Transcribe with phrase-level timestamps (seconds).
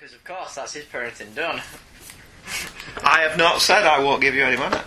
[0.00, 1.60] Because of course that's his parenting done.
[3.04, 4.78] I have not said I won't give you any money.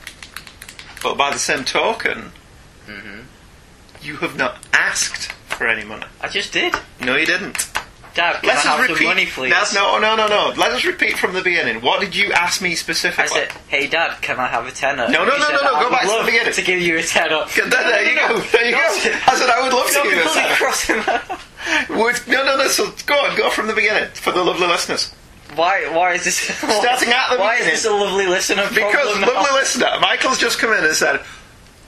[1.03, 2.31] But by the same token,
[2.87, 3.19] hmm
[4.01, 6.05] you have not asked for any money.
[6.19, 6.73] I just did.
[6.99, 7.69] No, you didn't.
[8.15, 9.05] Dad, can Let's I some repeat.
[9.05, 9.49] money, please?
[9.51, 10.51] That's- no, no, no, no.
[10.57, 11.81] Let us repeat from the beginning.
[11.81, 13.23] What did you ask me specifically?
[13.39, 15.83] I said, "Hey, Dad, can I have a tenner?" No, no, no, no, no, "I
[15.83, 17.45] go back to the love beginning." To give you a tenner.
[17.55, 18.39] There, there you go.
[18.39, 18.79] There you go.
[18.81, 21.37] I said I would love to give you a tenner.
[21.97, 22.67] Would- No, no, no.
[22.67, 25.13] So go on, go from the beginning for the lovely listeners.
[25.55, 25.87] Why?
[25.93, 26.37] Why is this?
[26.39, 27.73] Starting at the Why beginning.
[27.75, 28.67] is this a lovely listener?
[28.73, 29.27] Because, now?
[29.33, 31.21] lovely listener, Michael's just come in and said,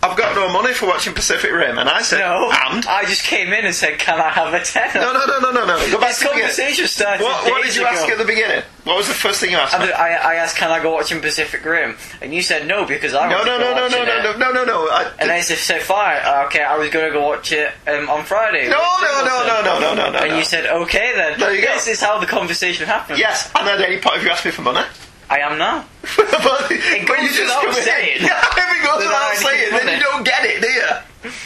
[0.05, 1.77] I've got no money for watching Pacific Rim.
[1.79, 2.85] And I said, No, and?
[2.85, 5.51] I just came in and said, "Can I have a tenner?" No, no, no, no,
[5.51, 5.91] no, no.
[5.91, 6.41] Go back This to the beginning.
[6.41, 8.11] conversation started What, what did days you ask ago.
[8.13, 8.63] at the beginning?
[8.83, 9.73] What was the first thing you asked?
[9.73, 9.91] And me?
[9.91, 13.27] I, I asked, "Can I go watching Pacific Rim?" And you said no because I
[13.29, 14.39] No, want no, to go no, no, watching no, no, it.
[14.39, 14.89] no, no, no, no.
[14.91, 18.09] I, And I said, fine, uh, okay, I was going to go watch it um,
[18.09, 20.19] on Friday." no, with no, no, Singleton." no, no, no, no, no.
[20.19, 20.37] And no.
[20.37, 21.73] you said, "Okay then." There you go.
[21.73, 23.17] This is how the conversation happened.
[23.17, 24.85] yes, and at any point, if you asked me for money,
[25.29, 25.85] I am now.
[26.17, 28.17] but, but goes you just without come saying.
[28.21, 31.31] Yeah, if it goes without saying, then you don't get it, do you?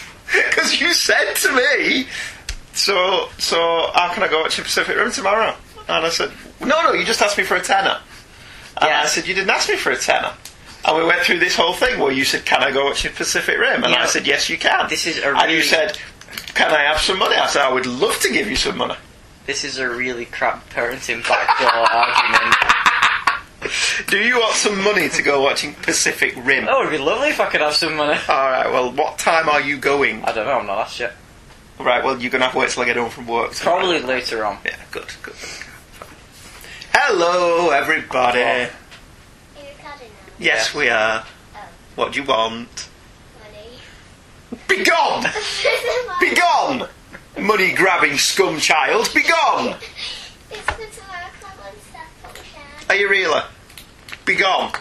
[0.50, 2.06] Because you said to me,
[2.74, 5.56] so, so how can I go watch Pacific Rim tomorrow?
[5.88, 7.98] And I said, no, no, you just asked me for a tenner.
[8.80, 10.32] And I said, you didn't ask me for a tenner.
[10.86, 13.58] And we went through this whole thing where you said, can I go watch Pacific
[13.58, 13.84] Rim?
[13.84, 14.04] And Yeah.
[14.04, 14.88] I said, yes, you can.
[14.88, 15.98] This is a And you said,
[16.54, 17.36] can I have some money?
[17.36, 18.96] I said, I would love to give you some money.
[19.46, 22.56] This is a really crap parenting backdoor argument.
[24.08, 26.68] Do you want some money to go watching Pacific Rim?
[26.70, 28.18] Oh, it'd be lovely if I could have some money.
[28.30, 30.24] Alright, well, what time are you going?
[30.24, 30.60] I don't know.
[30.60, 31.14] I'm not asked yet.
[31.80, 33.54] Right, well, you're going to have to wait till I get home from work.
[33.56, 34.58] Probably later on.
[34.66, 35.36] Yeah, good, good.
[36.94, 38.42] Hello, everybody.
[38.42, 38.68] Are you
[39.56, 40.34] recording now?
[40.40, 41.26] Yes, we are.
[41.96, 42.90] What do you want?
[43.40, 44.60] Money.
[44.68, 45.26] Be gone!
[46.20, 46.88] Be gone!
[47.38, 49.76] Money grabbing scum child, be gone!
[50.50, 52.79] It's the tomorrow club on Staffordshire.
[52.90, 53.42] Are you really?
[54.26, 54.72] Be gone.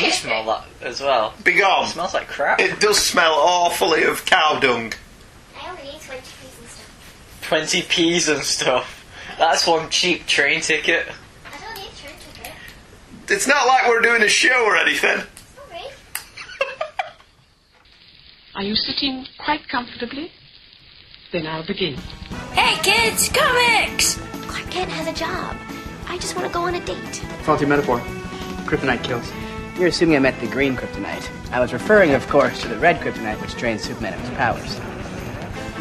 [0.00, 1.34] You smell that as well.
[1.44, 1.86] Be It gone.
[1.88, 2.60] smells like crap.
[2.60, 4.92] It does smell awfully of cow dung.
[5.60, 7.40] I only need 20 pieces and stuff.
[7.42, 9.04] 20 p's and stuff.
[9.38, 11.06] That's one cheap train ticket.
[11.46, 12.52] I don't need a train ticket.
[13.28, 15.18] It's not like we're doing a show or anything.
[15.56, 15.82] Sorry.
[18.56, 20.30] Are you sitting quite comfortably?
[21.32, 21.94] Then I'll begin.
[22.52, 24.20] Hey kids, comics!
[24.46, 25.56] Clark Kent has a job.
[26.08, 27.16] I just want to go on a date.
[27.42, 27.98] Faulty metaphor.
[28.66, 29.30] Kryptonite kills.
[29.78, 31.28] You're assuming I meant the green kryptonite.
[31.50, 34.80] I was referring, of course, to the red kryptonite, which drains Superman of his powers.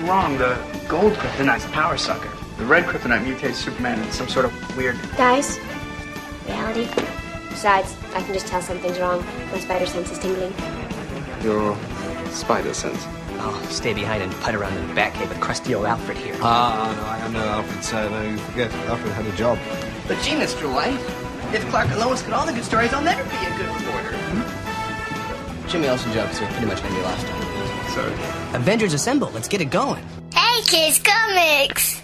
[0.08, 0.38] Wrong.
[0.38, 0.58] The
[0.88, 2.30] gold kryptonite's a power sucker.
[2.58, 4.98] The red kryptonite mutates Superman into some sort of weird.
[5.18, 5.60] Guys,
[6.48, 6.88] reality.
[7.50, 9.24] Besides, I can just tell something's wrong.
[9.52, 10.54] My spider sense is tingling.
[11.44, 11.78] Your
[12.32, 13.06] spider sense.
[13.40, 16.36] Oh, stay behind and putt around in the Batcave with crusty old Alfred here.
[16.42, 18.72] Ah, no, I am no Alfred, so no, you forget.
[18.88, 19.58] Alfred had a job.
[20.08, 20.72] But gee, Mr.
[20.74, 21.00] White,
[21.54, 24.18] if Clark and Lois get all the good stories, I'll never be a good reporter.
[25.68, 27.90] Jimmy Olsen jokes are pretty much gonna be lost on.
[27.92, 28.14] Sorry.
[28.56, 30.04] Avengers Assemble, let's get it going.
[30.34, 32.02] Hey kids, comics!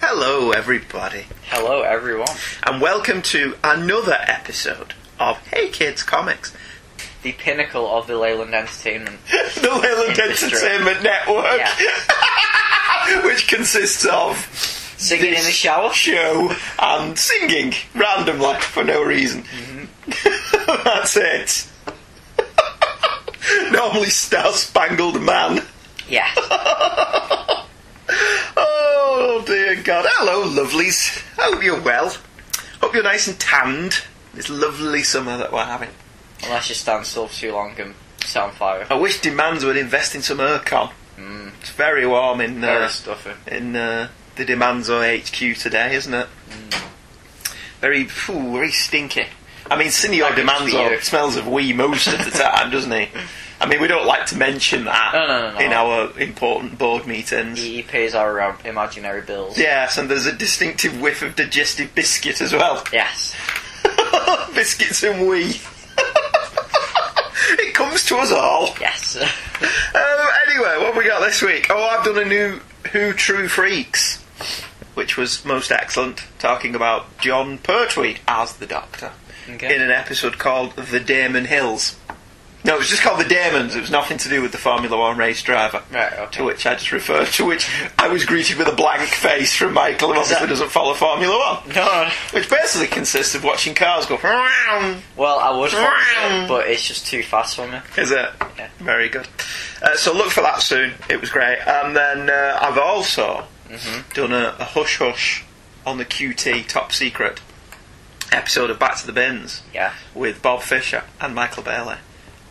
[0.00, 2.26] Hello, everybody, Hello, everyone.
[2.64, 6.52] and welcome to another episode of Hey Kids Comics,
[7.22, 9.18] The pinnacle of the Leyland Entertainment.
[9.30, 10.48] the Leyland Industry.
[10.48, 13.22] Entertainment Network, Yeah.
[13.24, 14.36] which consists of
[14.96, 15.92] Singing in the shower.
[15.92, 19.42] show and singing randomly for no reason.
[19.42, 20.82] Mm-hmm.
[20.84, 21.68] That's it.
[23.72, 25.62] Normally, Star Spangled Man.
[26.08, 26.28] Yeah.
[28.56, 30.04] Oh dear God!
[30.08, 31.22] Hello, lovelies.
[31.38, 32.14] I hope you're well.
[32.80, 34.02] Hope you're nice and tanned.
[34.34, 35.90] This lovely summer that we're having.
[36.44, 38.86] Unless you stand still for too long and set on fire.
[38.90, 40.92] I wish Demands would invest in some aircon.
[41.18, 43.32] Mm, It's very warm in very uh, stuffy.
[43.46, 46.26] in uh, the Demanzo HQ today, isn't it?
[47.80, 49.26] Very, phew, very stinky.
[49.70, 53.08] I mean, it's Demanzo smells of wee most of the time, doesn't he?
[53.60, 57.06] I mean, we don't like to mention that No, no, no, in our important board
[57.06, 57.60] meetings.
[57.62, 59.56] He, he pays our um, imaginary bills.
[59.56, 62.82] Yes, and there's a distinctive whiff of digestive biscuit as well.
[62.92, 63.36] Yes.
[64.54, 65.60] Biscuits and wee.
[67.58, 68.74] it comes to us all.
[68.80, 69.16] Yes.
[69.16, 69.26] Um,
[70.48, 71.66] anyway, what have we got this week?
[71.70, 72.60] Oh, I've done a new
[72.92, 74.22] Who True Freaks,
[74.94, 79.12] which was most excellent, talking about Jon Pertwee as the Doctor
[79.48, 79.74] Okay.
[79.74, 81.96] in an episode called The Damon Hills.
[82.64, 83.74] No, it was just called The Damons.
[83.74, 85.82] It was nothing to do with the Formula One race driver.
[85.92, 86.38] Right, okay.
[86.38, 87.68] To which I just referred to which
[87.98, 91.74] I was greeted with a blank face from Michael, who obviously doesn't follow Formula One.
[91.74, 92.08] No.
[92.32, 94.16] Which basically consists of watching cars go.
[94.22, 97.78] Well, I would it, but it's just too fast for me.
[97.98, 98.30] Is it?
[98.56, 98.68] Yeah.
[98.78, 99.26] Very good.
[99.82, 100.92] Uh, so look for that soon.
[101.10, 101.58] It was great.
[101.66, 104.12] And then uh, I've also Mm-hmm.
[104.12, 105.44] done a, a hush hush
[105.86, 107.40] on the QT Top Secret
[108.30, 109.94] episode of Back to the Bins Yeah.
[110.14, 111.96] with Bob Fisher and Michael Bailey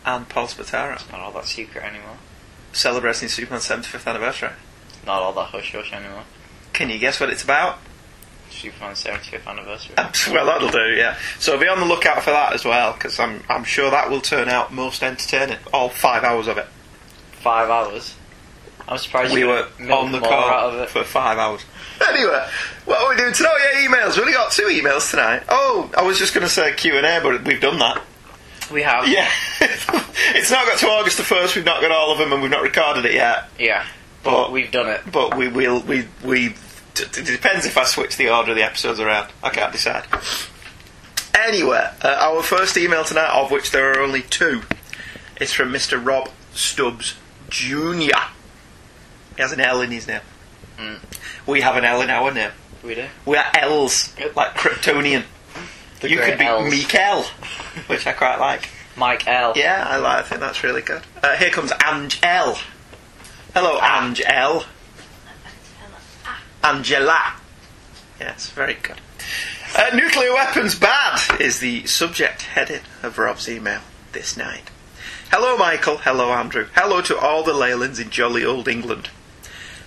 [0.04, 2.16] and Paul Spataro It's Not all that secret anymore.
[2.72, 4.50] celebrating Superman's 75th anniversary.
[5.06, 6.24] Not all that hush hush anymore.
[6.72, 7.78] Can you guess what it's about?
[8.50, 9.94] Superman's 75th anniversary.
[10.34, 11.16] well, that'll do, yeah.
[11.38, 14.20] So be on the lookout for that as well, because I'm, I'm sure that will
[14.20, 15.58] turn out most entertaining.
[15.72, 16.66] All five hours of it.
[17.32, 18.14] Five hours.
[18.88, 20.90] I'm surprised we you were on the more out of call it.
[20.90, 21.64] for five hours.
[22.08, 22.46] Anyway,
[22.84, 23.50] what are we doing tonight?
[23.52, 24.16] Oh, yeah, emails.
[24.16, 25.44] We only got two emails tonight.
[25.48, 28.02] Oh, I was just going to say Q and A, but we've done that.
[28.72, 29.06] We have.
[29.08, 29.28] Yeah,
[29.60, 31.54] it's not got to August the first.
[31.56, 33.48] We've not got all of them, and we've not recorded it yet.
[33.58, 33.84] Yeah.
[34.22, 35.00] But- But we've done it.
[35.10, 35.80] But we will.
[35.82, 36.54] We we.
[36.94, 39.28] It depends if I switch the order of the episodes around.
[39.42, 40.04] I can't decide.
[41.34, 44.62] Anyway, uh, our first email tonight, of which there are only two,
[45.40, 46.04] is from Mr.
[46.04, 47.14] Rob Stubbs
[47.48, 48.14] Jr.
[49.36, 50.20] He has an L in his name.
[50.78, 50.98] Mm.
[51.46, 52.50] We have an L in our name.
[52.84, 53.06] We do.
[53.24, 55.24] We are L's, like Kryptonian.
[56.02, 56.70] The you great could be Ls.
[56.70, 57.22] Mikael,
[57.86, 58.68] which I quite like.
[58.96, 59.54] Mike L.
[59.56, 60.18] Yeah, I like.
[60.18, 61.02] I think that's really good.
[61.22, 62.58] Uh, here comes Ange L.
[63.54, 64.02] Hello, Ah.
[64.04, 64.64] Ange L.
[66.64, 67.34] Angela.
[68.20, 69.00] Yes, very good.
[69.76, 73.80] Uh, nuclear weapons bad is the subject heading of Rob's email
[74.12, 74.70] this night.
[75.30, 75.96] Hello, Michael.
[75.98, 76.66] Hello, Andrew.
[76.74, 79.08] Hello to all the Leylands in jolly old England.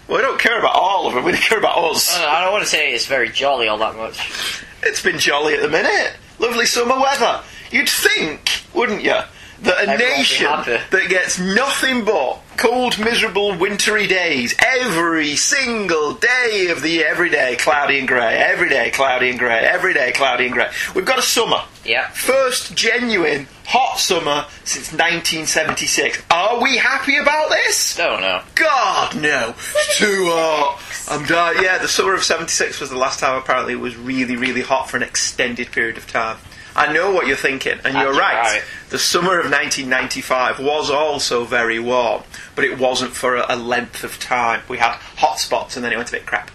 [0.08, 1.24] Well, we don't care about all of them.
[1.24, 2.18] We care about us.
[2.20, 4.55] Uh, I don't want to say it's very jolly all that much.
[4.86, 6.14] It's been jolly at the minute.
[6.40, 7.42] Lovely summer weather.
[7.72, 9.18] You'd think, wouldn't you,
[9.62, 16.68] that a Everyone nation that gets nothing but cold, miserable, wintry days every single day
[16.70, 20.12] of the year, every day cloudy and grey, every day cloudy and grey, every day
[20.12, 20.70] cloudy and grey.
[20.94, 21.62] We've got a summer.
[21.84, 22.10] Yeah.
[22.10, 26.24] First genuine hot summer since 1976.
[26.32, 27.96] Are we happy about this?
[27.96, 28.42] Don't know.
[28.56, 29.50] God, no.
[29.58, 30.82] It's too hot.
[31.10, 31.64] I'm dying.
[31.64, 34.90] Yeah, the summer of 76 was the last time apparently it was really, really hot
[34.90, 36.38] for an extended period of time.
[36.76, 38.36] I know what you're thinking, and you're right.
[38.36, 38.64] right.
[38.90, 42.24] The summer of 1995 was also very warm,
[42.54, 44.62] but it wasn't for a, a length of time.
[44.68, 46.52] We had hot spots and then it went a bit crap.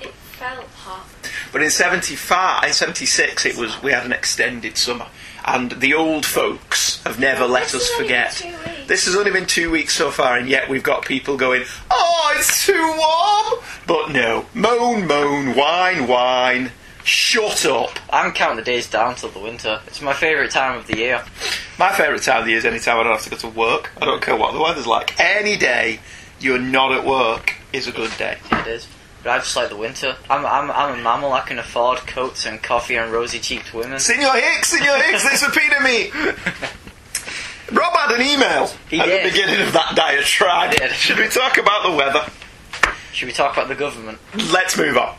[0.00, 1.06] It felt hot.
[1.52, 5.06] But in 75, in 76, it was we had an extended summer.
[5.44, 8.88] And the old folks have never let This us has only been forget.
[8.88, 12.34] This has only been two weeks so far, and yet we've got people going, Oh,
[12.36, 13.64] it's too warm!
[13.86, 14.46] But no.
[14.52, 16.72] Moan, moan, whine, whine.
[17.10, 17.98] Shut up.
[18.10, 19.80] I'm counting the days down till the winter.
[19.88, 21.24] It's my favourite time of the year.
[21.76, 23.48] My favourite time of the year is any time I don't have to go to
[23.48, 23.90] work.
[24.00, 25.18] I don't care what the weather's like.
[25.18, 25.98] Any day
[26.38, 28.38] you're not at work is a good day.
[28.52, 28.86] It is.
[29.24, 30.14] But I just like the winter.
[30.30, 31.32] I'm, I'm, I'm a mammal.
[31.32, 33.98] I can afford coats and coffee and rosy-cheeked women.
[33.98, 36.10] Senor Hicks, Senor Hicks, this appeared me.
[37.76, 39.26] Rob had an email He at did.
[39.26, 40.74] the beginning of that diatribe.
[40.92, 42.24] Should we talk about the weather?
[43.12, 44.18] Should we talk about the government?
[44.52, 45.16] Let's move on.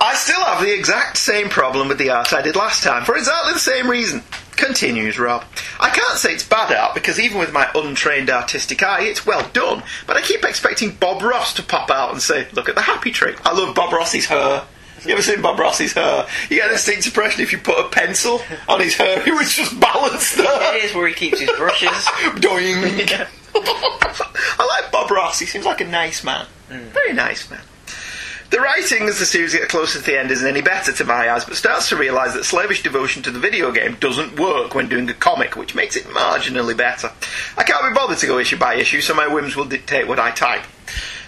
[0.00, 3.16] I still have the exact same problem with the art I did last time for
[3.16, 4.22] exactly the same reason.
[4.56, 5.44] Continues Rob.
[5.78, 9.48] I can't say it's bad art because even with my untrained artistic eye, it's well
[9.52, 9.82] done.
[10.06, 13.12] But I keep expecting Bob Ross to pop out and say, "Look at the happy
[13.12, 14.64] tree." I love Bob Ross's hair.
[15.04, 16.26] You ever seen Bob Ross's hair?
[16.50, 19.52] You get a distinct impression if you put a pencil on his hair, he was
[19.52, 20.76] just balanced there.
[20.76, 21.90] It is where he keeps his brushes.
[22.40, 22.74] Doing.
[23.54, 25.38] I like Bob Ross.
[25.38, 26.46] He seems like a nice man.
[26.68, 26.80] Mm.
[26.90, 27.60] Very nice man.
[28.50, 31.30] The writing as the series gets closer to the end isn't any better to my
[31.30, 34.88] eyes, but starts to realise that slavish devotion to the video game doesn't work when
[34.88, 37.12] doing a comic, which makes it marginally better.
[37.58, 40.18] I can't be bothered to go issue by issue, so my whims will dictate what
[40.18, 40.64] I type.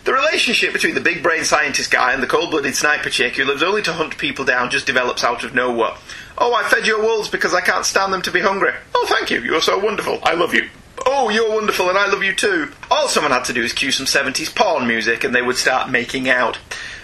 [0.04, 3.44] The relationship between the big brain scientist guy and the cold blooded sniper chick who
[3.44, 5.92] lives only to hunt people down just develops out of nowhere.
[6.38, 8.72] Oh, I fed your wolves because I can't stand them to be hungry.
[8.94, 9.42] Oh, thank you.
[9.42, 10.20] You're so wonderful.
[10.22, 10.70] I love you.
[11.04, 12.72] Oh, you're wonderful and I love you too.
[12.90, 15.90] All someone had to do is cue some 70s porn music and they would start
[15.90, 16.58] making out.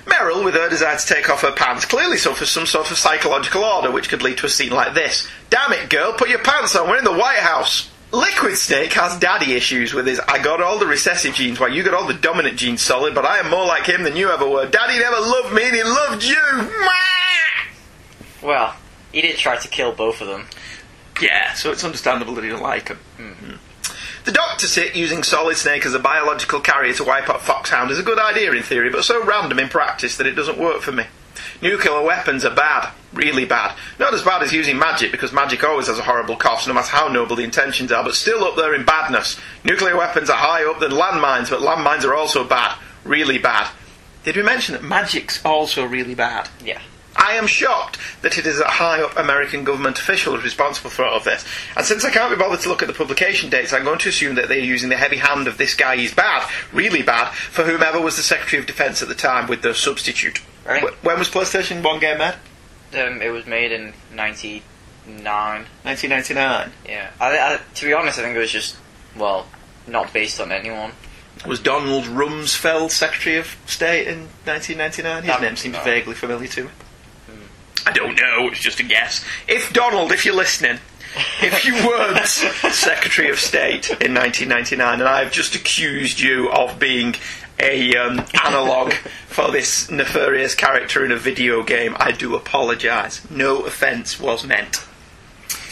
[0.07, 3.65] Meryl, with her desire to take off her pants, clearly suffers some sort of psychological
[3.65, 5.29] order which could lead to a scene like this.
[5.51, 7.91] Damn it, girl, put your pants on, we're in the White House.
[8.13, 11.83] Liquid Snake has daddy issues with his I got all the recessive genes while you
[11.83, 14.49] got all the dominant genes solid, but I am more like him than you ever
[14.49, 14.67] were.
[14.67, 16.71] Daddy never loved me and he loved you.
[18.43, 18.77] Well,
[19.13, 20.47] he did try to kill both of them.
[21.21, 22.99] Yeah, so it's understandable that he don't like him.
[23.17, 23.33] Hmm.
[23.33, 23.56] Hmm.
[24.27, 28.01] The Doctor sit using Solid Snake as a biological carrier to wipe out Foxhound is
[28.01, 30.91] a good idea in theory, but so random in practice that it doesn't work for
[30.91, 31.05] me.
[31.63, 33.77] Nuclear weapons are bad, really bad.
[34.01, 36.91] Not as bad as using magic, because magic always has a horrible cost, no matter
[36.91, 39.39] how noble the intentions are, but still up there in badness.
[39.63, 43.71] Nuclear weapons are high up than landmines, but landmines are also bad, really bad.
[44.25, 46.49] Did we mention that magic's also really bad?
[46.65, 46.83] Yeah.
[47.19, 51.17] I am shocked that it is a high up American government official responsible for all
[51.17, 51.45] of this.
[51.77, 54.09] And since I can't be bothered to look at the publication dates, I'm going to
[54.09, 57.65] assume that they're using the heavy hand of this guy, he's bad, really bad, for
[57.65, 60.39] whomever was the Secretary of Defence at the time with the substitute.
[60.65, 62.35] Think When was PlayStation 1 game made?
[62.95, 64.63] um, it was made in '99.
[65.83, 66.73] 1999.
[66.87, 67.11] Yeah.
[67.21, 68.77] I, I, to be honest, I think it was just
[69.17, 69.47] well,
[69.87, 70.93] not based on anyone.
[71.47, 75.23] Was Donald Rumsfeld Secretary of State in 1999?
[75.23, 76.71] His That- name seems vaguely familiar to me.
[77.87, 79.25] I don't know, it's just a guess.
[79.49, 80.79] If Donald, if you're listening,
[81.41, 87.15] if you weren't Secretary of State in 1999 and I've just accused you of being
[87.59, 88.93] a um, analogue
[89.29, 93.29] for this nefarious character in a video game, I do apologise.
[93.31, 94.85] No offence was meant.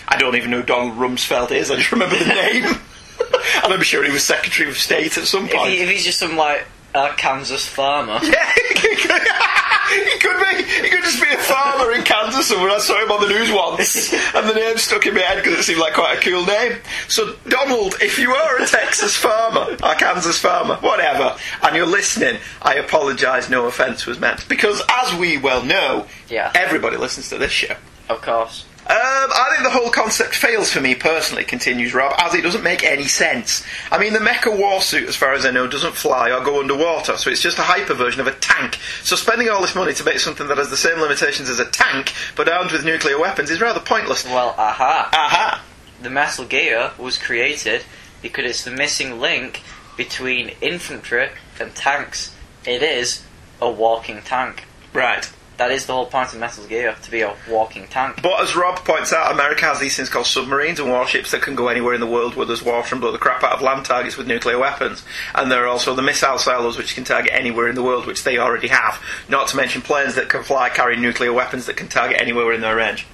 [0.09, 2.65] I don't even know who Donald Rumsfeld is, I just remember the name.
[3.65, 5.71] and I'm sure he was Secretary of State at some If, point.
[5.71, 9.23] he, if he's just some like uh, Kansas farmer, Yeah, he could,
[10.13, 10.63] he could be.
[10.83, 12.71] He could just be a farmer in Kansas somewhere.
[12.71, 15.59] I saw him on the news once, and the name stuck in my head because
[15.59, 16.79] it seemed like quite a cool name.
[17.09, 22.39] So, Donald, if you are a Texas farmer, a Kansas farmer, whatever, and you're listening,
[22.63, 23.51] I apologise.
[23.51, 26.51] No offence was meant because, as we well know, Yeah.
[26.55, 27.77] everybody listens to this show.
[28.09, 28.65] of course.
[28.87, 32.63] Um, I think the whole concept fails for me personally, continues Rob, as it doesn't
[32.63, 33.65] make any sense.
[33.91, 36.61] I mean, the mecha war suit, as far as I know, doesn't fly or go
[36.61, 38.79] underwater, so it's just a hyper version of a tank.
[39.03, 41.65] So spending all this money to make something that has the same limitations as a
[41.65, 44.23] tank, but armed with nuclear weapons, is rather pointless.
[44.27, 45.09] Well, aha.
[45.15, 45.65] Aha!
[46.03, 47.85] The Metal Gear was created
[48.21, 49.63] because it's the missing link
[49.97, 52.35] between infantry and tanks.
[52.67, 53.25] It is
[53.63, 54.65] a walking tank.
[54.93, 55.31] Right.
[55.57, 58.21] That is the whole point of Metal Gear, to be a walking tank.
[58.23, 61.55] But as Rob points out, America has these things called submarines and warships that can
[61.55, 63.85] go anywhere in the world where there's water and blow the crap out of land
[63.87, 65.05] targets with nuclear weapons.
[65.33, 68.25] And there are also the missile silos which can target anywhere in the world, which
[68.25, 69.01] they already have.
[69.29, 72.61] Not to mention planes that can fly carrying nuclear weapons that can target anywhere in
[72.61, 73.07] their range.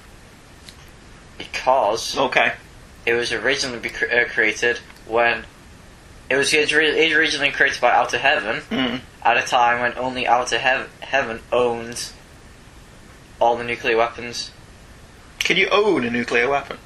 [1.37, 2.53] Because Okay.
[3.05, 5.43] it was originally uh, created when
[6.29, 9.01] it was originally created by Outer Heaven Mm.
[9.23, 12.11] at a time when only Outer Heav- Heaven owned
[13.41, 14.51] all the nuclear weapons.
[15.39, 16.77] Can you own a nuclear weapon?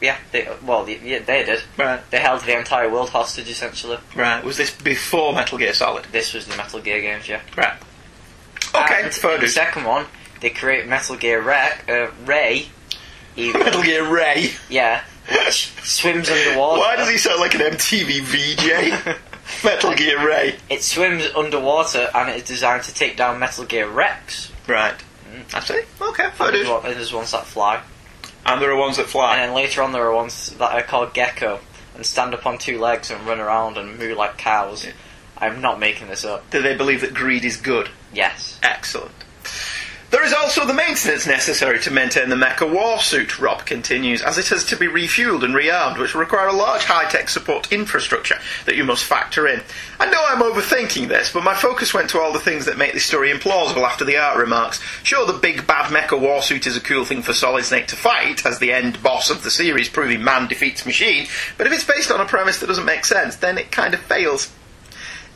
[0.00, 1.62] Yeah, they well yeah, they did.
[1.76, 2.00] Right.
[2.10, 3.98] They held the entire world hostage essentially.
[4.16, 4.42] Right.
[4.44, 6.06] Was this before Metal Gear Solid?
[6.12, 7.40] This was the Metal Gear games, yeah.
[7.56, 7.74] Right.
[8.74, 10.06] Okay, And in the second one,
[10.40, 12.68] they create Metal Gear Ra- uh, Ray.
[13.36, 14.52] even- Metal Gear Ray.
[14.68, 16.80] yeah, which swims underwater.
[16.80, 19.16] Why does he sound like an MTV VJ?
[19.64, 20.56] Metal Gear Ray.
[20.70, 24.52] It swims underwater and it is designed to take down Metal Gear Rex.
[24.68, 24.94] Right.
[25.54, 25.80] I see.
[26.00, 26.68] Okay, fair And there's, dues.
[26.68, 27.82] one, and there's ones that fly.
[28.44, 29.36] And there are ones that fly.
[29.36, 31.60] And then later on, there are ones that are called Gecko
[31.94, 34.86] and stand up on two legs and run around and moo like cows.
[35.36, 36.48] I'm not making this up.
[36.50, 37.88] Do they believe that greed is good?
[38.12, 38.58] Yes.
[38.62, 39.12] Excellent.
[40.10, 44.38] There is also the maintenance necessary to maintain the mecha war suit, Rob continues, as
[44.38, 48.38] it has to be refueled and rearmed, which will require a large high-tech support infrastructure
[48.64, 49.60] that you must factor in.
[50.00, 52.94] I know I'm overthinking this, but my focus went to all the things that make
[52.94, 54.80] this story implausible after the art remarks.
[55.02, 57.96] Sure, the big bad mecha war suit is a cool thing for Solid Snake to
[57.96, 61.26] fight, as the end boss of the series proving man defeats machine,
[61.58, 64.00] but if it's based on a premise that doesn't make sense, then it kind of
[64.00, 64.50] fails.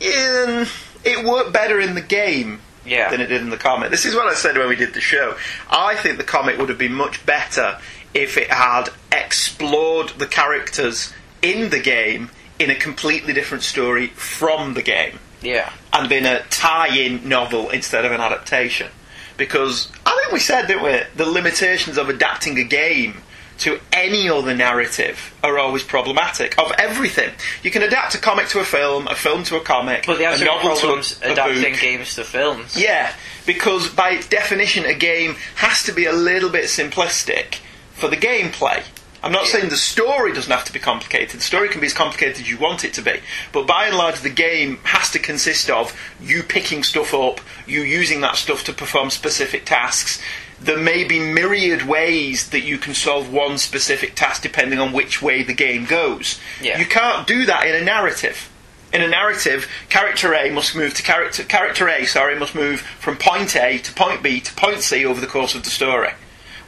[0.00, 0.64] Yeah,
[1.04, 3.10] it worked better in the game Yeah.
[3.10, 3.90] than it did in the comic.
[3.90, 5.36] This is what I said when we did the show.
[5.70, 7.78] I think the comic would have been much better
[8.14, 11.12] if it had explored the characters
[11.42, 15.72] in the game in a completely different story from the game Yeah.
[15.92, 18.88] and been a tie-in novel instead of an adaptation.
[19.36, 23.22] Because I think we said, didn't we, the limitations of adapting a game
[23.62, 26.58] to any other narrative are always problematic.
[26.58, 27.30] Of everything,
[27.62, 30.24] you can adapt a comic to a film, a film to a comic, But they
[30.24, 31.80] have a novel problems to a, a adapting book.
[31.80, 32.78] games to films.
[32.80, 33.12] Yeah,
[33.46, 37.56] because by definition, a game has to be a little bit simplistic
[37.94, 38.82] for the gameplay.
[39.24, 41.38] I'm not saying the story doesn't have to be complicated.
[41.38, 43.20] The story can be as complicated as you want it to be.
[43.52, 47.82] But by and large, the game has to consist of you picking stuff up, you
[47.82, 50.20] using that stuff to perform specific tasks.
[50.64, 55.20] There may be myriad ways that you can solve one specific task depending on which
[55.20, 56.38] way the game goes.
[56.60, 56.78] Yeah.
[56.78, 58.48] You can't do that in a narrative
[58.92, 63.16] in a narrative, character A must move to character character A, sorry, must move from
[63.16, 66.10] point A to point B to point C over the course of the story.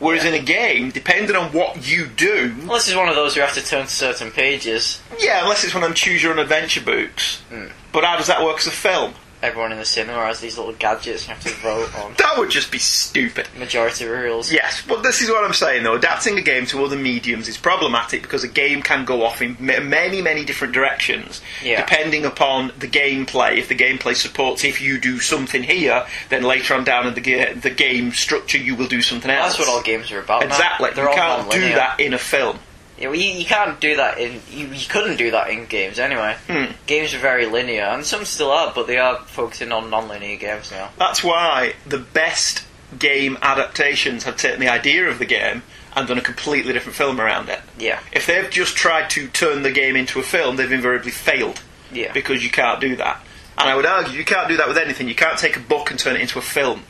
[0.00, 3.42] Whereas in a game, depending on what you do, this is one of those you
[3.42, 5.00] have to turn to certain pages.
[5.20, 7.40] yeah, unless it's one of them choose your own adventure books.
[7.48, 7.66] Hmm.
[7.92, 9.14] But how does that work as a film?
[9.44, 12.14] Everyone in the cinema has these little gadgets you have to vote on.
[12.18, 13.46] That would just be stupid.
[13.58, 14.50] Majority rules.
[14.50, 15.96] Yes, but this is what I'm saying though.
[15.96, 19.56] Adapting a game to other mediums is problematic because a game can go off in
[19.60, 21.80] ma- many, many different directions Yeah.
[21.84, 23.58] depending upon the gameplay.
[23.58, 27.20] If the gameplay supports, if you do something here, then later on down in the,
[27.20, 29.56] ga- the game structure, you will do something else.
[29.56, 30.42] That's what all games are about.
[30.42, 30.90] Exactly.
[30.94, 32.58] They're you can't do that in a film.
[32.98, 34.40] Yeah, well, you, you can't do that in.
[34.50, 36.36] You, you couldn't do that in games anyway.
[36.46, 36.72] Hmm.
[36.86, 40.70] Games are very linear, and some still are, but they are focusing on non-linear games
[40.70, 40.90] now.
[40.96, 42.64] That's why the best
[42.98, 45.62] game adaptations have taken the idea of the game
[45.96, 47.60] and done a completely different film around it.
[47.78, 51.62] Yeah, If they've just tried to turn the game into a film, they've invariably failed
[51.92, 53.24] yeah, because you can't do that.
[53.56, 55.08] And I would argue you can't do that with anything.
[55.08, 56.82] You can't take a book and turn it into a film.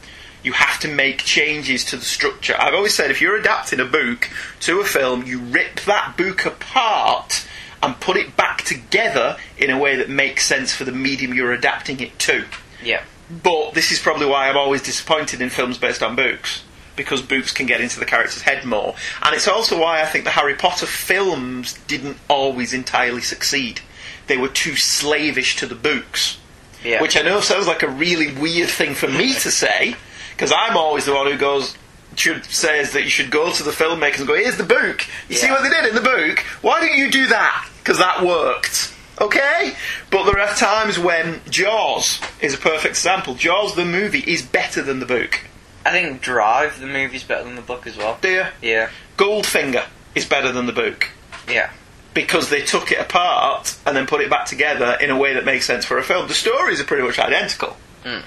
[0.44, 2.54] You have to make changes to the structure.
[2.58, 4.28] I've always said if you're adapting a book
[4.60, 7.46] to a film, you rip that book apart
[7.82, 11.52] and put it back together in a way that makes sense for the medium you're
[11.52, 12.44] adapting it to.
[12.82, 13.02] yeah,
[13.42, 16.62] But this is probably why I'm always disappointed in films based on books.
[16.96, 18.94] Because books can get into the character's head more.
[19.22, 23.80] And it's also why I think the Harry Potter films didn't always entirely succeed.
[24.28, 26.38] They were too slavish to the books.
[26.84, 27.02] yeah.
[27.02, 29.96] Which I know sounds like a really weird thing for me to say,
[30.36, 31.76] because I'm always the one who goes,
[32.16, 35.04] should says that you should go to the filmmakers and go, here's the book.
[35.28, 36.38] You see what they did in the book?
[36.62, 37.68] Why don't you do that?
[37.78, 38.92] Because that worked.
[39.20, 39.74] Okay?
[40.10, 43.34] But there are times when Jaws is a perfect example.
[43.34, 45.40] Jaws, the movie, is better than the book.
[45.86, 48.18] I think Drive, the movie's better than the book as well.
[48.20, 48.44] Do you?
[48.62, 51.08] Yeah, Goldfinger is better than the book.
[51.48, 51.70] yeah,
[52.14, 55.44] Because they took it apart and then put it back together in a way that
[55.44, 56.26] makes sense for a film.
[56.28, 58.22] The stories are pretty much identical, Mm.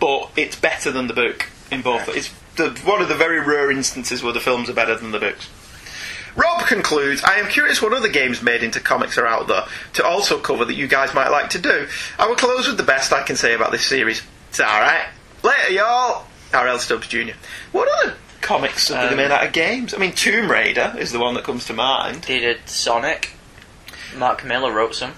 [0.00, 2.08] But it's better than the book in both.
[2.08, 5.18] It's the, one of the very rare instances where the films are better than the
[5.18, 5.48] books.
[6.36, 10.04] Rob concludes, I am curious what other games made into comics are out there to
[10.04, 11.88] also cover that you guys might like to do.
[12.18, 14.22] I will close with the best I can say about this series.
[14.50, 15.06] It's alright.
[15.42, 16.26] Later, y'all.
[16.52, 16.78] R.L.
[16.78, 17.32] Stubbs Jr.
[17.72, 19.94] What other comics have they Um, made out of games?
[19.94, 22.22] I mean, Tomb Raider is the one that comes to mind.
[22.24, 23.30] they did Sonic.
[24.14, 25.14] Mark Millar wrote some.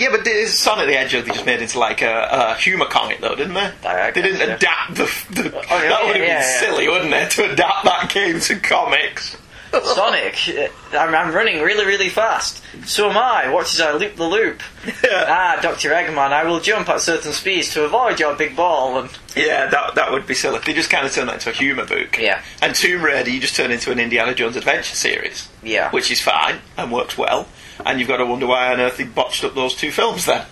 [0.00, 3.20] Yeah, but did- Sonic the Hedgehog they just made into like a, a humour comic
[3.20, 3.70] though, didn't they?
[3.86, 5.04] I they didn't adapt the.
[5.30, 6.60] the Oh, yeah, that would have yeah, been yeah.
[6.60, 9.36] silly, wouldn't it, to adapt that game to comics?
[9.84, 12.60] Sonic, uh, I'm, I'm running really, really fast.
[12.86, 13.48] So am I.
[13.52, 14.62] Watch as I loop the loop.
[15.04, 15.90] ah, Dr.
[15.90, 18.98] Eggman, I will jump at certain speeds to avoid your big ball.
[18.98, 20.58] And Yeah, that that would be silly.
[20.66, 22.18] They just kind of turn that into a humour book.
[22.18, 22.42] Yeah.
[22.60, 26.20] And Tomb Raider, you just turn into an Indiana Jones adventure series, yeah, which is
[26.20, 27.46] fine and works well.
[27.86, 30.46] And you've got to wonder why on earth they botched up those two films then.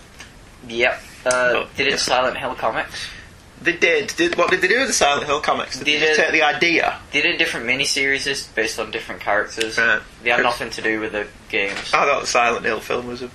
[0.67, 1.01] yep.
[1.27, 1.97] Uh, they did yeah.
[1.97, 3.09] Silent Hill comics.
[3.61, 4.15] They did.
[4.17, 5.79] did what did they do with the Silent Hill comics?
[5.79, 6.99] Did They they, just did- take the idea?
[7.13, 9.77] They did different mini-series based on different characters.
[9.79, 10.01] Right.
[10.23, 11.93] They had nothing to do with the games.
[11.93, 13.31] I thought the Silent Hill film was a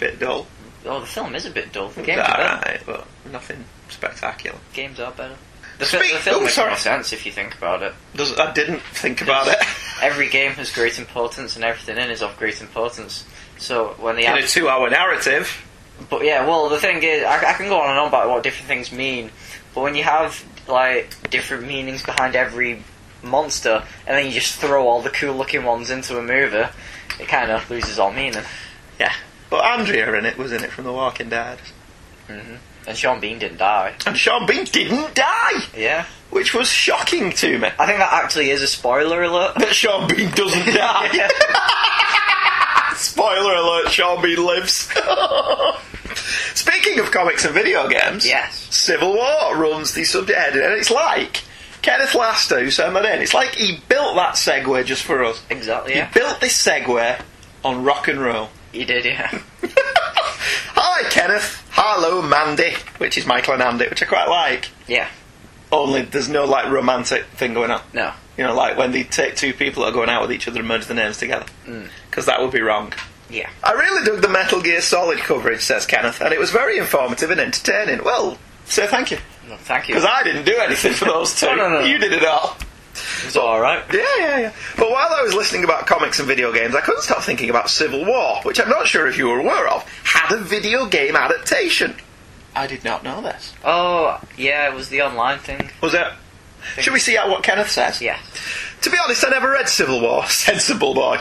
[0.00, 0.46] bit dull.
[0.84, 1.88] Oh, the film is a bit dull.
[1.90, 2.42] The games are better.
[2.54, 4.58] Alright, but nothing spectacular.
[4.72, 5.36] Games are better.
[5.78, 6.70] The, fi- Speak- the film oh, makes sorry.
[6.70, 7.94] more sense if you think about it.
[8.16, 9.56] Does, I didn't think about it.
[10.02, 13.24] Every game has great importance, and everything in is of great importance.
[13.58, 15.64] So when they In a two-hour narrative,
[16.08, 18.42] But yeah, well, the thing is, I, I can go on and on about what
[18.44, 19.30] different things mean,
[19.74, 22.82] but when you have like different meanings behind every
[23.24, 26.68] monster, and then you just throw all the cool-looking ones into a movie,
[27.18, 28.44] it kind of loses all meaning.
[29.00, 29.12] yeah.
[29.50, 31.58] But Andrea in it was in it from The Walking Dead,
[32.28, 32.56] mm-hmm.
[32.88, 33.94] And Sean Bean didn't die.
[34.06, 37.68] and Sean Bean didn't die, Yeah, which was shocking to me.
[37.78, 39.56] I think that actually is a spoiler alert.
[39.56, 41.28] That Sean Bean doesn't die.
[42.96, 44.88] Spoiler alert: Sean Bean lives.
[46.54, 48.66] Speaking of comics and video games, Yes.
[48.74, 51.42] Civil War runs the subject heading, and it's like
[51.82, 53.20] Kenneth Laster who sent that in.
[53.22, 55.42] It's like he built that segue just for us.
[55.50, 55.94] Exactly.
[55.94, 57.20] He built this segue
[57.64, 58.48] on rock and roll.
[58.72, 59.04] He did.
[59.04, 59.28] Yeah.
[59.62, 61.64] Hi, Kenneth.
[61.70, 64.70] Hello, Mandy, which is Michael and Andy, which I quite like.
[64.86, 65.08] Yeah.
[65.70, 67.82] Only there's no like romantic thing going on.
[67.92, 68.12] No.
[68.36, 70.60] You know, like when they take two people that are going out with each other
[70.60, 71.46] and merge the names together.
[71.66, 71.88] Mm.
[72.08, 72.92] Because that would be wrong.
[73.30, 73.50] Yeah.
[73.62, 77.30] I really dug the Metal Gear Solid coverage, says Kenneth, and it was very informative
[77.30, 78.02] and entertaining.
[78.04, 79.18] Well, say thank you.
[79.48, 79.94] No, thank you.
[79.94, 81.46] Because I didn't do anything for those two.
[81.46, 81.80] No, no, no.
[81.80, 82.56] You did it all.
[83.26, 83.84] It's all right.
[83.92, 84.52] Yeah, yeah, yeah.
[84.76, 87.70] But while I was listening about comics and video games, I couldn't stop thinking about
[87.70, 91.16] Civil War, which I'm not sure if you were aware of, had a video game
[91.16, 91.94] adaptation.
[92.54, 93.54] I did not know this.
[93.64, 95.70] Oh, yeah, it was the online thing.
[95.80, 96.06] Was it?
[96.78, 98.02] Should we see out what Kenneth says?
[98.02, 98.18] Yeah.
[98.82, 101.18] To be honest, I never read Civil War, sensible boy.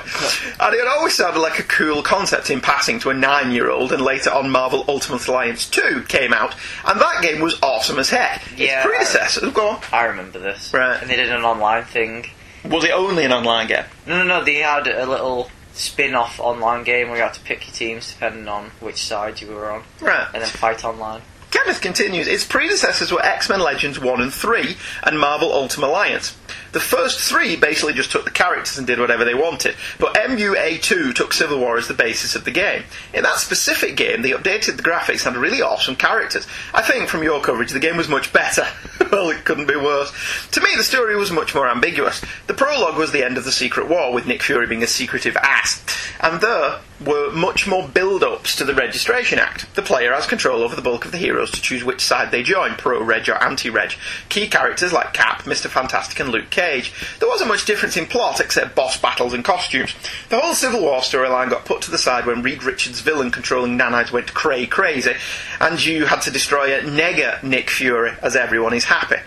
[0.60, 3.91] and it always sounded like a cool concept in passing to a nine year old,
[3.91, 6.54] and later on Marvel Ultimate Alliance 2 came out,
[6.86, 8.43] and that game was awesome as heck.
[8.58, 9.82] Yeah, Its predecessor, go on.
[9.91, 10.72] I remember this.
[10.74, 11.02] Right.
[11.02, 12.28] And they did an online thing.
[12.63, 13.86] Was it only an online game?
[14.06, 14.43] No, no, no.
[14.43, 18.48] They had a little spin-off online game where you had to pick your teams depending
[18.48, 20.28] on which side you were on, Right.
[20.34, 21.22] and then fight online.
[21.50, 26.36] Kenneth continues, its predecessors were X Men Legends 1 and 3 and Marvel Ultimate Alliance.
[26.72, 31.14] The first three basically just took the characters and did whatever they wanted, but MUA2
[31.14, 32.84] took Civil War as the basis of the game.
[33.14, 36.48] In that specific game, they updated the graphics and had really awesome characters.
[36.74, 38.66] I think from your coverage, the game was much better.
[39.12, 40.12] well, it couldn't be worse.
[40.52, 42.22] To me, the story was much more ambiguous.
[42.48, 45.38] The prologue was the end of the Secret War, with Nick Fury being a secretive
[45.38, 45.84] ass,
[46.20, 49.74] and there were much more build-ups to the Registration Act.
[49.76, 52.44] The player has control over the bulk of the heroes to choose which side they
[52.44, 53.94] join, pro-reg or anti-reg.
[54.30, 55.68] Key characters like Cap, Mr.
[55.68, 56.91] Fantastic and Luke Cage.
[57.20, 59.93] There wasn't much difference in plot except boss battles and costumes.
[60.30, 63.78] The whole Civil War storyline got put to the side when Reed Richards' villain controlling
[63.78, 65.13] nanites went cray crazy,
[65.62, 69.17] and you had to destroy a nega Nick Fury as everyone is happy.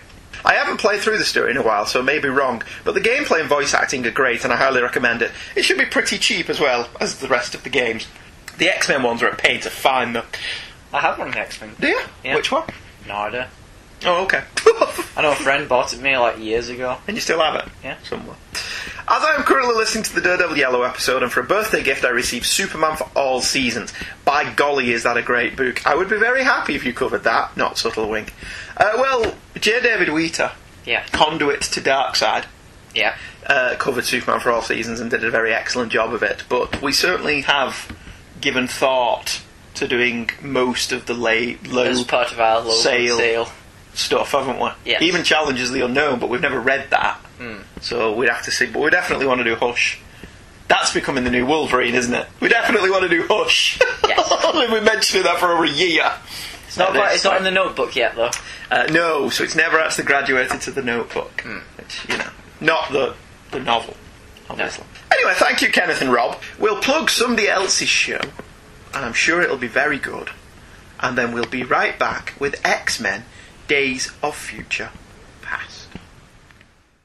[0.43, 2.95] I haven't played through the story in a while, so I may be wrong, but
[2.95, 5.31] the gameplay and voice acting are great, and I highly recommend it.
[5.55, 8.07] It should be pretty cheap as well as the rest of the games.
[8.57, 10.25] The X Men ones are a pain to find, though.
[10.91, 11.75] I have one of the X Men.
[11.79, 12.01] Do you?
[12.25, 12.35] Yeah.
[12.35, 12.67] Which one?
[13.07, 13.49] No idea.
[14.05, 14.43] Oh, okay.
[15.15, 16.97] I know a friend bought it me like years ago.
[17.07, 17.65] and you still have it?
[17.83, 17.97] Yeah.
[18.03, 18.35] Somewhere.
[19.07, 22.05] As I am currently listening to the Daredevil Yellow episode, and for a birthday gift,
[22.05, 23.93] I received Superman for All Seasons.
[24.25, 25.85] By golly, is that a great book?
[25.85, 27.55] I would be very happy if you covered that.
[27.57, 28.33] Not subtle wink.
[28.77, 29.81] Uh, well, J.
[29.81, 30.51] David Wheater,
[30.85, 31.03] Yeah.
[31.11, 32.45] conduit to Darkseid,
[32.95, 33.15] Yeah.
[33.45, 36.43] uh, covered Superman for All Seasons and did a very excellent job of it.
[36.47, 37.91] But we certainly have
[38.39, 39.41] given thought
[39.75, 43.17] to doing most of the late, low As part of our local Sale.
[43.17, 43.51] sale.
[43.93, 44.69] Stuff, haven't we?
[44.85, 45.01] Yes.
[45.01, 47.19] Even Challenges the Unknown, but we've never read that.
[47.81, 48.67] So we'd have to see.
[48.67, 49.99] But we definitely want to do Hush.
[50.67, 52.27] That's becoming the new Wolverine, isn't it?
[52.39, 53.79] We definitely want to do Hush.
[54.07, 54.53] Yes.
[54.53, 56.11] We've been mentioning that for over a year.
[56.67, 58.29] It's not, quite, it's not in the notebook yet, though.
[58.69, 61.43] Uh, no, so it's never actually graduated to the notebook.
[61.77, 62.29] Which, you know,
[62.61, 63.15] not the,
[63.51, 63.97] the novel,
[64.49, 64.85] obviously.
[65.11, 66.39] Anyway, thank you, Kenneth and Rob.
[66.57, 68.21] We'll plug somebody else's show,
[68.93, 70.29] and I'm sure it'll be very good.
[71.01, 73.25] And then we'll be right back with X Men
[73.71, 74.89] Days of Future
[75.41, 75.87] Past.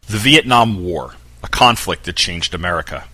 [0.09, 3.05] The Vietnam War, a conflict that changed America.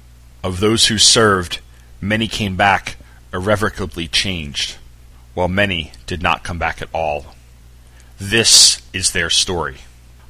[0.43, 1.61] Of those who served,
[2.01, 2.97] many came back
[3.31, 4.79] irrevocably changed,
[5.35, 7.35] while many did not come back at all.
[8.19, 9.81] This is their story.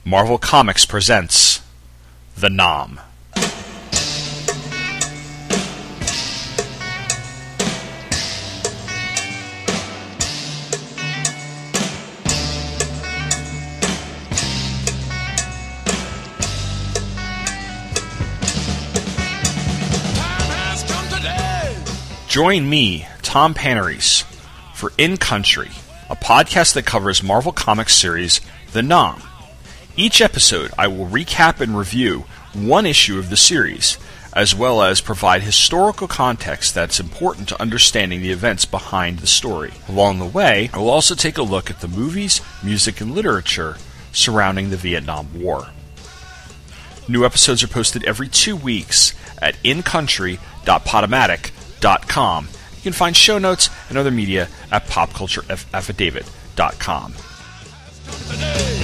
[0.04, 1.60] Marvel Comics presents
[2.36, 2.98] The Nam.
[22.32, 24.22] Join me, Tom Panarese,
[24.72, 25.68] for In Country,
[26.08, 28.40] a podcast that covers Marvel Comics series
[28.72, 29.22] The Nam.
[29.98, 33.98] Each episode, I will recap and review one issue of the series,
[34.32, 39.74] as well as provide historical context that's important to understanding the events behind the story.
[39.86, 43.76] Along the way, I will also take a look at the movies, music, and literature
[44.10, 45.66] surrounding the Vietnam War.
[47.06, 51.61] New episodes are posted every two weeks at incountry.podomatic.com.
[51.82, 52.46] You
[52.82, 57.14] can find show notes and other media at popcultureaffidavit.com.
[58.30, 58.81] And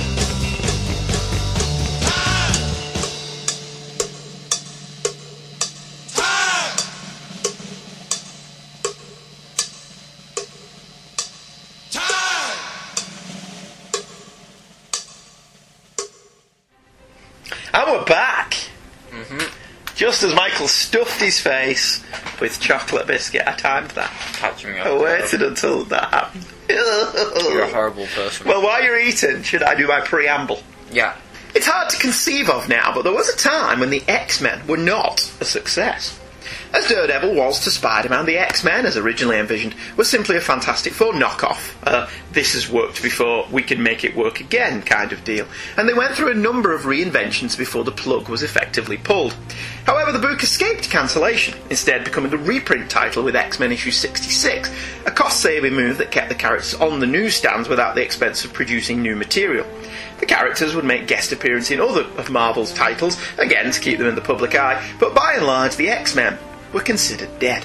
[20.09, 22.03] Just as Michael stuffed his face
[22.41, 24.11] with chocolate biscuit, I timed that.
[24.33, 24.87] Catching me up.
[24.87, 26.47] I waited until that happened.
[26.67, 28.49] You're a horrible person.
[28.49, 30.63] Well, while you're eating, should I do my preamble?
[30.91, 31.15] yeah.
[31.55, 34.67] It's hard to conceive of now, but there was a time when the X Men
[34.67, 36.19] were not a success.
[36.71, 40.41] As Daredevil was to Spider Man, the X Men, as originally envisioned, was simply a
[40.41, 41.75] Fantastic Four knockoff.
[41.83, 45.47] Uh, this has worked before, we can make it work again kind of deal.
[45.79, 49.35] And they went through a number of reinventions before the plug was effectively pulled.
[49.87, 54.71] However, the book escaped cancellation, instead becoming a reprint title with X Men issue 66,
[55.07, 58.53] a cost saving move that kept the characters on the newsstands without the expense of
[58.53, 59.67] producing new material.
[60.21, 64.09] The characters would make guest appearances in other of Marvel's titles, again to keep them
[64.09, 66.39] in the public eye, but by and large the X-Men
[66.73, 67.65] were considered dead.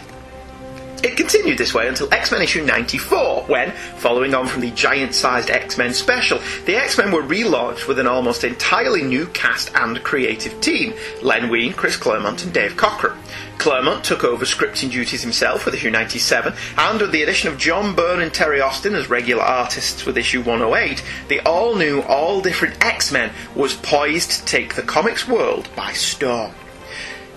[1.03, 5.13] It continued this way until X Men issue 94, when, following on from the giant
[5.13, 9.75] sized X Men special, the X Men were relaunched with an almost entirely new cast
[9.75, 13.17] and creative team Len Wein, Chris Claremont, and Dave Cockrum.
[13.57, 17.95] Claremont took over scripting duties himself with issue 97, and with the addition of John
[17.95, 22.81] Byrne and Terry Austin as regular artists with issue 108, the all new, all different
[22.81, 26.53] X Men was poised to take the comics world by storm.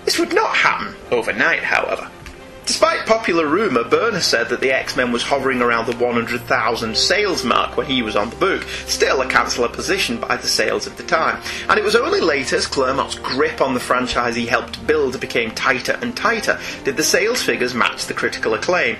[0.07, 2.09] This would not happen overnight, however.
[2.65, 7.43] Despite popular rumour, Byrne has said that the X-Men was hovering around the 100,000 sales
[7.43, 10.95] mark when he was on the book, still a canceller position by the sales of
[10.95, 11.43] the time.
[11.67, 15.51] And it was only later, as Claremont's grip on the franchise he helped build became
[15.51, 18.95] tighter and tighter, did the sales figures match the critical acclaim.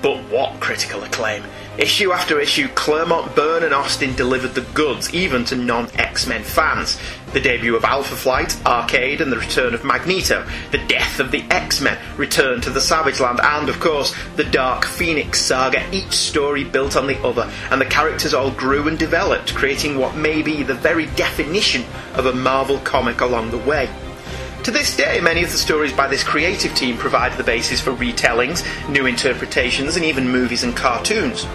[0.00, 1.42] But what critical acclaim?
[1.78, 6.42] Issue after issue, Claremont, Byrne, and Austin delivered the goods, even to non X Men
[6.42, 6.98] fans.
[7.34, 11.42] The debut of Alpha Flight, Arcade, and the return of Magneto, the death of the
[11.50, 16.12] X Men, return to the Savage Land, and of course, the Dark Phoenix saga, each
[16.12, 20.40] story built on the other, and the characters all grew and developed, creating what may
[20.40, 21.84] be the very definition
[22.14, 23.90] of a Marvel comic along the way.
[24.62, 27.92] To this day, many of the stories by this creative team provide the basis for
[27.92, 31.46] retellings, new interpretations, and even movies and cartoons.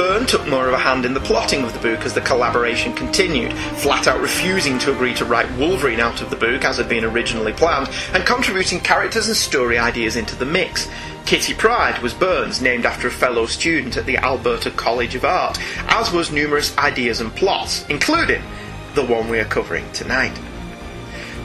[0.00, 2.94] Byrne took more of a hand in the plotting of the book as the collaboration
[2.94, 6.88] continued, flat out refusing to agree to write Wolverine out of the book as had
[6.88, 10.88] been originally planned, and contributing characters and story ideas into the mix.
[11.26, 15.58] Kitty Pryde was Byrne's, named after a fellow student at the Alberta College of Art,
[15.88, 18.40] as was numerous ideas and plots, including
[18.94, 20.32] the one we are covering tonight.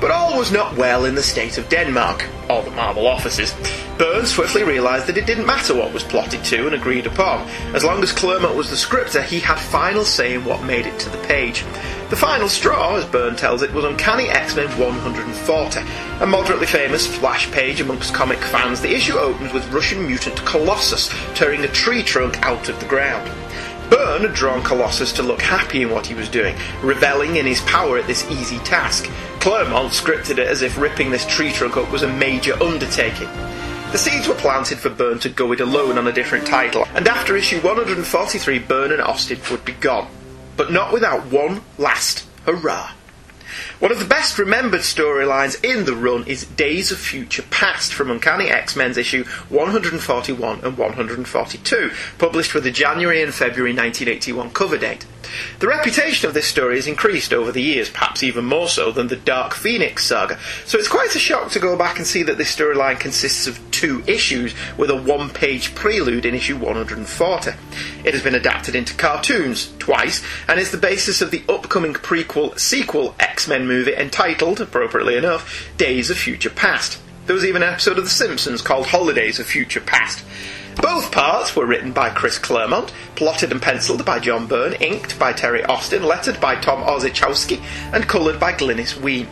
[0.05, 3.55] But all was not well in the state of Denmark, or the Marvel offices.
[3.97, 7.49] Byrne swiftly realised that it didn't matter what was plotted to and agreed upon.
[7.73, 10.99] As long as Claremont was the scripter, he had final say in what made it
[10.99, 11.63] to the page.
[12.11, 15.79] The final straw, as Byrne tells it, was Uncanny X-Men 140,
[16.21, 18.81] a moderately famous flash page amongst comic fans.
[18.81, 23.27] The issue opens with Russian mutant Colossus tearing a tree trunk out of the ground.
[23.89, 27.61] Byrne had drawn Colossus to look happy in what he was doing, reveling in his
[27.61, 29.09] power at this easy task.
[29.39, 33.29] Claremont scripted it as if ripping this tree trunk up was a major undertaking.
[33.91, 37.07] The seeds were planted for Byrne to go it alone on a different title, and
[37.07, 40.09] after issue 143, Byrne and Austin would be gone.
[40.57, 42.91] But not without one last hurrah.
[43.79, 48.09] One of the best remembered storylines in the run is Days of Future Past from
[48.09, 55.05] Uncanny X-Men's issue 141 and 142, published with a January and February 1981 cover date.
[55.59, 59.07] The reputation of this story has increased over the years, perhaps even more so than
[59.07, 62.37] the Dark Phoenix saga, so it's quite a shock to go back and see that
[62.37, 67.51] this storyline consists of two issues with a one page prelude in issue 140.
[68.03, 72.57] It has been adapted into cartoons twice and is the basis of the upcoming prequel
[72.59, 76.99] sequel X Men movie entitled, appropriately enough, Days of Future Past.
[77.25, 80.23] There was even an episode of The Simpsons called Holidays of Future Past.
[80.75, 85.33] Both parts were written by Chris Claremont, plotted and penciled by John Byrne, inked by
[85.33, 87.61] Terry Austin, lettered by Tom Orzechowski,
[87.93, 89.27] and coloured by Glynis Wein.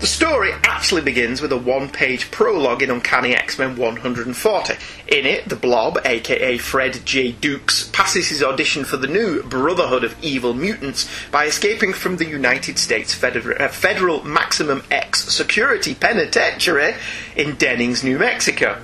[0.00, 4.74] The story actually begins with a one page prologue in Uncanny X Men 140.
[5.08, 7.32] In it, the Blob, aka Fred J.
[7.32, 12.24] Dukes, passes his audition for the new Brotherhood of Evil Mutants by escaping from the
[12.24, 16.94] United States uh, Federal Maximum X Security Penitentiary
[17.36, 18.80] in Dennings, New Mexico.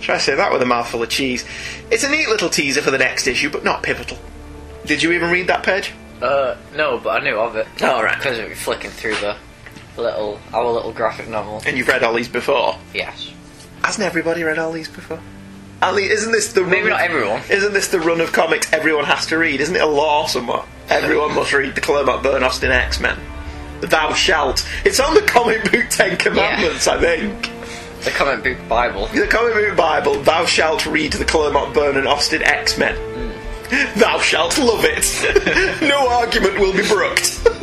[0.00, 1.44] Should I say that with a mouthful of cheese?
[1.90, 4.18] It's a neat little teaser for the next issue, but not pivotal.
[4.84, 5.92] Did you even read that page?
[6.22, 7.66] Uh, no, but I knew of it.
[7.82, 8.16] Oh, right.
[8.16, 9.36] Because we were flicking through the
[9.96, 11.62] little, our little graphic novel.
[11.66, 12.78] And you've read all these before?
[12.94, 13.32] Yes.
[13.82, 15.20] Hasn't everybody read all these before?
[15.82, 17.42] Ali, isn't this the Maybe run not of- everyone.
[17.50, 19.60] Isn't this the run of comics everyone has to read?
[19.60, 20.66] Isn't it a law somewhat?
[20.88, 23.18] Everyone must read the Claremont Byrne Austin X Men.
[23.80, 24.66] Thou shalt.
[24.86, 27.50] It's on the comic book Ten Commandments, I think.
[28.06, 29.08] The comic book Bible.
[29.08, 30.22] The comic book Bible.
[30.22, 32.94] Thou shalt read the Claremont Byrne and Austin X Men.
[32.94, 33.98] Hmm.
[33.98, 35.82] Thou shalt love it.
[35.82, 37.42] no argument will be brooked.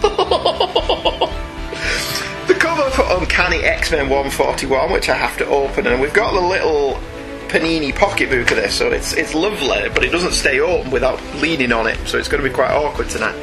[2.50, 6.34] the cover for Uncanny X Men 141, which I have to open, and we've got
[6.34, 7.00] the little
[7.48, 11.72] Panini pocketbook of this, so it's it's lovely, but it doesn't stay open without leaning
[11.72, 13.38] on it, so it's going to be quite awkward tonight.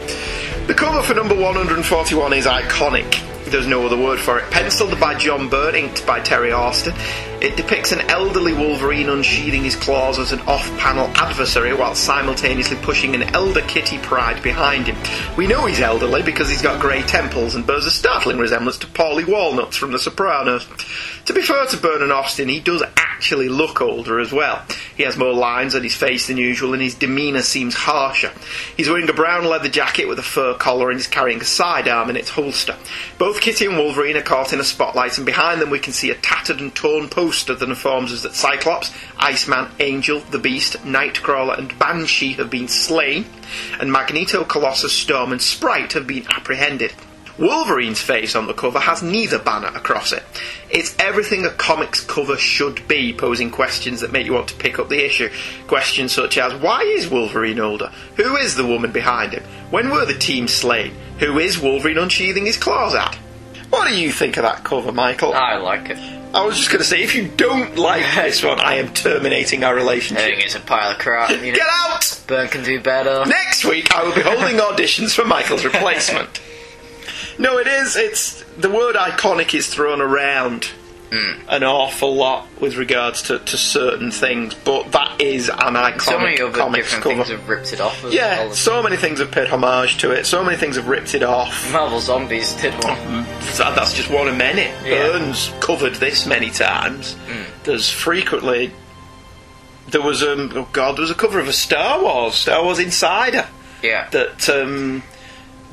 [0.67, 3.30] The cover for number 141 is iconic.
[3.47, 4.51] There's no other word for it.
[4.51, 6.95] Penciled by John Byrne, inked by Terry Austin.
[7.41, 13.15] It depicts an elderly Wolverine unsheathing his claws as an off-panel adversary while simultaneously pushing
[13.15, 15.37] an elder Kitty Pryde behind him.
[15.37, 18.87] We know he's elderly because he's got grey temples and bears a startling resemblance to
[18.87, 20.67] Paulie Walnuts from The Sopranos.
[21.31, 24.65] To be fair to Byrne and Austin, he does actually look older as well.
[24.97, 28.33] He has more lines on his face than usual and his demeanour seems harsher.
[28.77, 32.11] He's wearing a brown leather jacket with a fur collar and he's carrying a sidearm
[32.11, 32.75] in its holster.
[33.17, 36.11] Both Kitty and Wolverine are caught in a spotlight and behind them we can see
[36.11, 41.57] a tattered and torn poster that informs us that Cyclops, Iceman, Angel, the Beast, Nightcrawler
[41.57, 43.25] and Banshee have been slain
[43.79, 46.93] and Magneto, Colossus, Storm and Sprite have been apprehended.
[47.41, 50.23] Wolverine's face on the cover has neither banner across it.
[50.71, 54.79] It's everything a comics cover should be, posing questions that make you want to pick
[54.79, 55.31] up the issue.
[55.67, 57.91] Questions such as why is Wolverine older?
[58.17, 59.43] Who is the woman behind him?
[59.71, 60.93] When were the teams slain?
[61.19, 63.15] Who is Wolverine unsheathing his claws at?
[63.71, 65.33] What do you think of that cover, Michael?
[65.33, 65.99] I like it.
[66.35, 69.65] I was just going to say, if you don't like this one, I am terminating
[69.65, 70.27] our I relationship.
[70.27, 71.31] think it's a pile of crap.
[71.31, 72.23] You know, Get out!
[72.27, 73.25] Byrne can do better.
[73.27, 76.41] Next week, I will be holding auditions for Michael's replacement.
[77.41, 77.97] No, it is.
[77.97, 80.71] It's the word iconic is thrown around
[81.13, 81.41] Hmm.
[81.49, 86.19] an awful lot with regards to, to certain things, but that is an iconic So
[86.21, 87.17] many other comics different cover.
[87.25, 88.05] things have ripped it off.
[88.05, 88.53] As yeah, well.
[88.55, 90.25] so many things have paid homage to it.
[90.25, 91.73] So many things have ripped it off.
[91.73, 93.27] Marvel Zombies did one.
[93.41, 94.63] So that's just one of many.
[94.89, 95.09] Yeah.
[95.09, 97.17] Byrne's covered this many times.
[97.27, 97.45] Mm.
[97.65, 98.71] There's frequently.
[99.89, 102.79] There was um oh god, there was a cover of a Star Wars, Star Wars
[102.79, 103.49] Insider,
[103.83, 104.09] Yeah.
[104.11, 105.03] that um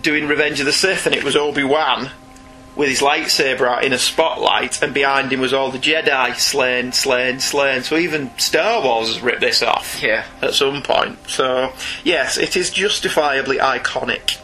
[0.02, 2.12] doing Revenge of the Sith, and it was Obi Wan
[2.76, 6.92] with his lightsaber out in a spotlight, and behind him was all the Jedi slain,
[6.92, 7.82] slain, slain.
[7.82, 10.26] So even Star Wars has ripped this off Yeah.
[10.44, 11.18] at some point.
[11.28, 14.38] So yes, it is justifiably iconic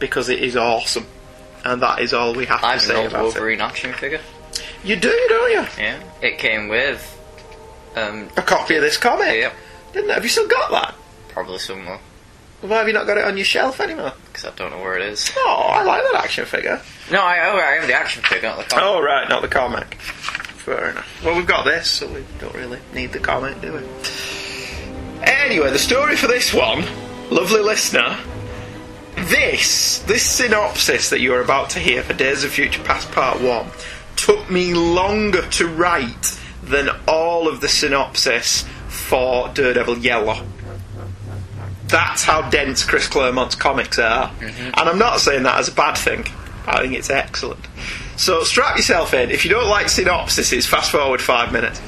[0.00, 1.06] because it is awesome,
[1.64, 4.20] and that is all we have I to say an old about Wolverine action figure.
[4.82, 5.66] You do, don't you?
[5.82, 6.00] Yeah.
[6.22, 7.14] It came with.
[7.96, 9.34] Um, A copy of this comic.
[9.34, 9.54] Yep.
[9.92, 10.14] Didn't it?
[10.14, 10.94] Have you still got that?
[11.28, 12.00] probably somewhere.
[12.60, 14.12] Why have you not got it on your shelf anymore?
[14.26, 15.30] Because I don't know where it is.
[15.36, 16.80] Oh, I like that action figure.
[17.10, 18.84] No, I, oh, I have the action figure, not the comic.
[18.84, 19.94] Oh, right, not the comic.
[19.94, 21.24] Fair enough.
[21.24, 23.80] Well, we've got this, so we don't really need the comic, do we?
[25.22, 26.84] Anyway, the story for this one,
[27.30, 28.18] lovely listener,
[29.14, 33.70] this, this synopsis that you're about to hear for Days of Future Past Part 1
[34.16, 40.44] took me longer to write than all of the synopsis for Daredevil Yellow.
[41.88, 44.28] That's how dense Chris Claremont's comics are.
[44.28, 44.62] Mm-hmm.
[44.62, 46.26] And I'm not saying that as a bad thing.
[46.66, 47.66] I think it's excellent.
[48.16, 49.30] So strap yourself in.
[49.30, 51.80] If you don't like synopsises, fast forward five minutes.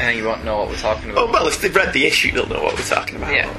[0.00, 1.28] And you won't know what we're talking about.
[1.28, 3.32] Oh, well, if they've read the issue, they'll know what we're talking about.
[3.32, 3.52] Yeah.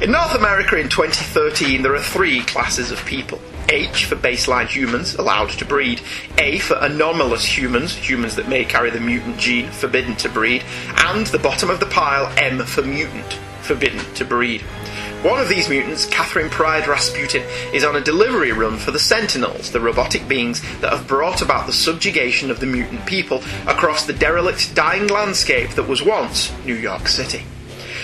[0.00, 3.40] In North America in 2013, there are three classes of people.
[3.68, 6.00] H for baseline humans, allowed to breed.
[6.38, 10.64] A for anomalous humans, humans that may carry the mutant gene, forbidden to breed.
[10.96, 14.62] And the bottom of the pile, M for mutant, forbidden to breed.
[15.22, 19.70] One of these mutants, Catherine Pryde Rasputin, is on a delivery run for the Sentinels,
[19.70, 24.12] the robotic beings that have brought about the subjugation of the mutant people across the
[24.12, 27.44] derelict, dying landscape that was once New York City.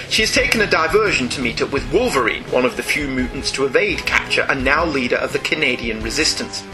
[0.09, 3.51] She has taken a diversion to meet up with Wolverine, one of the few mutants
[3.53, 6.65] to evade capture and now leader of the Canadian resistance.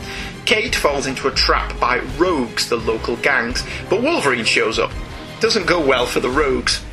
[0.45, 4.93] Kate falls into a trap by Rogues, the local gangs, but Wolverine shows up.
[5.41, 6.85] Doesn't go well for the Rogues.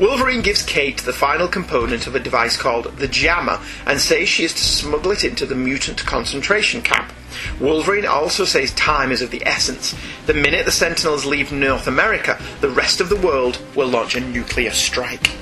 [0.00, 4.44] Wolverine gives Kate the final component of a device called the Jammer and says she
[4.44, 7.12] is to smuggle it into the mutant concentration camp.
[7.60, 9.94] Wolverine also says time is of the essence.
[10.24, 14.20] The minute the Sentinels leave North America, the rest of the world will launch a
[14.20, 15.32] nuclear strike.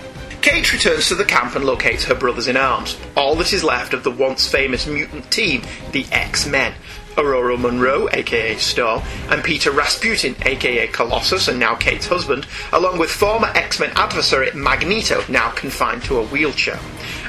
[0.42, 2.98] Kate returns to the camp and locates her brothers in arms.
[3.16, 6.74] All that is left of the once famous mutant team, the X-Men.
[7.18, 13.10] Aurora Munroe, aka Star, and Peter Rasputin, aka Colossus and now Kate's husband, along with
[13.10, 16.78] former X-Men adversary Magneto, now confined to a wheelchair.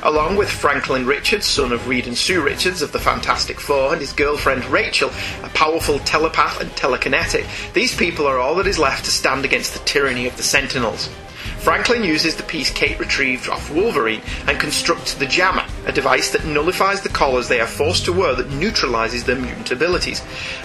[0.04, 4.02] Along with Franklin Richards, son of Reed and Sue Richards of the Fantastic Four, and
[4.02, 5.10] his girlfriend Rachel,
[5.43, 9.73] a powerful telepath and telekinetic, these people are all that is left to stand against
[9.73, 11.10] the tyranny of the Sentinels.
[11.60, 16.45] Franklin uses the piece Kate retrieved off Wolverine and constructs the Jammer, a device that
[16.45, 20.22] nullifies the collars they are forced to wear that neutralizes their mutant abilities.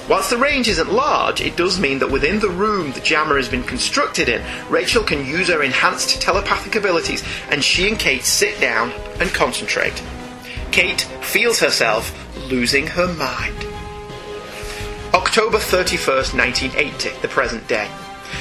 [0.09, 3.49] Whilst the range isn't large, it does mean that within the room the Jammer has
[3.49, 8.61] been constructed in, Rachel can use her enhanced telepathic abilities and she and Kate sit
[8.61, 10.01] down and concentrate.
[10.71, 12.15] Kate feels herself
[12.49, 13.57] losing her mind.
[15.13, 17.91] October 31st, 1980, the present day.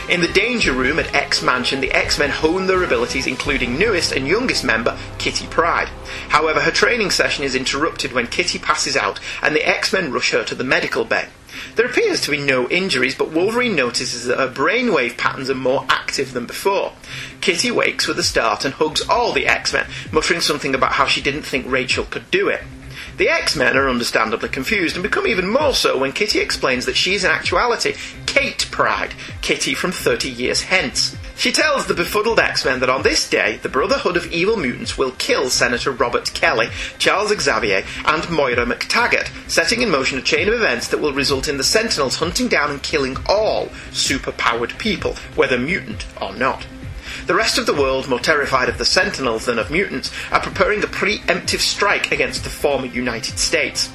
[0.10, 4.12] In the Danger Room at X Mansion, the X Men hone their abilities, including newest
[4.12, 5.90] and youngest member, Kitty Pryde.
[6.30, 10.32] However, her training session is interrupted when Kitty passes out and the X Men rush
[10.32, 11.28] her to the medical bay.
[11.76, 15.86] There appears to be no injuries, but Wolverine notices that her brainwave patterns are more
[15.88, 16.94] active than before.
[17.42, 21.06] Kitty wakes with a start and hugs all the X Men, muttering something about how
[21.06, 22.64] she didn't think Rachel could do it.
[23.18, 27.14] The X-Men are understandably confused and become even more so when Kitty explains that she
[27.14, 27.94] is in actuality
[28.26, 31.16] Kate Pryde, Kitty from 30 years hence.
[31.36, 35.12] She tells the befuddled X-Men that on this day, the Brotherhood of Evil Mutants will
[35.12, 40.56] kill Senator Robert Kelly, Charles Xavier, and Moira McTaggart, setting in motion a chain of
[40.56, 45.60] events that will result in the Sentinels hunting down and killing all superpowered people, whether
[45.60, 46.66] mutant or not.
[47.26, 50.84] The rest of the world, more terrified of the Sentinels than of mutants, are preparing
[50.84, 53.90] a preemptive strike against the former United States.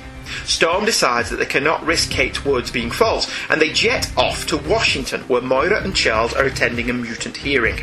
[0.44, 4.56] Storm decides that they cannot risk Kate's words being false, and they jet off to
[4.56, 7.76] Washington, where Moira and Charles are attending a mutant hearing.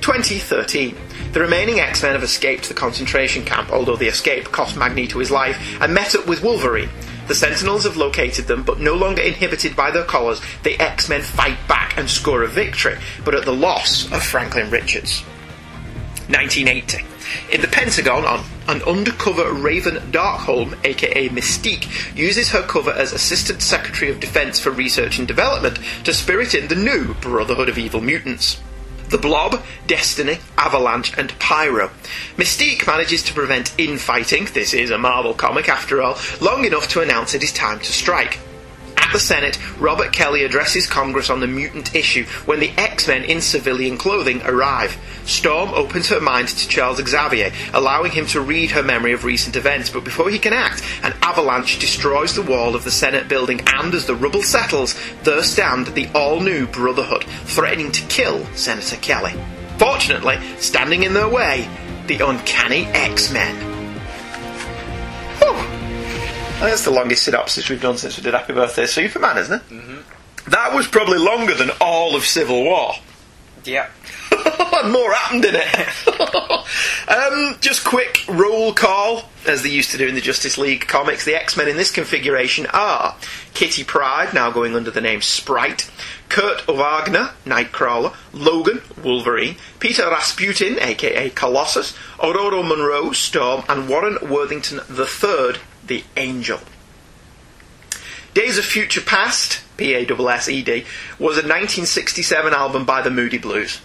[0.00, 0.96] 2013.
[1.32, 5.58] The remaining X-Men have escaped the concentration camp, although the escape cost Magneto his life,
[5.80, 6.90] and met up with Wolverine.
[7.28, 11.22] The Sentinels have located them, but no longer inhibited by their collars, the X Men
[11.22, 15.22] fight back and score a victory, but at the loss of Franklin Richards.
[16.28, 17.04] 1980.
[17.52, 18.24] In the Pentagon,
[18.66, 24.70] an undercover Raven Darkholme, aka Mystique, uses her cover as Assistant Secretary of Defense for
[24.70, 28.60] Research and Development to spirit in the new Brotherhood of Evil Mutants.
[29.10, 31.90] The Blob, Destiny, Avalanche, and Pyro.
[32.36, 37.00] Mystique manages to prevent infighting, this is a Marvel comic after all, long enough to
[37.00, 38.38] announce it is time to strike.
[39.08, 43.24] At the Senate, Robert Kelly addresses Congress on the mutant issue when the X Men
[43.24, 44.98] in civilian clothing arrive.
[45.24, 49.56] Storm opens her mind to Charles Xavier, allowing him to read her memory of recent
[49.56, 53.62] events, but before he can act, an avalanche destroys the wall of the Senate building,
[53.72, 58.96] and as the rubble settles, there stand the all new Brotherhood, threatening to kill Senator
[58.96, 59.32] Kelly.
[59.78, 61.66] Fortunately, standing in their way,
[62.08, 63.77] the uncanny X Men.
[63.77, 63.77] I
[66.58, 69.68] think that's the longest synopsis we've done since we did Happy Birthday Superman, isn't it?
[69.68, 70.50] Mm-hmm.
[70.50, 72.94] That was probably longer than all of Civil War.
[73.64, 73.88] Yeah.
[74.88, 76.08] More happened in it.
[77.08, 81.24] um, just quick roll call, as they used to do in the Justice League comics.
[81.24, 83.16] The X Men in this configuration are
[83.54, 85.90] Kitty Pryde, now going under the name Sprite,
[86.28, 94.80] Kurt Wagner, Nightcrawler, Logan, Wolverine, Peter Rasputin, aka Colossus, Aurora Munroe, Storm, and Warren Worthington
[94.90, 96.60] III, the Angel.
[98.34, 100.84] Days of Future Past, P A S S E D,
[101.18, 103.80] was a 1967 album by the Moody Blues.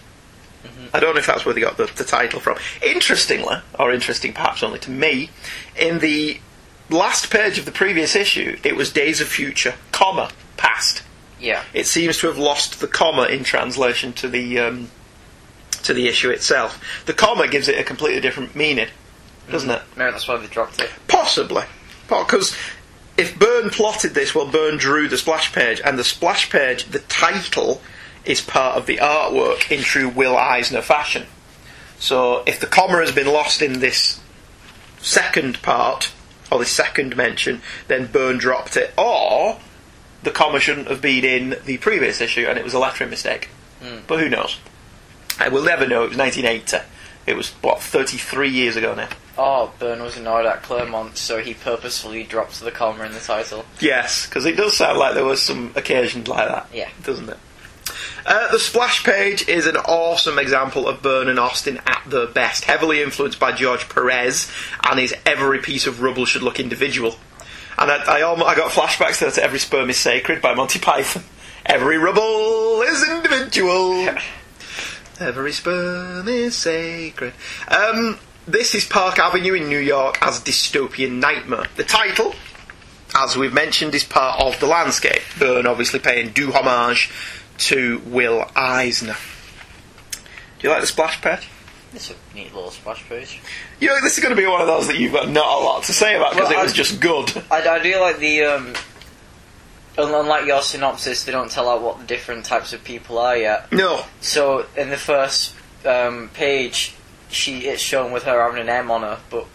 [0.94, 2.56] I don't know if that's where they got the, the title from.
[2.80, 5.30] Interestingly, or interesting perhaps only to me,
[5.76, 6.40] in the
[6.88, 11.02] last page of the previous issue, it was Days of Future, comma, past.
[11.40, 11.64] Yeah.
[11.72, 14.90] It seems to have lost the comma in translation to the um,
[15.82, 16.80] to the issue itself.
[17.06, 18.88] The comma gives it a completely different meaning,
[19.50, 19.82] doesn't it?
[19.96, 20.90] No, that's why they dropped it.
[21.08, 21.64] Possibly.
[22.08, 22.56] Because
[23.16, 27.00] if Byrne plotted this, well, Byrne drew the splash page, and the splash page, the
[27.00, 27.80] title,
[28.24, 31.26] is part of the artwork in true Will Eisner fashion.
[31.98, 34.20] So if the comma has been lost in this
[34.98, 36.12] second part,
[36.50, 39.58] or this second mention, then Byrne dropped it, or
[40.22, 43.48] the comma shouldn't have been in the previous issue and it was a lettering mistake.
[43.82, 43.98] Hmm.
[44.06, 44.58] But who knows?
[45.38, 46.04] I will never know.
[46.04, 46.86] It was 1980.
[47.26, 49.08] It was, what, 33 years ago now.
[49.36, 53.64] Oh, Byrne was annoyed at Claremont, so he purposefully dropped the comma in the title.
[53.80, 56.68] Yes, because it does sound like there was some occasions like that.
[56.72, 56.88] Yeah.
[57.02, 57.38] Doesn't it?
[58.26, 62.64] Uh, the splash page is an awesome example of Byrne and Austin at their best,
[62.64, 64.50] heavily influenced by George Perez
[64.88, 67.16] and his every piece of rubble should look individual.
[67.76, 71.24] And I, I, almo- I got flashbacks to Every Sperm is Sacred by Monty Python.
[71.66, 74.08] Every rubble is individual.
[75.20, 77.34] Every sperm is sacred.
[77.68, 81.66] Um, this is Park Avenue in New York as Dystopian Nightmare.
[81.76, 82.34] The title,
[83.14, 85.22] as we've mentioned, is part of the landscape.
[85.38, 87.10] Byrne obviously paying due homage
[87.58, 89.16] to Will Eisner.
[90.58, 91.48] Do you like the splash page?
[91.94, 93.40] It's a neat little splash page.
[93.80, 95.64] You know, this is going to be one of those that you've got not a
[95.64, 97.42] lot to say about because Well, it was I- just good.
[97.50, 98.74] I, I do like the um.
[99.96, 103.70] Unlike your synopsis, they don't tell out what the different types of people are yet.
[103.70, 104.04] No.
[104.20, 105.54] So in the first
[105.86, 106.96] um, page,
[107.34, 109.46] she it's shown with her having an M on her, but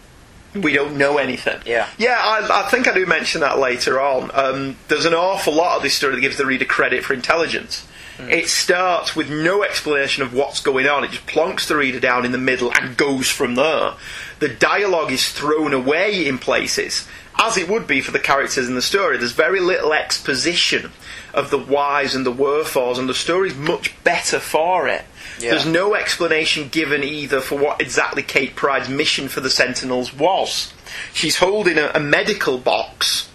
[0.54, 1.60] We don't know anything.
[1.64, 1.88] Yeah.
[1.98, 4.30] Yeah, I, I think I do mention that later on.
[4.34, 7.86] Um, there's an awful lot of this story that gives the reader credit for intelligence.
[8.28, 11.04] It starts with no explanation of what's going on.
[11.04, 13.94] It just plonks the reader down in the middle and goes from there.
[14.40, 17.08] The dialogue is thrown away in places,
[17.38, 19.16] as it would be for the characters in the story.
[19.16, 20.92] There's very little exposition
[21.34, 25.04] of the whys and the wherefores, and the story's much better for it.
[25.38, 25.50] Yeah.
[25.52, 30.72] There's no explanation given either for what exactly Kate Pryde's mission for the Sentinels was.
[31.12, 33.28] She's holding a, a medical box,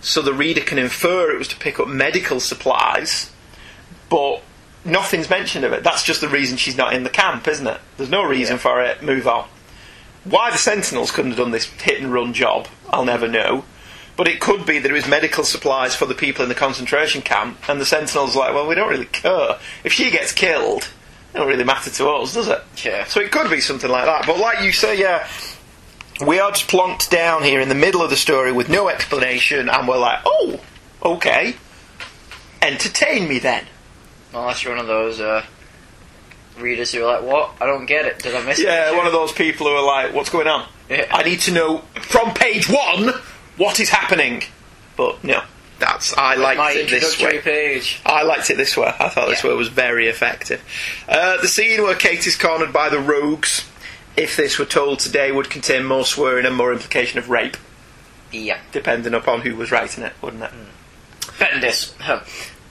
[0.00, 3.30] so the reader can infer it was to pick up medical supplies,
[4.08, 4.42] but
[4.84, 5.82] nothing's mentioned of it.
[5.82, 7.80] That's just the reason she's not in the camp, isn't it?
[7.96, 8.62] There's no reason Yeah.
[8.62, 9.02] for it.
[9.02, 9.46] Move on.
[10.24, 13.64] Why the Sentinels couldn't have done this hit and run job, I'll never know.
[14.16, 17.20] But it could be that it was medical supplies for the people in the concentration
[17.20, 19.58] camp, and the Sentinels are like, well, we don't really care.
[19.82, 20.84] If she gets killed,
[21.34, 22.62] it don't really matter to us, does it?
[22.84, 23.04] Yeah.
[23.06, 24.24] So it could be something like that.
[24.26, 25.26] But like you say, yeah,
[26.24, 29.68] we are just plonked down here in the middle of the story with no explanation,
[29.68, 30.60] and we're like, oh,
[31.02, 31.56] okay.
[32.62, 33.66] Entertain me then.
[34.32, 35.44] unless you're one of those uh,
[36.58, 37.52] readers who are like, "What?
[37.60, 38.20] I don't get it.
[38.20, 40.66] Did I miss it?" Yeah, one of those people who are like, what's going on?
[40.88, 41.06] Yeah.
[41.10, 43.12] I need to know from page one
[43.56, 44.42] what is happening.
[44.96, 45.42] But no,
[45.78, 47.38] that's I liked My it this way.
[47.40, 48.00] page.
[48.06, 48.92] I liked it this way.
[48.98, 49.50] I thought this Yeah.
[49.50, 50.62] way was very effective.
[51.08, 53.64] Uh, the scene where Kate is cornered by the rogues,
[54.16, 57.56] if this were told today, would contain more swearing and more implication of rape.
[58.32, 58.58] Yeah.
[58.72, 60.50] depending upon who was writing it, wouldn't it?
[61.38, 61.92] Bendis.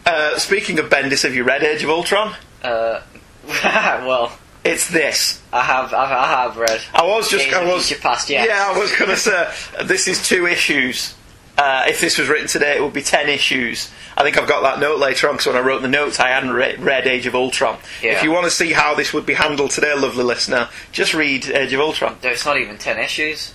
[0.06, 2.36] Uh, speaking of Bendis, have you read Age of Ultron?
[2.64, 3.00] uh,
[3.48, 5.42] well, It's this.
[5.52, 6.82] I have, I, I have read.
[6.94, 8.48] I was just, Days I was, Past, yes.
[8.48, 9.52] yeah, I was going to say
[9.84, 11.16] this is two issues.
[11.56, 13.92] Uh, if this was written today, it would be ten issues.
[14.18, 16.30] I think I've got that note later on because when I wrote the notes, I
[16.30, 17.78] hadn't re- read Age of Ultron.
[18.02, 18.14] Yeah.
[18.14, 21.46] If you want to see how this would be handled today, lovely listener, just read
[21.48, 22.18] Age of Ultron.
[22.24, 23.54] No, It's not even ten issues.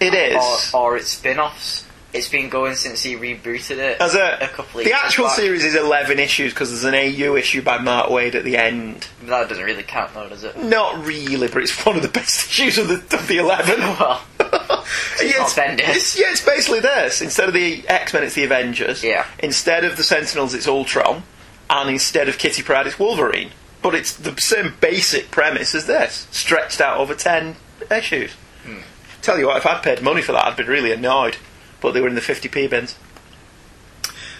[0.00, 0.72] It is.
[0.72, 1.84] Or, or it's spin-offs.
[2.12, 4.00] It's been going since he rebooted it.
[4.00, 5.36] As a, a couple of the actual back.
[5.36, 9.06] series is 11 issues because there's an AU issue by Mark Waid at the end.
[9.22, 10.56] That doesn't really count, though, does it?
[10.58, 13.80] Not really, but it's one of the best issues of the, of the 11.
[14.00, 14.24] Well,
[15.22, 15.78] yeah, not Bendis.
[15.80, 17.20] It's, yeah, it's basically this.
[17.20, 19.04] Instead of the X Men, it's the Avengers.
[19.04, 19.26] Yeah.
[19.38, 21.22] Instead of the Sentinels, it's Ultron.
[21.68, 23.50] And instead of Kitty Pryde, it's Wolverine.
[23.82, 27.56] But it's the same basic premise as this, stretched out over 10
[27.90, 28.32] issues.
[28.64, 28.80] Hmm.
[29.22, 31.36] Tell you what, if I'd paid money for that, I'd be really annoyed.
[31.80, 32.96] But they were in the 50p bins.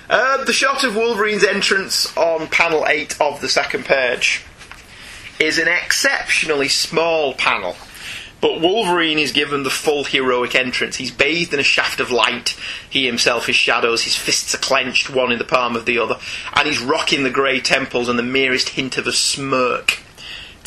[0.09, 4.45] Uh, the shot of Wolverine's entrance on panel 8 of the second page
[5.39, 7.77] is an exceptionally small panel.
[8.41, 10.97] But Wolverine is given the full heroic entrance.
[10.97, 12.57] He's bathed in a shaft of light.
[12.89, 14.05] He himself is shadows.
[14.05, 16.19] His fists are clenched, one in the palm of the other.
[16.55, 20.00] And he's rocking the grey temples and the merest hint of a smirk.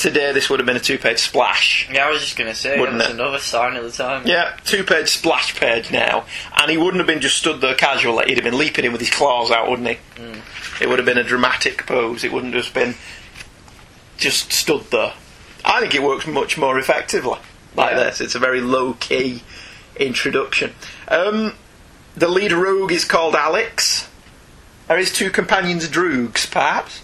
[0.03, 1.87] Today, this would have been a two page splash.
[1.89, 3.11] yeah, I was just gonna say, Wouldn't it?
[3.11, 4.27] another sign of the time.
[4.27, 6.25] Yeah, two page splash page now.
[6.59, 8.25] And he wouldn't have been just stood there casually.
[8.25, 9.97] He'd have been leaping in with his claws out, wouldn't he?
[10.81, 12.25] It would have been a dramatic pose.
[12.25, 12.95] It wouldn't have just been
[14.17, 15.13] just stood there.
[15.63, 17.39] I think it works much more effectively
[17.73, 18.03] like Yeah.
[18.03, 18.19] this.
[18.19, 19.41] It's a very low key
[19.95, 20.75] introduction.
[21.07, 21.53] Um,
[22.17, 24.09] the lead rogue is called Alex.
[24.89, 27.03] Are his two companions Droogs, perhaps?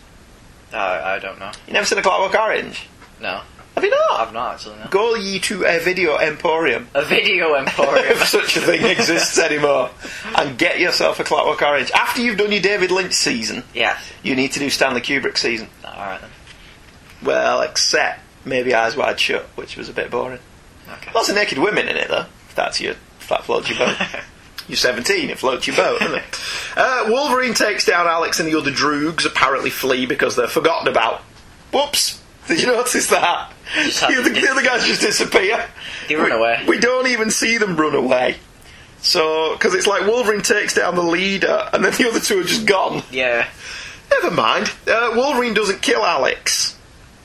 [0.73, 1.51] I, I don't know.
[1.67, 2.87] You never seen a Clockwork Orange?
[3.21, 3.41] No.
[3.75, 4.19] Have you not?
[4.19, 4.87] I've not actually, no.
[4.89, 6.89] Go ye to a video emporium.
[6.93, 8.05] A video emporium.
[8.09, 9.89] if such a thing exists anymore,
[10.35, 11.91] and get yourself a Clockwork Orange.
[11.91, 13.97] After you've done your David Lynch season, yeah.
[14.21, 15.69] you need to do Stanley Kubrick season.
[15.85, 16.29] Alright then.
[17.23, 20.39] Well, except maybe Eyes Wide Shut, which was a bit boring.
[20.91, 21.11] Okay.
[21.13, 22.25] Lots of naked women in it, though.
[22.49, 23.95] If that's your, if that floats your boat.
[24.69, 26.23] You're 17, it floats your boat, doesn't it?
[26.77, 31.19] Uh, Wolverine takes down Alex and the other Droogs, apparently flee because they're forgotten about.
[31.73, 32.21] Whoops!
[32.47, 33.51] Did you notice that?
[33.73, 35.65] Just The had- other, the other guys just disappear.
[36.07, 36.63] They run we, away.
[36.67, 38.37] We don't even see them run away.
[39.01, 42.43] So, because it's like Wolverine takes down the leader, and then the other two are
[42.43, 43.03] just gone.
[43.11, 43.47] Yeah.
[44.11, 44.71] Never mind.
[44.87, 46.77] Uh, Wolverine doesn't kill Alex,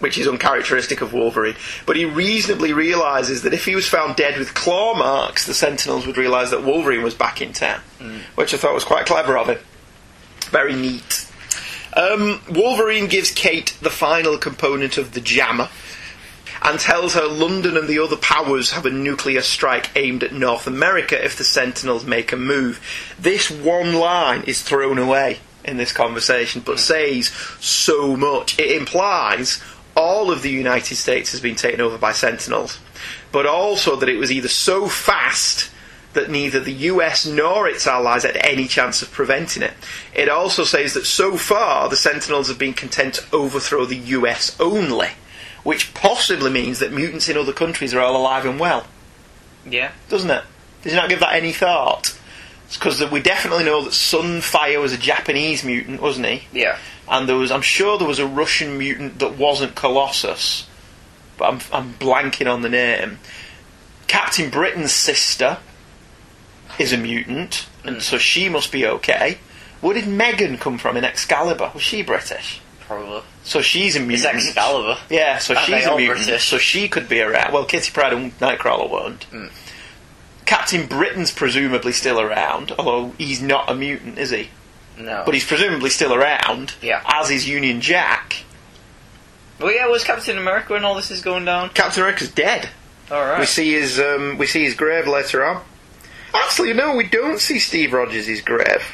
[0.05, 4.39] which is uncharacteristic of Wolverine, but he reasonably realises that if he was found dead
[4.39, 7.81] with claw marks, the Sentinels would realise that Wolverine was back in town,
[8.35, 9.59] which I thought was quite clever of him.
[10.51, 11.27] Very neat.
[11.97, 15.71] Um, Wolverine gives Kate the final component of the jammer
[16.61, 20.67] and tells her London and the other powers have a nuclear strike aimed at North
[20.67, 22.79] America if the Sentinels make a move.
[23.19, 27.29] This one line is thrown away in this conversation, but says
[27.59, 28.59] so much.
[28.59, 29.63] It implies
[29.97, 32.79] all of the United States has been taken over by Sentinels,
[33.33, 35.71] but also that it was either so fast
[36.15, 39.73] that neither the US nor its allies had any chance of preventing it.
[40.15, 44.57] It also says that so far the Sentinels have been content to overthrow the US
[44.61, 45.09] only,
[45.65, 48.87] which possibly means that mutants in other countries are all alive and well,
[49.69, 49.91] Yeah.
[50.09, 50.45] doesn't it?
[50.83, 52.17] Did you not give that any thought?
[52.73, 56.43] Because we definitely know that Sunfire was a Japanese mutant, wasn't he?
[56.53, 56.79] Yeah.
[57.09, 60.67] And there was, I'm sure there was a Russian mutant that wasn't Colossus,
[61.37, 63.19] but I'm, I'm blanking on the name.
[64.07, 65.59] Captain Britain's sister
[66.79, 69.39] is a mutant, and so she must be okay.
[69.81, 71.71] Where did Meggan come from in Excalibur?
[71.75, 72.61] Was she British?
[72.87, 73.23] Probably.
[73.45, 74.35] So she's a It's mutant.
[74.37, 74.99] Excalibur.
[75.11, 76.25] Yeah, so Aren't she's a mutant.
[76.27, 76.45] British?
[76.49, 77.53] So she could be around.
[77.53, 79.25] Well, Kitty Pryde and Nightcrawler weren't.
[79.25, 79.47] Hmm.
[80.47, 84.49] Captain Britain's presumably still around, although he's not a mutant, is he?
[84.99, 85.23] No.
[85.25, 86.75] But he's presumably still around.
[86.81, 87.03] Yeah.
[87.07, 88.45] As is Union Jack.
[89.61, 91.71] Well, yeah, was Captain America when all this is going down?
[91.71, 92.69] Captain America's dead.
[93.11, 93.41] Alright.
[93.41, 95.63] We see his um, we see his grave later on.
[96.33, 98.85] Actually, no, we don't see Steve Rogers' grave.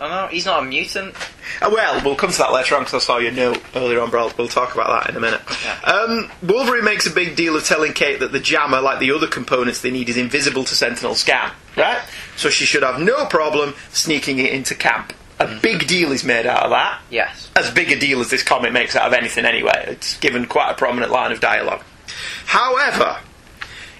[0.00, 1.14] Oh no, he's not a mutant.
[1.60, 4.10] Uh, well, we'll come to that later on because I saw your note earlier on,
[4.10, 5.42] but we'll talk about that in a minute.
[5.86, 9.26] Um, Wolverine makes a big deal of telling Kate that the jammer, like the other
[9.26, 12.02] components they need, is invisible to Sentinel scan, right?
[12.36, 15.12] So she should have no problem sneaking it into camp.
[15.40, 17.00] A big deal is made out of that.
[17.08, 17.50] Yes.
[17.56, 19.86] As big a deal as this comic makes out of anything anyway.
[19.88, 21.82] It's given quite a prominent line of dialogue.
[22.44, 23.20] However,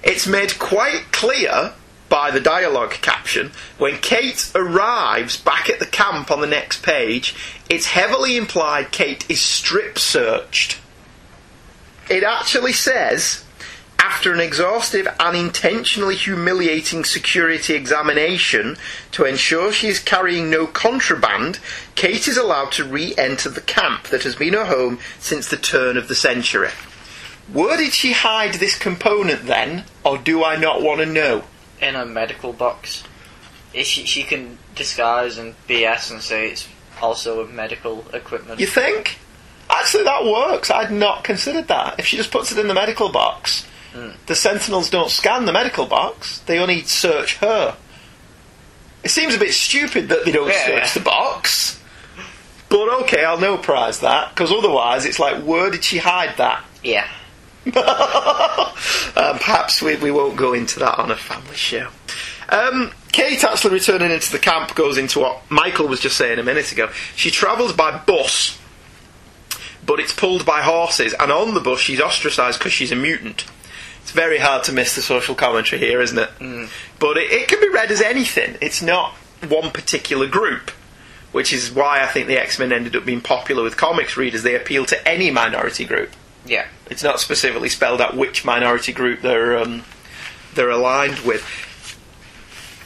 [0.03, 1.73] it's made quite clear
[2.11, 7.35] by the dialogue caption when Kate arrives back at the camp on the next page,
[7.71, 10.79] it's heavily implied Kate is strip searched.
[12.11, 13.45] It actually says
[14.03, 18.79] After an exhaustive and intentionally humiliating security examination
[19.13, 21.59] to ensure she is carrying no contraband,
[21.97, 25.59] Kate is allowed to re enter the camp that has been her home since the
[25.59, 26.71] turn of the century.
[27.53, 31.45] Where did she hide this component then, or do I not want to know?
[31.83, 33.05] In a medical box.
[33.75, 36.67] She, she can disguise and BS and say it's
[37.03, 38.61] also medical equipment.
[38.61, 39.19] You think?
[39.69, 40.71] Actually, that works.
[40.71, 41.99] I'd not considered that.
[41.99, 44.15] If she just puts it in the medical box, Mm.
[44.27, 47.77] the Sentinels don't scan the medical box, they only search her.
[49.03, 50.67] It seems a bit stupid that they don't Yeah.
[50.67, 51.81] search the box.
[52.69, 56.65] But okay, I'll no prize that, because otherwise it's like, where did she hide that?
[56.85, 57.07] Yeah.
[57.67, 61.89] um, perhaps we, we won't go into that on a family show.
[62.49, 66.43] Um, Kate actually returning into the camp goes into what Michael was just saying a
[66.43, 66.89] minute ago.
[67.17, 68.59] She travels by bus,
[69.85, 73.45] but it's pulled by horses, and on the bus she's ostracised because she's a mutant.
[74.11, 76.31] It's very hard to miss the social commentary here, isn't it?
[76.99, 78.59] But it, it can be read as anything.
[78.61, 79.13] It's not
[79.47, 80.73] one particular group,
[81.31, 84.43] which is why I think the X Men ended up being popular with comics readers.
[84.43, 86.11] They appeal to any minority group.
[86.45, 86.67] Yeah.
[86.91, 89.85] It's not specifically spelled out which minority group they're um,
[90.57, 91.47] they're aligned with.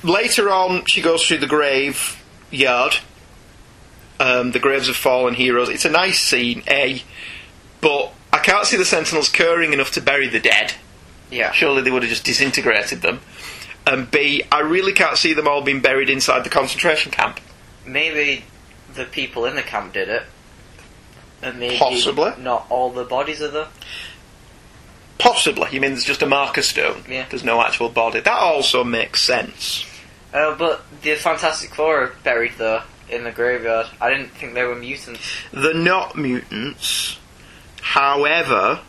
[0.03, 2.97] Later on, she goes through the grave yard,
[4.21, 5.71] um, the graves of fallen heroes.
[5.71, 7.03] It's a nice scene, a,
[7.81, 10.75] but I can't see the Sentinels caring enough to bury the dead.
[11.31, 11.53] Yeah.
[11.53, 13.21] Surely they would have just disintegrated them.
[13.87, 17.41] And B, I really can't see them all being buried inside the concentration camp.
[17.87, 18.45] Maybe
[18.95, 20.23] the people in the camp did it.
[21.43, 22.33] And maybe Possibly.
[22.39, 23.69] not all the bodies are there.
[25.19, 25.69] Possibly.
[25.73, 27.05] You mean there's just a marker stone?
[27.09, 27.27] Yeah.
[27.29, 28.21] There's no actual body.
[28.21, 29.85] That also makes sense.
[30.33, 33.87] Uh, but the Fantastic Four are buried there in the graveyard.
[34.01, 35.21] I didn't think they were mutants.
[35.53, 37.19] They're not mutants.
[37.83, 38.81] However,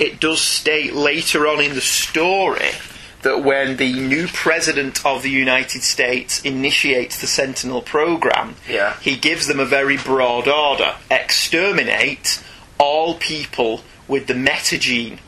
[0.00, 2.70] it does state later on in the story
[3.22, 8.96] that when the new president of the United States initiates the Sentinel program, Yeah.
[9.02, 12.40] he gives them a very broad order exterminate
[12.78, 15.18] all people with the metagene.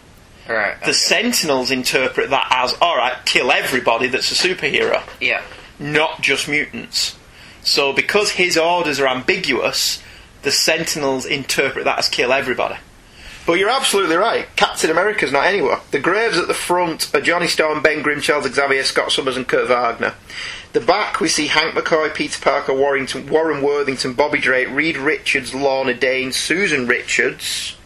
[0.49, 0.83] Right.
[0.85, 5.43] The Sentinels interpret that as alright, kill everybody that's a superhero Yeah.
[5.79, 7.17] not just mutants.
[7.63, 10.03] So, because his orders are ambiguous,
[10.43, 12.77] the Sentinels interpret that as kill everybody.
[13.45, 14.47] But you're absolutely right.
[14.55, 15.81] Captain America's not anywhere.
[15.91, 19.49] The graves at the front are Johnny Storm, Ben Grimm, Charles Xavier, Scott Summers, and
[19.49, 20.15] Kurt Wagner.
[20.73, 25.55] The back we see Hank McCoy, Peter Parker, Warrington, Warren Worthington, Bobby Drake, Reed Richards,
[25.55, 27.77] Lorna Dane, Susan Richards,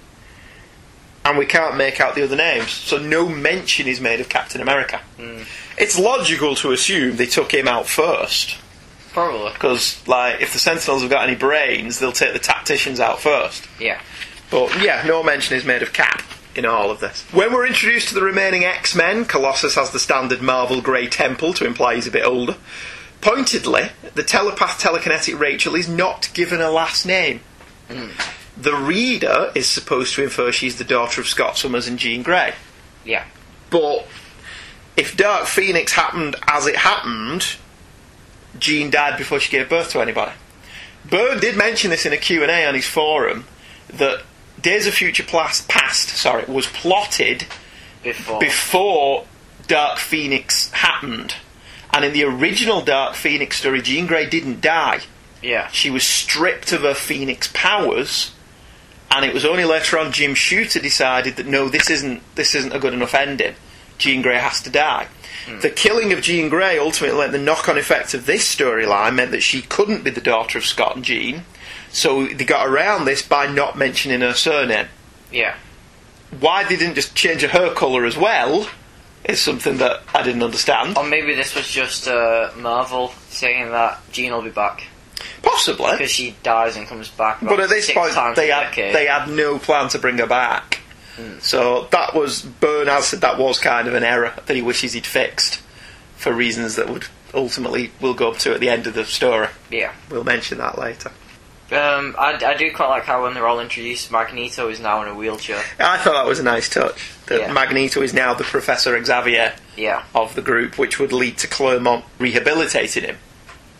[1.24, 2.70] and we can't make out the other names.
[2.70, 4.98] So no mention is made of Captain America.
[5.16, 5.42] Hmm.
[5.78, 8.57] It's logical to assume they took him out first.
[9.12, 9.52] Probably.
[9.52, 13.66] Because, like, if the Sentinels have got any brains, they'll take the tacticians out first.
[13.80, 14.00] Yeah.
[14.51, 16.22] But, yeah, no mention is made of Cap
[16.55, 17.22] in all of this.
[17.32, 21.53] When we're introduced to the remaining X Men, Colossus has the standard Marvel Grey Temple
[21.55, 22.57] to imply he's a bit older.
[23.20, 27.40] Pointedly, the telepath telekinetic Rachel is not given a last name.
[27.88, 28.09] Hmm.
[28.57, 32.55] The reader is supposed to infer she's the daughter of Scott Summers and Jean Grey.
[33.05, 33.24] Yeah.
[33.68, 34.07] But
[34.97, 37.57] if Dark Phoenix happened as it happened,
[38.59, 40.32] Jean died before she gave birth to anybody.
[41.05, 43.44] Byrne did mention this in a Q&A on his forum
[43.88, 44.22] that
[44.66, 47.46] Days of Future Past, past sorry, was plotted
[48.02, 48.40] Before.
[48.40, 49.24] before
[49.68, 51.36] Dark Phoenix happened.
[51.92, 55.02] And in the original Dark Phoenix story, Jean Grey didn't die.
[55.40, 55.68] yeah.
[55.68, 58.34] She was stripped of her Phoenix powers,
[59.08, 62.74] and it was only later on Jim Shooter decided that no, this isn't this isn't
[62.74, 63.54] a good enough ending.
[63.98, 65.06] Jean Grey has to die.
[65.46, 65.60] Hmm.
[65.60, 69.44] The killing of Jean Grey ultimately meant the knock-on effect of this storyline meant that
[69.44, 71.44] she couldn't be the daughter of Scott and Jean,
[71.91, 74.89] so they got around this by not mentioning her surname.
[75.32, 75.57] Yeah.
[76.41, 78.68] Why they didn't just change her colour as well
[79.24, 80.97] is something that I didn't understand.
[80.97, 84.84] Or maybe this was just uh, Marvel saying that Jean will be back
[85.43, 85.93] Possibly.
[85.93, 87.39] because she dies and comes back.
[87.41, 88.95] But at this point, they had decade.
[88.95, 90.80] they had no plan to bring her back.
[91.41, 95.07] So that was has said that was kind of an error that he wishes he'd
[95.07, 95.62] fixed
[96.16, 99.49] for reasons that would ultimately we'll go up to at the end of the story.
[99.70, 99.93] Yeah.
[100.11, 101.11] We'll mention that later.
[101.72, 105.08] Um, I, I do quite like how when they're all introduced, Magneto is now in
[105.08, 105.58] a wheelchair.
[105.80, 107.10] I thought that was a nice touch.
[107.26, 107.52] That Yeah.
[107.52, 110.04] Magneto is now the Professor Xavier Yeah.
[110.14, 113.16] of the group, which would lead to Claremont rehabilitating him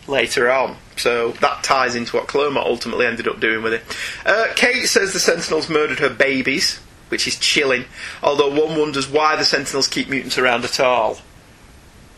[0.05, 0.75] later on.
[0.97, 3.83] So that ties into what Claremont ultimately ended up doing with it.
[4.25, 7.85] Uh, Kate says the Sentinels murdered her babies, which is chilling,
[8.21, 11.19] although one wonders why the Sentinels keep mutants around at all.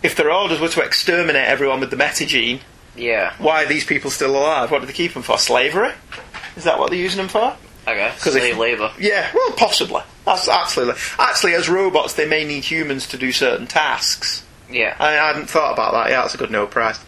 [0.01, 2.61] If their orders were to exterminate everyone with the metagene,
[2.95, 3.33] Yeah.
[3.37, 4.71] why are these people still alive?
[4.71, 5.37] What do they keep them for?
[5.37, 5.91] Slavery?
[6.57, 7.55] Is that what they're using them for?
[7.87, 7.95] Okay.
[7.97, 8.23] guess.
[8.23, 8.91] 'Cause if- Slave labour.
[8.99, 10.01] Yeah, well, possibly.
[10.25, 14.43] That's actually, actually, as robots, they may need humans to do certain tasks.
[14.69, 14.95] Yeah.
[14.99, 16.09] I, I hadn't thought about that.
[16.11, 16.99] Yeah, that's a good no prize.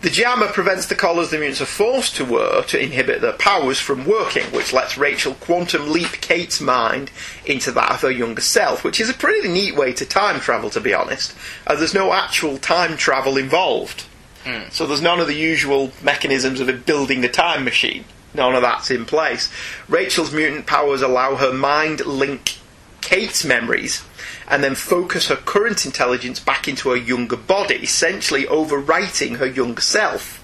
[0.00, 3.80] The jammer prevents the collars the mutants are forced to wear to inhibit their powers
[3.80, 7.10] from working, which lets Rachel quantum leap Kate's mind
[7.46, 10.70] into that of her younger self, which is a pretty neat way to time travel,
[10.70, 11.34] to be honest,
[11.66, 14.04] as there's no actual time travel involved.
[14.48, 14.72] Mm.
[14.72, 18.06] So there's none of the usual mechanisms of building a time machine.
[18.32, 19.52] None of that's in place.
[19.88, 22.56] Rachel's mutant powers allow her mind link
[23.02, 24.02] Kate's memories
[24.48, 29.82] and then focus her current intelligence back into her younger body, essentially overwriting her younger
[29.82, 30.42] self.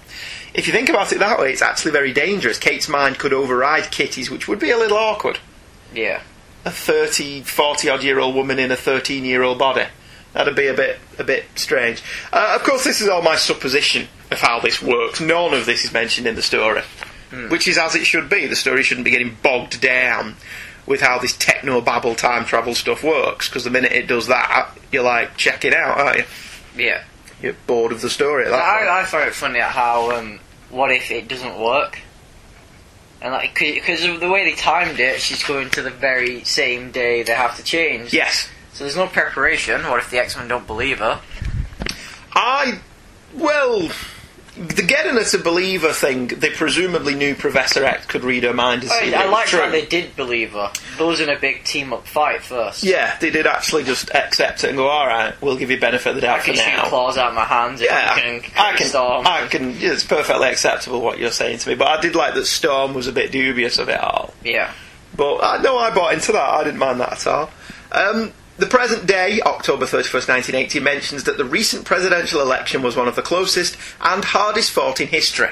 [0.53, 2.59] If you think about it that way, it's actually very dangerous.
[2.59, 5.39] Kate's mind could override Kitty's, which would be a little awkward.
[5.93, 6.21] Yeah.
[6.63, 9.87] A 30, 40 odd year old woman in a 13 year old body.
[10.35, 12.03] That'd be a bit, a bit strange.
[12.31, 15.21] Uh, of course, this is all my supposition of how this works.
[15.21, 16.81] None of this is mentioned in the story,
[17.47, 18.45] which is as it should be.
[18.45, 20.35] The story shouldn't be getting bogged down
[20.85, 23.47] with how this techno babble time travel stuff works.
[23.47, 26.25] Because the minute it does that, you're like checking out, aren't you?
[26.75, 27.03] Yeah.
[27.41, 28.43] You're bored of the story.
[28.45, 28.89] At that point.
[28.89, 31.99] I, I find it funny at how um, what if it doesn't work?
[33.21, 36.91] And like because of the way they timed it, she's going to the very same
[36.91, 38.13] day they have to change.
[38.13, 38.49] Yes.
[38.75, 39.83] So there's no preparation.
[39.83, 41.21] What if the X Men don't believe her?
[42.33, 42.79] I,
[43.33, 43.89] well,
[44.57, 48.53] the getting her to believe her thing, they presumably knew Professor X could read her
[48.53, 49.59] mind I, I like true.
[49.59, 50.73] that they did believe her.
[50.97, 52.83] Those in a big team up fight first.
[52.83, 56.15] Yeah, they did actually just accept it and go, alright, we'll give you benefit of
[56.15, 56.89] the doubt I can for shoot now.
[56.89, 59.25] claws out my hands if Yeah, you can I can, storm.
[59.25, 62.33] I can, yeah, it's perfectly acceptable what you're saying to me, but I did like
[62.33, 64.33] that Storm was a bit dubious of it all.
[64.43, 64.73] Yeah.
[65.15, 66.43] But uh, no, I bought into that.
[66.43, 67.49] I didn't mind that at all.
[67.93, 73.07] Um, the present day, October 31st, 1980, mentions that the recent presidential election was one
[73.07, 75.49] of the closest and hardest fought in history.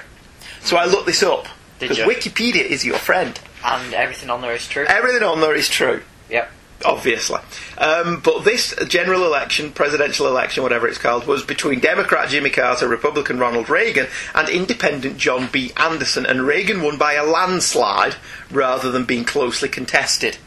[0.61, 1.47] So I looked this up.
[1.79, 2.05] Did Because you?
[2.05, 3.39] Wikipedia is your friend.
[3.65, 4.85] And everything on there is true.
[4.87, 6.01] Everything on there is true.
[6.29, 6.49] Yep.
[6.85, 7.39] Obviously.
[7.77, 12.87] Um, but this general election, presidential election, whatever it's called, was between Democrat Jimmy Carter,
[12.87, 15.71] Republican Ronald Reagan, and Independent John B.
[15.77, 18.15] Anderson, and Reagan won by a landslide
[18.51, 20.37] rather than being closely contested.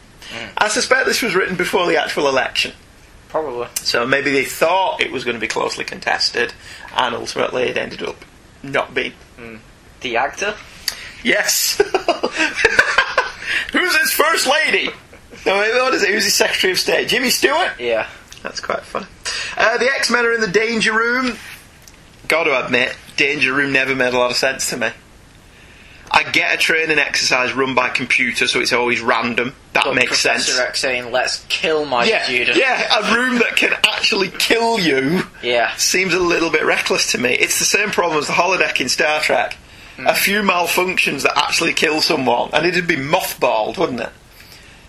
[0.57, 2.73] I suspect this was written before the actual election.
[3.29, 3.69] Probably.
[3.77, 6.53] So maybe they thought it was going to be closely contested,
[6.97, 8.25] and ultimately it ended up
[8.63, 9.13] not being.
[10.01, 10.55] The actor?
[11.23, 11.77] Yes.
[13.73, 14.91] Who's his first lady?
[15.45, 16.11] No, what is it?
[16.11, 17.09] Who's his Secretary of State?
[17.09, 17.73] Jimmy Stewart?
[17.79, 18.09] Yeah.
[18.43, 19.07] That's quite funny.
[19.57, 21.37] Uh, the X Men are in the Danger Room.
[22.29, 24.91] Got to admit, Danger Room never made a lot of sense to me.
[26.17, 29.55] I get a training exercise run by computer, so it's always random.
[29.75, 30.59] That makes Professor sense.
[30.59, 32.57] X saying, let's kill my yeah, student.
[32.57, 35.77] yeah, a room that can actually kill you Yeah.
[35.77, 37.35] seems a little bit reckless to me.
[37.35, 39.59] It's the same problem as the holodeck in Star Trek.
[39.97, 40.07] Hmm.
[40.07, 44.11] A few malfunctions that actually kill someone, and it'd be mothballed, wouldn't it?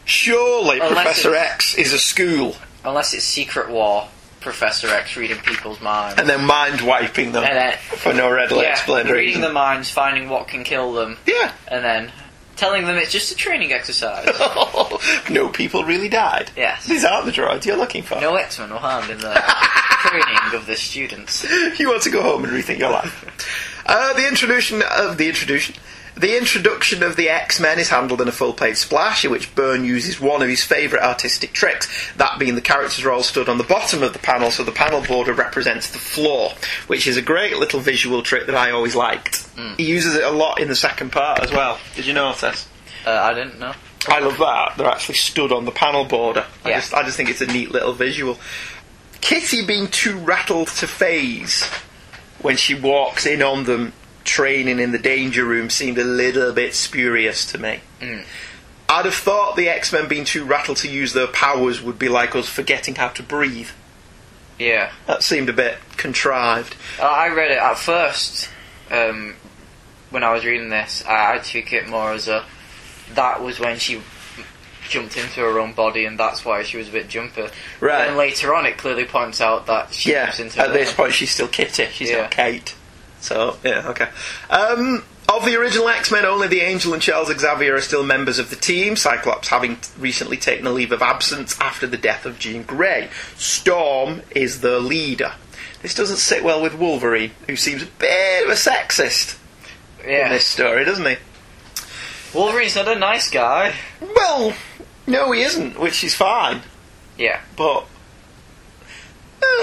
[0.06, 2.56] Surely Unless Professor X is a school,
[2.86, 4.08] Unless it's Secret War,
[4.48, 6.18] Professor X reading people's minds.
[6.18, 9.42] and then mind wiping them And then- for no readily yeah, explained reading reason.
[9.42, 11.52] the minds, finding what can kill them, Yeah.
[11.68, 12.12] and then
[12.56, 14.26] telling them it's just a training exercise.
[15.30, 16.50] no people really died.
[16.56, 16.86] Yes.
[16.86, 18.22] These aren't the droids you're looking for.
[18.22, 19.34] no X-Men were harmed in the
[20.08, 21.46] training of the students.
[21.78, 23.26] you want to go home and rethink your life.
[23.90, 25.74] Uh, the introduction of the introduction.
[26.18, 30.20] The introduction of the X-Men is handled in a full-page splash, in which Byrne uses
[30.20, 33.64] one of his favourite artistic tricks, that being the characters are all stood on the
[33.64, 36.54] bottom of the panel, so the panel border represents the floor,
[36.88, 39.48] which is a great little visual trick that I always liked.
[39.78, 41.78] He uses it a lot in the second part as well.
[41.96, 42.68] Did you notice?
[43.06, 43.74] Uh, I didn't know.
[44.08, 44.74] I love that.
[44.76, 46.46] They're actually stood on the panel border.
[46.66, 46.80] I Yeah.
[46.80, 48.40] just I just think it's a neat little visual.
[49.22, 51.64] Kitty being too rattled to phase
[52.42, 53.94] when she walks in on them
[54.28, 57.80] training in the danger room seemed a little bit spurious to me.
[58.90, 62.10] I'd have thought the X Men being too rattled to use their powers would be
[62.10, 63.70] like us forgetting how to breathe.
[64.60, 64.92] Yeah.
[65.08, 66.76] That seemed a bit contrived.
[67.00, 68.50] Uh, I read it at first,
[68.92, 69.36] um,
[70.10, 72.44] when I was reading this, I, I took it more as a,
[73.14, 74.02] that was when she
[74.90, 77.52] jumped into her own body and that's why she was a bit jumper.
[77.82, 78.08] Right.
[78.08, 80.96] And later on it clearly points out that she yeah, jumps into at this own.
[80.96, 81.88] point she's still Kitty.
[81.92, 82.22] She's Yeah.
[82.22, 82.74] not Kate.
[83.28, 84.08] So yeah, okay.
[84.50, 88.40] Um, of the original X Men, only the Angel and Charles Xavier are still members
[88.40, 88.96] of the team.
[88.96, 93.10] Cyclops having t- recently taken a leave of absence after the death of Jean Grey.
[93.36, 95.34] Storm is the leader.
[95.82, 99.38] This doesn't sit well with Wolverine, who seems a bit of a sexist
[100.06, 100.28] yeah.
[100.28, 101.18] in this story, doesn't he?
[102.34, 103.74] Wolverine's not a nice guy.
[104.00, 104.54] Well,
[105.06, 106.62] no, he isn't, which is fine.
[107.18, 107.42] Yeah.
[107.58, 107.86] But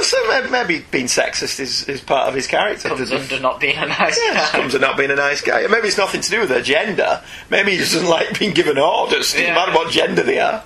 [0.02, 2.88] so maybe, maybe being sexist is, is part of his character.
[2.88, 4.48] Comes under not being a nice Yeah, guy.
[4.60, 5.66] comes of not being a nice guy.
[5.66, 7.22] Maybe it's nothing to do with their gender.
[7.50, 9.32] Maybe he just doesn't like being given orders.
[9.32, 9.54] Doesn't Yeah.
[9.54, 10.62] matter what gender they are.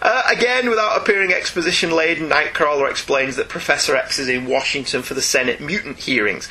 [0.00, 5.14] Uh, again, without appearing exposition laden, Nightcrawler explains that Professor X is in Washington for
[5.14, 6.48] the Senate mutant hearings.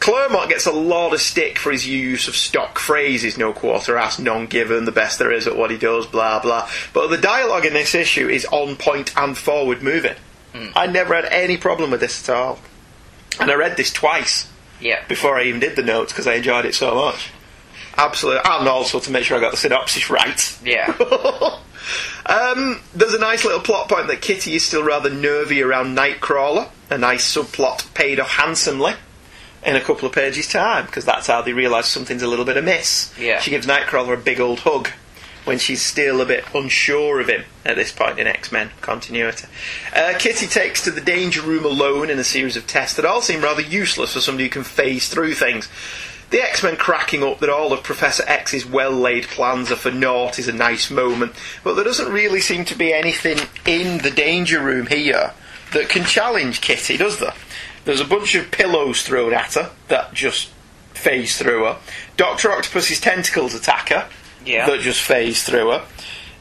[0.00, 4.20] Claremont gets a lot of stick for his use of stock phrases, no quarter asked,
[4.20, 6.68] non given, the best there is at what he does, blah blah.
[6.92, 10.16] But the dialogue in this issue is on point and forward moving.
[10.76, 12.58] I never had any problem with this at all.
[13.40, 14.48] And I read this twice
[14.80, 15.02] Yeah.
[15.08, 17.30] before I even did the notes because I enjoyed it so much.
[17.96, 18.42] Absolutely.
[18.44, 20.58] And also to make sure I got the synopsis right.
[20.64, 20.94] Yeah.
[22.26, 26.68] um, there's a nice little plot point that Kitty is still rather nervy around Nightcrawler.
[26.90, 28.94] A nice subplot paid off handsomely
[29.64, 32.56] in a couple of pages' time because that's how they realise something's a little bit
[32.56, 33.12] amiss.
[33.18, 33.40] Yeah.
[33.40, 34.90] She gives Nightcrawler a big old hug
[35.44, 39.46] when she's still a bit unsure of him at this point in X Men continuity.
[39.94, 43.20] Uh, Kitty takes to the danger room alone in a series of tests that all
[43.20, 45.68] seem rather useless for somebody who can phase through things.
[46.30, 49.90] The X Men cracking up that all of Professor X's well laid plans are for
[49.90, 54.10] naught is a nice moment, but there doesn't really seem to be anything in the
[54.10, 55.32] danger room here
[55.72, 57.34] that can challenge Kitty, does there?
[57.84, 60.50] There's a bunch of pillows thrown at her that just
[60.94, 61.76] phase through her.
[62.16, 64.08] Doctor Octopus's tentacles attack her
[64.44, 64.66] Yeah.
[64.66, 65.84] that just phase through her.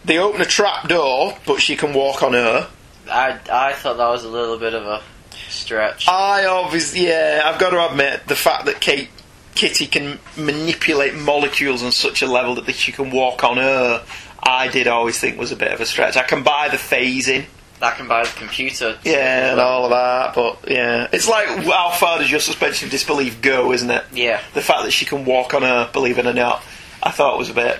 [0.05, 2.69] They open a trap door, but she can walk on her.
[3.09, 5.01] I I thought that was a little bit of a
[5.49, 6.07] stretch.
[6.07, 9.09] I obviously, yeah, I've got to admit the fact that Kate
[9.55, 14.03] Kitty can manipulate molecules on such a level that she can walk on her.
[14.41, 16.17] I did always think was a bit of a stretch.
[16.17, 17.45] I can buy the phasing,
[17.79, 18.97] That can buy the computer.
[19.03, 22.91] yeah, and all of that, but yeah, it's like how far does your suspension of
[22.91, 24.03] disbelief go, isn't it?
[24.11, 24.41] Yeah.
[24.53, 26.61] The fact that she can walk on her, believe it or not,
[27.01, 27.79] I thought was a bit,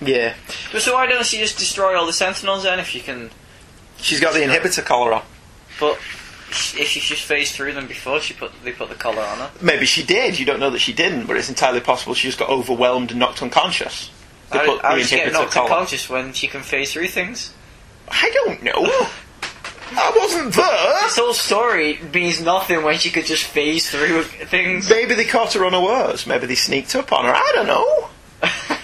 [0.00, 0.34] yeah.
[0.72, 3.30] But so why don't she just destroy all the Sentinels then if you can?
[3.98, 5.22] She's got the inhibitor collar on.
[5.78, 5.98] But
[6.50, 9.50] if she just phased through them before she put they put the collar on her.
[9.60, 10.38] Maybe she did.
[10.38, 13.20] You don't know that she didn't, but it's entirely possible she just got overwhelmed and
[13.20, 14.10] knocked unconscious.
[14.52, 15.70] They I, put I the inhibitor knocked collar.
[15.70, 17.54] unconscious when she can phase through things.
[18.08, 19.06] I don't know.
[19.92, 21.02] I wasn't there.
[21.02, 24.88] This whole story means nothing when she could just phase through things.
[24.88, 26.26] Maybe they caught her unawares.
[26.26, 27.32] Maybe they sneaked up on her.
[27.34, 28.08] I don't know.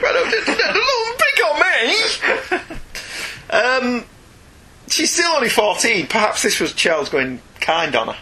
[0.00, 0.30] Don't
[1.18, 2.74] pick on me.
[3.50, 4.04] Um,
[4.88, 6.06] she's still only 14.
[6.08, 8.16] Perhaps this was Charles going kind on her.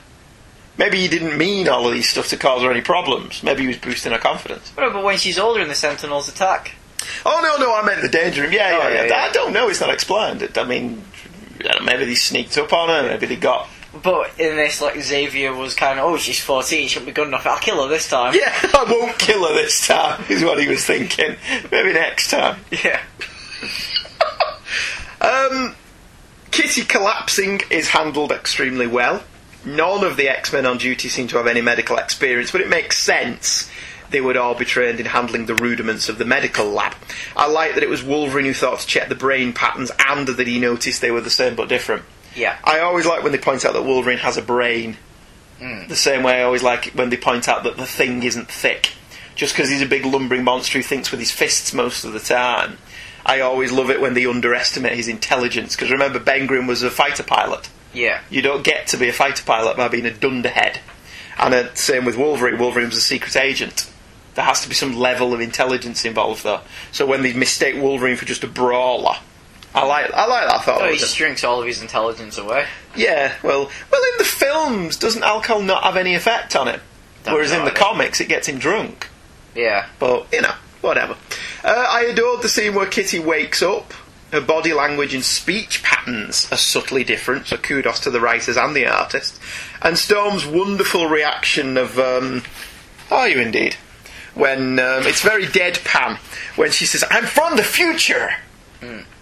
[0.79, 3.43] Maybe he didn't mean all of these stuff to cause her any problems.
[3.43, 4.73] Maybe he was boosting her confidence.
[4.77, 6.77] But when she's older and the Sentinels attack.
[7.25, 8.53] Oh no, no, I meant the danger room.
[8.53, 8.95] Yeah, yeah, Oh, yeah.
[9.03, 9.17] yeah, yeah.
[9.29, 9.69] I don't know.
[9.69, 10.49] It's not explained.
[10.57, 11.03] I mean,
[11.59, 13.09] I don't know, maybe they sneaked up on her.
[13.09, 13.69] Maybe they got.
[14.03, 17.47] But in this, like Xavier was kind of, oh, she's fourteen, she'll be good enough.
[17.47, 18.35] I'll kill her this time.
[18.35, 20.23] Yeah, I won't kill her this time.
[20.29, 21.37] Is what he was thinking.
[21.71, 22.61] Maybe next time.
[22.71, 23.01] Yeah.
[25.19, 25.75] Um,
[26.51, 29.23] Kitty collapsing is handled extremely well.
[29.65, 32.69] None of the X Men on duty seem to have any medical experience, but it
[32.69, 33.69] makes sense.
[34.11, 36.95] They would all be trained in handling the rudiments of the medical lab.
[37.37, 40.47] I like that it was Wolverine who thought to check the brain patterns and that
[40.47, 42.05] he noticed they were the same but different.
[42.37, 42.57] Yeah.
[42.63, 44.97] I always like when they point out that Wolverine has a brain.
[45.89, 48.93] The same way I always like when they point out that the thing isn't thick.
[49.35, 52.21] Just because he's a big lumbering monster who thinks with his fists most of the
[52.21, 52.79] time.
[53.25, 55.75] I always love it when they underestimate his intelligence.
[55.75, 57.69] Because remember, Ben Grimm was a fighter pilot.
[57.93, 58.21] Yeah.
[58.31, 60.81] You don't get to be a fighter pilot by being a dunderhead.
[61.39, 62.59] And uh, same with Wolverine.
[62.59, 63.91] Wolverine was a secret agent.
[64.35, 66.61] There has to be some level of intelligence involved, though.
[66.93, 69.17] So when they mistake Wolverine for just a brawler,
[69.77, 70.83] I like I like that thought.
[70.83, 72.67] Of he just drinks all of his intelligence away.
[72.97, 76.81] Yeah, well, well, in the films, doesn't alcohol not have any effect on him?
[77.25, 79.09] Don't Whereas in the I don't- comics, it gets him drunk.
[79.55, 79.87] Yeah.
[79.99, 81.17] But you know, whatever.
[81.63, 83.93] Uh, I adored the scene where Kitty wakes up.
[84.33, 88.75] Her body language and speech patterns are subtly different, so kudos to the writers and
[88.75, 89.39] the artist.
[89.83, 92.43] And Storm's wonderful reaction of, um,
[93.11, 93.77] "Are you indeed?"
[94.35, 96.17] When um, it's very deadpan
[96.57, 98.35] when she says, "I'm from the future."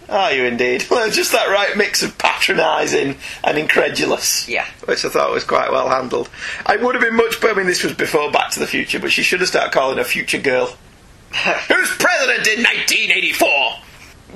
[0.09, 0.85] Are you indeed?
[0.91, 4.47] Well, just that right mix of patronising and incredulous.
[4.47, 4.65] Yeah.
[4.85, 6.29] Which I thought was quite well handled.
[6.65, 7.53] I would have been much better.
[7.53, 9.97] I mean, this was before Back to the Future, but she should have started calling
[9.97, 10.67] her Future Girl.
[11.33, 13.47] Who's president in 1984?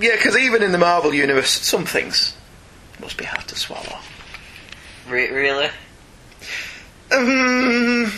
[0.01, 2.35] Yeah, because even in the Marvel Universe, some things
[2.99, 3.99] must be hard to swallow.
[5.07, 5.69] Re- really?
[7.11, 8.11] Um,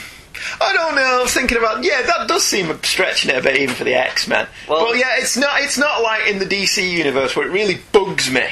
[0.60, 1.20] I don't know.
[1.20, 3.96] I was thinking about yeah, that does seem stretching it a bit even for the
[3.96, 4.48] X Men.
[4.68, 5.62] Well- but yeah, it's not.
[5.62, 8.46] It's not like in the DC universe where it really bugs me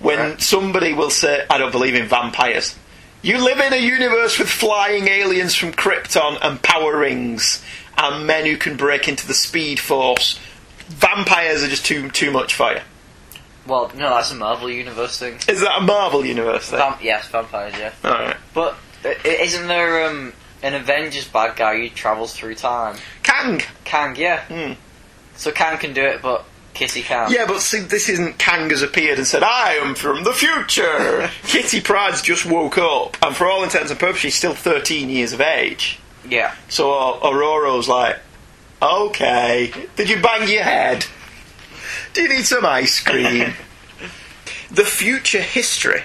[0.00, 0.42] when Right.
[0.42, 2.74] somebody will say, "I don't believe in vampires."
[3.22, 7.62] You live in a universe with flying aliens from Krypton and power rings
[7.96, 10.38] and men who can break into the Speed Force.
[10.88, 12.80] Vampires are just too too much for you.
[13.66, 15.36] Well, no, that's a Marvel Universe thing.
[15.48, 16.78] Is that a Marvel universe thing?
[16.78, 17.92] Vamp- yes, vampires, yeah.
[18.04, 18.36] All right.
[18.52, 18.76] But
[19.06, 20.34] uh, isn't there um,
[20.64, 22.96] an Avengers bad guy who travels through time?
[23.22, 23.60] Kang.
[23.84, 24.44] Kang, yeah.
[24.44, 24.72] Hmm.
[25.36, 26.44] So Kang can do it, but
[26.74, 27.30] Kitty can't.
[27.30, 31.30] Yeah, but see, this isn't Kang has appeared and said, I am from the future.
[31.44, 35.32] Kitty Pryde's just woke up, and for all intents and purposes, she's still 13 years
[35.32, 36.00] of age.
[36.28, 36.54] Yeah.
[36.68, 38.18] So uh, Aurora's like,
[38.82, 41.06] okay, did you bang your head?
[42.12, 43.54] Do you need some ice cream?
[44.70, 46.02] the future history,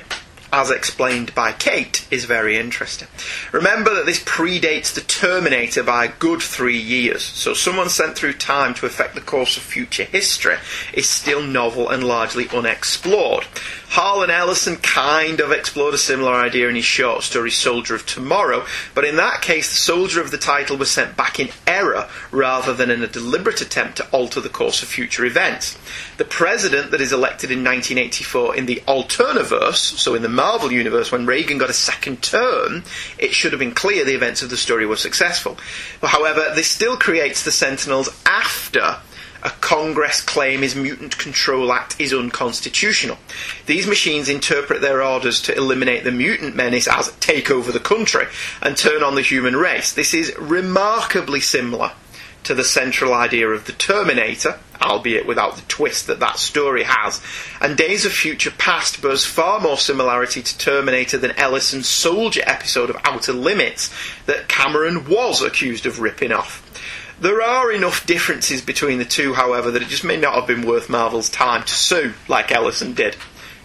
[0.52, 3.08] as explained by Kate, is very interesting.
[3.52, 8.34] Remember that this predates the Terminator by a good three years, so someone sent through
[8.34, 10.58] time to affect the course of future history
[10.94, 13.46] is still novel and largely unexplored.
[13.90, 18.66] Harlan Ellison kind of explored a similar idea in his short story Soldier of Tomorrow,
[18.94, 22.74] but in that case, the soldier of the title was sent back in error rather
[22.74, 25.78] than in a deliberate attempt to alter the course of future events.
[26.20, 31.14] The president that is elected in 1984 in the Alternaverse, so in the Marvel universe,
[31.14, 32.84] when Reagan got a second term,
[33.18, 35.58] it should have been clear the events of the story were successful.
[36.04, 38.98] However, this still creates the Sentinels after
[39.44, 43.18] a Congress claim his Mutant Control Act is unconstitutional.
[43.66, 48.26] These machines interpret their orders to eliminate the mutant menace as take over the country
[48.62, 49.94] and turn on the human race.
[49.94, 51.94] This is remarkably similar
[52.44, 57.22] to the central idea of the Terminator, albeit without the twist that that story has.
[57.62, 62.90] And Days of Future Past bears far more similarity to Terminator than Ellison's Soldier episode
[62.90, 63.94] of Outer Limits
[64.26, 66.66] that Cameron was accused of ripping off.
[67.20, 70.66] There are enough differences between the two, however, that it just may not have been
[70.66, 73.18] worth Marvel's time to sue like Ellison did.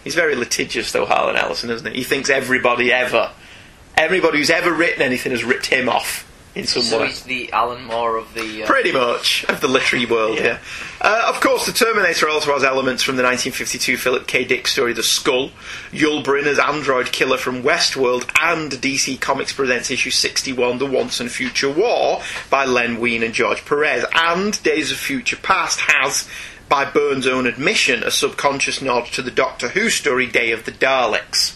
[0.03, 1.99] He's very litigious, though, Harlan Ellison, isn't he?
[1.99, 3.31] He thinks everybody ever,
[3.95, 7.07] everybody who's ever written anything has ripped him off in some So way.
[7.07, 8.63] he's the Alan Moore of the.
[8.63, 10.59] Uh, Pretty much of the literary world, yeah.
[11.01, 14.45] Uh, of course, the Terminator also has elements from the 1952 Philip K.
[14.45, 15.51] Dick story *The Skull*,
[15.91, 21.31] Yul Brynner's android killer from Westworld, and DC Comics presents issue 61, *The Once and
[21.31, 26.27] Future War* by Len Wein and George Perez, and *Days of Future Past* has.
[26.67, 30.71] By Byrne's own admission, a subconscious nod to the Doctor Who story *Day of the
[30.71, 31.55] Daleks*.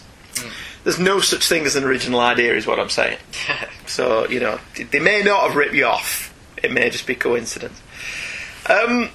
[0.84, 3.18] There's no such thing as an original idea, is what I'm saying.
[3.86, 4.60] So, you know,
[4.92, 6.32] they may not have ripped you off.
[6.62, 7.82] It may just be coincidence.
[8.68, 9.10] Um,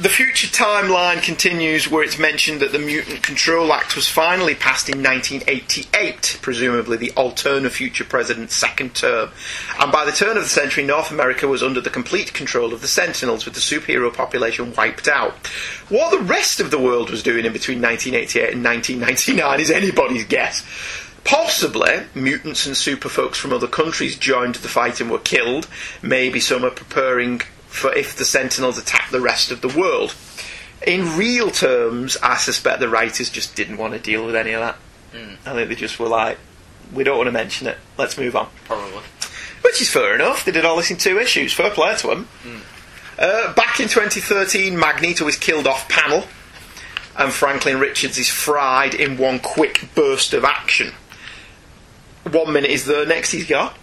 [0.00, 4.88] the future timeline continues where it's mentioned that the Mutant Control Act was finally passed
[4.88, 9.30] in 1988, presumably the alternate future president's second term.
[9.78, 12.80] And by the turn of the century, North America was under the complete control of
[12.80, 15.46] the Sentinels, with the superhero population wiped out.
[15.90, 20.24] What the rest of the world was doing in between 1988 and 1999 is anybody's
[20.24, 20.64] guess.
[21.24, 25.68] Possibly, mutants and super folks from other countries joined the fight and were killed.
[26.00, 30.14] Maybe some are preparing for if the Sentinels attack the rest of the world.
[30.86, 34.60] In real terms, I suspect the writers just didn't want to deal with any of
[34.60, 34.76] that.
[35.46, 36.38] I think they just were like,
[36.92, 38.48] we don't want to mention it, let's move on.
[38.64, 39.02] Probably.
[39.62, 42.28] Which is fair enough, they did all this in two issues, fair play to them.
[43.18, 46.24] Uh, back in 2013, Magneto is killed off panel,
[47.16, 50.94] and Franklin Richards is fried in one quick burst of action.
[52.30, 53.76] One minute is the next he's got.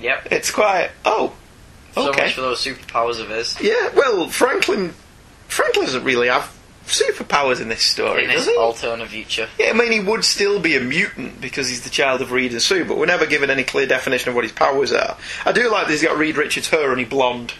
[0.00, 0.28] Yep.
[0.30, 0.90] It's quite.
[1.04, 1.34] Oh,
[1.94, 2.22] So okay.
[2.24, 3.60] much for those superpowers of his.
[3.60, 4.94] Yeah, well, Franklin.
[5.48, 6.52] Franklin doesn't really have
[6.86, 8.56] superpowers in this story, In does he?
[8.56, 9.48] alternative future.
[9.58, 12.52] Yeah, I mean, he would still be a mutant because he's the child of Reed
[12.52, 15.16] and Sue, but we're never given any clear definition of what his powers are.
[15.46, 17.54] I do like that he's got Reed Richards' hair and he blonde.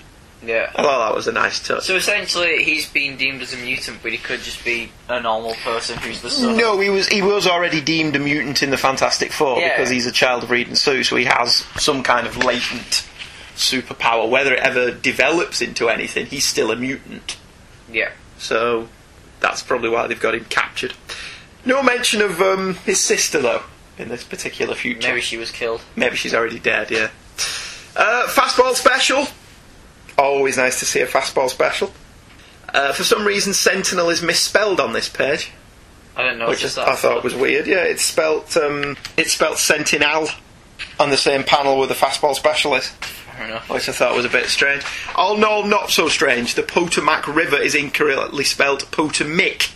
[0.44, 0.70] Yeah.
[0.76, 1.84] I thought that was a nice touch.
[1.84, 5.54] So essentially, he's been deemed as a mutant, but he could just be a normal
[5.54, 6.58] person who's the son.
[6.58, 9.70] No, he was he was already deemed a mutant in the Fantastic Four Yeah.
[9.74, 13.08] because he's a child of Reed and Sue, so he has some kind of latent
[13.54, 14.28] superpower.
[14.28, 17.36] Whether it ever develops into anything, he's still a mutant.
[17.90, 18.10] Yeah.
[18.38, 18.88] So
[19.40, 20.94] that's probably why they've got him captured.
[21.64, 23.62] No mention of um, his sister though
[23.98, 25.08] in this particular future.
[25.08, 25.82] Maybe she was killed.
[25.96, 26.90] Maybe she's already dead.
[26.90, 27.10] Yeah.
[27.96, 29.26] Uh, fastball special.
[30.18, 31.92] Always nice to see a fastball special.
[32.72, 35.52] Uh, for some reason, Sentinel is misspelled on this page,
[36.16, 36.48] I don't know.
[36.48, 37.68] which just I thought it was weird.
[37.68, 40.26] Yeah, it's spelt um, it's spelt Sentinel
[40.98, 42.92] on the same panel with the fastball specialist.
[43.68, 44.84] Which I thought was a bit strange.
[45.16, 46.54] Oh no, not so strange.
[46.54, 49.70] The Potomac River is incorrectly spelled Potomac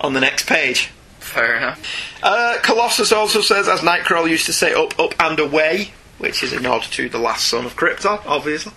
[0.00, 0.90] on the next page.
[1.20, 1.82] Fair enough.
[2.22, 6.52] Uh, Colossus also says, as Nightcrawler used to say, up, up and away, which is
[6.52, 8.72] a nod to the last son of Krypton, obviously.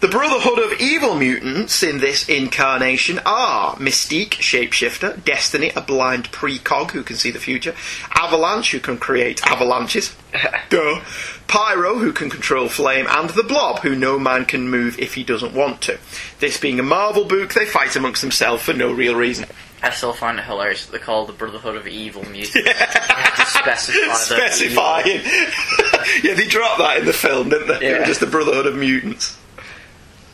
[0.00, 6.92] The Brotherhood of Evil Mutants in this incarnation are Mystique, Shapeshifter, Destiny, a blind precog
[6.92, 7.74] who can see the future,
[8.14, 10.16] Avalanche, who can create avalanches,
[10.70, 11.00] duh,
[11.48, 15.22] Pyro, who can control flame, and the Blob, who no man can move if he
[15.22, 15.98] doesn't want to.
[16.38, 19.44] This being a Marvel book, they fight amongst themselves for no real reason.
[19.82, 22.54] I still find it hilarious that they call the Brotherhood of Evil Mutants.
[23.30, 24.14] To specify.
[24.14, 25.20] Specifying.
[26.22, 27.74] yeah, they dropped that in the film, didn't they?
[27.86, 28.06] It was Yeah.
[28.06, 29.36] just the Brotherhood of Mutants.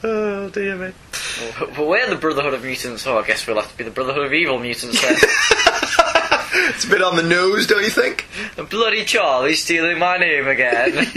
[0.02, 0.92] Oh Oh dear me.
[1.58, 4.26] But we're the Brotherhood of Mutants, so I guess we'll have to be the Brotherhood
[4.26, 5.16] of Evil Mutants then.
[6.58, 8.26] It's a bit on the nose, don't you think?
[8.56, 11.06] And Bloody Charlie's stealing my name again.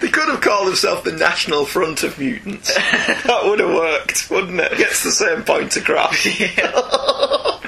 [0.00, 2.74] They could have called themselves the National Front of Mutants.
[2.76, 4.76] that would have worked, wouldn't it?
[4.76, 6.26] Gets the same point across.
[6.26, 7.60] Uh,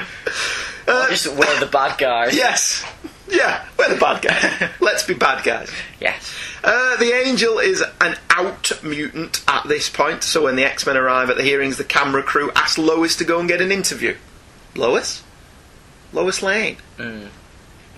[0.86, 2.36] or just we're the bad guys.
[2.36, 2.84] Yes.
[3.28, 4.70] Yeah, we're the bad guys.
[4.80, 5.70] Let's be bad guys.
[6.00, 6.34] Yes.
[6.62, 10.96] Uh, the Angel is an out mutant at this point, so when the X Men
[10.96, 14.16] arrive at the hearings, the camera crew ask Lois to go and get an interview.
[14.74, 15.22] Lois?
[16.12, 16.76] Lois Lane.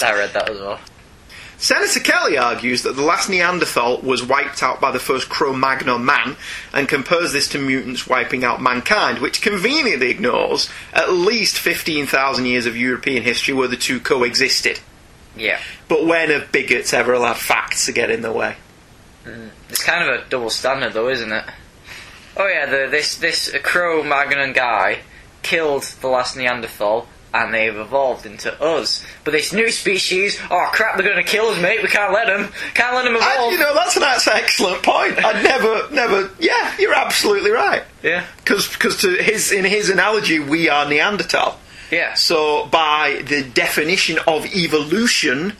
[0.02, 0.80] I read that as well.
[1.58, 6.04] Senator Kelly argues that the last Neanderthal was wiped out by the first Cro Magnon
[6.04, 6.36] man
[6.74, 12.66] and compares this to mutants wiping out mankind, which conveniently ignores at least 15,000 years
[12.66, 14.80] of European history where the two coexisted.
[15.36, 15.60] Yeah.
[15.88, 18.56] But when have bigots ever allowed facts to get in the way?
[19.24, 21.44] Mm, it's kind of a double standard, though, isn't it?
[22.36, 25.00] Oh yeah, the, this this Cro-Magnon guy
[25.42, 29.04] killed the last Neanderthal, and they've evolved into us.
[29.24, 31.82] But this new species, oh crap, they're going to kill us, mate.
[31.82, 32.52] We can't let them.
[32.74, 33.52] Can't let them I, evolve.
[33.52, 35.22] you know, that's an, that's an excellent point.
[35.24, 37.84] I'd never, never, yeah, you're absolutely right.
[38.02, 38.24] yeah.
[38.38, 41.58] Because to his, in his analogy, we are Neanderthal.
[41.90, 42.14] Yeah.
[42.14, 45.52] So, by the definition of evolution,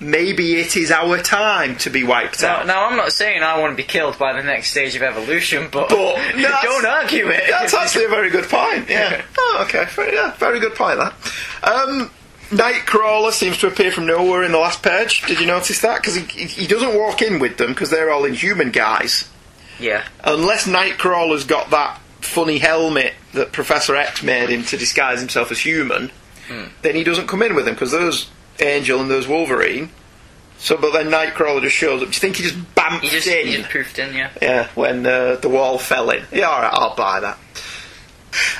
[0.00, 2.66] maybe it is our time to be wiped Now, out.
[2.66, 5.68] now, I'm not saying I want to be killed by the next stage of evolution,
[5.70, 6.16] but, But
[6.62, 7.44] don't argue it.
[7.48, 8.88] That's actually a very good point.
[8.90, 9.22] Yeah.
[9.54, 9.84] Oh, okay.
[9.94, 10.98] Very, yeah, very good point.
[10.98, 11.12] That.
[11.62, 12.10] Um,
[12.50, 15.22] Nightcrawler seems to appear from nowhere in the last page.
[15.26, 16.00] Did you notice that?
[16.00, 19.28] Because he, he he doesn't walk in with them because they're all inhuman guys.
[19.80, 20.04] yeah.
[20.24, 21.98] Unless Nightcrawler's got that
[22.32, 26.10] funny helmet that Professor X made him to disguise himself as human,
[26.82, 28.30] then he doesn't come in with him because there's
[28.60, 29.90] Angel and there's Wolverine.
[30.58, 32.08] So, but then Nightcrawler just shows up.
[32.08, 33.46] Do you think he just bamfed He just, in?
[33.48, 34.30] he just poofed in, yeah.
[34.40, 36.22] Yeah, when uh, the wall fell in.
[36.32, 37.38] Yeah, alright, I'll buy that.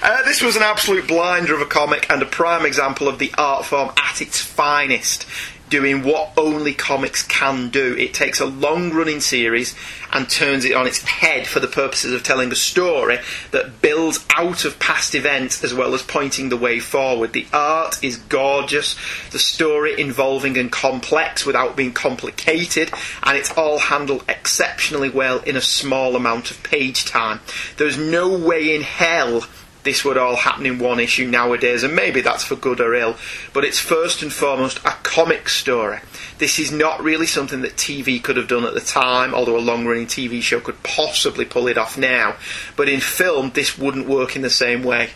[0.02, 3.32] Uh, this was an absolute blinder of a comic and a prime example of the
[3.38, 5.26] art form at its finest,
[5.72, 7.96] doing what only comics can do.
[7.96, 9.74] It takes a long running series
[10.12, 13.18] and turns it on its head for the purposes of telling a story
[13.52, 17.32] that builds out of past events as well as pointing the way forward.
[17.32, 18.96] The art is gorgeous,
[19.30, 22.92] the story involving and complex without being complicated,
[23.22, 27.40] and it's all handled exceptionally well in a small amount of page time.
[27.78, 29.46] There's no way in hell
[29.84, 33.16] this would all happen in one issue nowadays, and maybe that's for good or ill,
[33.52, 35.98] but it's first and foremost a comic story.
[36.38, 39.60] This is not really something that TV could have done at the time, although a
[39.60, 42.36] long running TV show could possibly pull it off now.
[42.76, 45.10] But in film, this wouldn't work in the same way.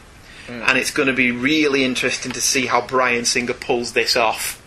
[0.46, 0.62] Hmm.
[0.66, 4.62] And it's going to be really interesting to see how Bryan Singer pulls this off.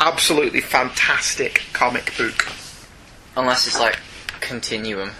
[0.00, 2.52] Absolutely fantastic comic book.
[3.36, 3.98] Unless it's like
[4.40, 5.10] Continuum.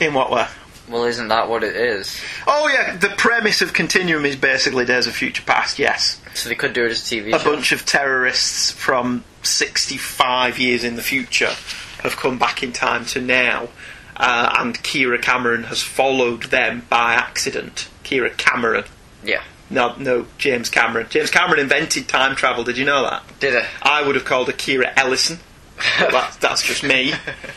[0.00, 0.46] In what way?
[0.88, 2.20] Well, isn't that what it is?
[2.46, 6.20] Oh, yeah, the premise of Continuum is basically Days of Future Past, yes.
[6.34, 7.52] So they could do it as a TV a show.
[7.52, 11.50] bunch of terrorists from 65 years in the future
[12.02, 13.68] have come back in time to now,
[14.16, 17.88] uh, and Kiera Cameron has followed them by accident.
[18.04, 18.84] Kiera Cameron.
[19.24, 19.42] Yeah.
[19.70, 21.06] No, no, James Cameron.
[21.08, 22.64] James Cameron invented time travel.
[22.64, 23.22] Did you know that?
[23.40, 23.64] Did it?
[23.80, 25.38] I would have called her Kira Ellison.
[25.98, 27.12] But that's, that's just me.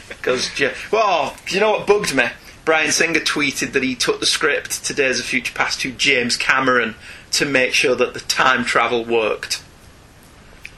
[0.07, 0.49] Because,
[0.91, 2.23] well, do you know what bugged me?
[2.65, 6.35] Bryan Singer tweeted that he took the script to Days of Future Past to James
[6.35, 6.95] Cameron
[7.31, 9.61] to make sure that the time travel worked.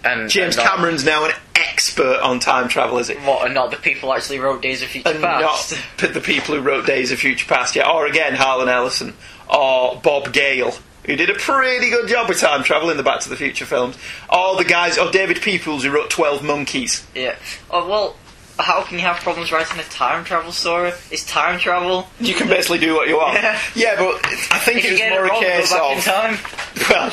[0.03, 3.17] And James and not- Cameron's now an expert on time travel, is it?
[3.21, 5.77] What, and not the people who actually wrote Days of Future And Past?
[6.01, 7.89] not the people who wrote Days of Future Past, yeah.
[7.89, 9.13] Or again, Harlan Ellison.
[9.49, 10.73] Or Bob Gale,
[11.05, 13.65] who did a pretty good job with time travel in the Back to the Future
[13.65, 13.97] films.
[14.29, 17.05] Or the guys, or David Peoples, who wrote 12 Monkeys.
[17.15, 17.35] Yeah.
[17.71, 18.15] Oh, well,
[18.59, 20.91] how can you have problems writing a time travel story?
[21.11, 22.07] It's time travel.
[22.19, 23.35] You can basically do what you want.
[23.35, 23.59] Yeah.
[23.75, 24.15] Yeah, but
[24.51, 26.03] I think If it was it more a wrong, go case back in of.
[26.03, 26.37] time.
[26.89, 27.11] Well,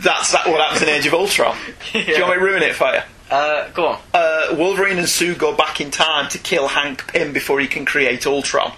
[0.00, 1.56] that's that, what happens in Age of Ultron.
[1.92, 3.00] Do you want me to ruin it for you?
[3.30, 4.00] Uh, go on.
[4.14, 7.84] Uh, Wolverine and Sue go back in time to kill Hank Pym before he can
[7.84, 8.72] create Ultron.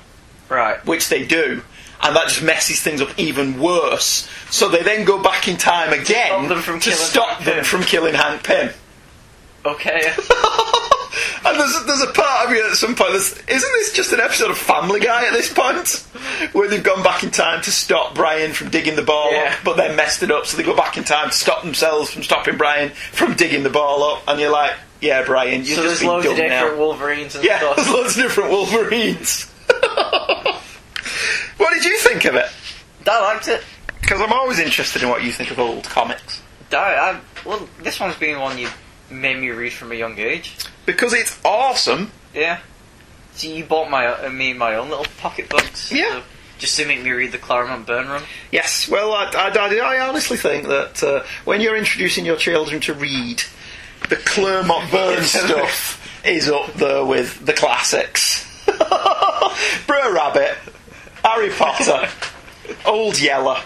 [0.48, 0.84] Right.
[0.86, 1.62] which they do,
[2.02, 4.28] and that just messes things up even worse.
[4.50, 7.64] So they then go back in time again stop them from to killing stop them
[7.64, 8.70] from killing Hank Pym.
[9.64, 10.12] Okay.
[11.44, 13.14] and there's, there's a part of you at some point.
[13.14, 16.06] Isn't this just an episode of Family Guy at this point,
[16.54, 19.52] where they've gone back in time to stop Brian from digging the ball Yeah.
[19.56, 22.10] up, but then messed it up, so they go back in time to stop themselves
[22.10, 25.82] from stopping Brian from digging the ball up, and you're like, yeah, Brian, you've so
[25.82, 26.78] just there's been loads of different now.
[26.78, 27.76] Wolverines and Yeah, stuff.
[27.76, 29.50] there's loads of different Wolverines.
[31.58, 32.46] what did you think of it?
[33.06, 33.62] I liked it.
[34.00, 36.42] Because I'm always interested in what you think of old comics.
[36.72, 38.68] I, I, well, this one's been one you
[39.10, 40.56] made me read from a young age.
[40.86, 42.10] Because it's awesome.
[42.34, 42.60] Yeah.
[43.34, 45.90] So you bought my uh, me my own little pocket books?
[45.92, 46.18] Yeah.
[46.18, 46.22] uh,
[46.58, 48.22] just to make me read the Claremont Byrne Run?
[48.52, 52.80] Yes, well, I, I, I, I honestly think that uh, when you're introducing your children
[52.82, 53.42] to read,
[54.08, 58.48] the Claremont Byrne stuff is up there with the classics.
[59.86, 60.56] Brer Rabbit,
[61.24, 62.08] Harry Potter,
[62.86, 63.60] Old Yeller,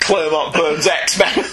[0.00, 1.44] Claremont Byrne's X Men.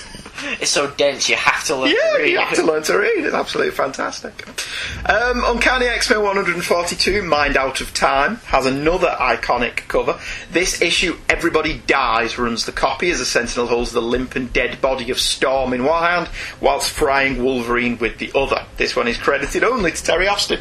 [0.62, 2.98] It's so dense, you have to learn Yeah, to read you have to learn to
[2.98, 3.26] read.
[3.26, 4.48] It's absolutely fantastic.
[5.08, 10.20] Um, Uncanny X-Men 142, Mind Out of Time, has another iconic cover.
[10.52, 14.82] This issue, Everybody Dies, runs the copy as the Sentinel holds the limp and dead
[14.82, 16.30] body of Storm in one hand,
[16.60, 18.66] whilst frying Wolverine with the other.
[18.78, 20.60] This one is credited only to Terry Austin.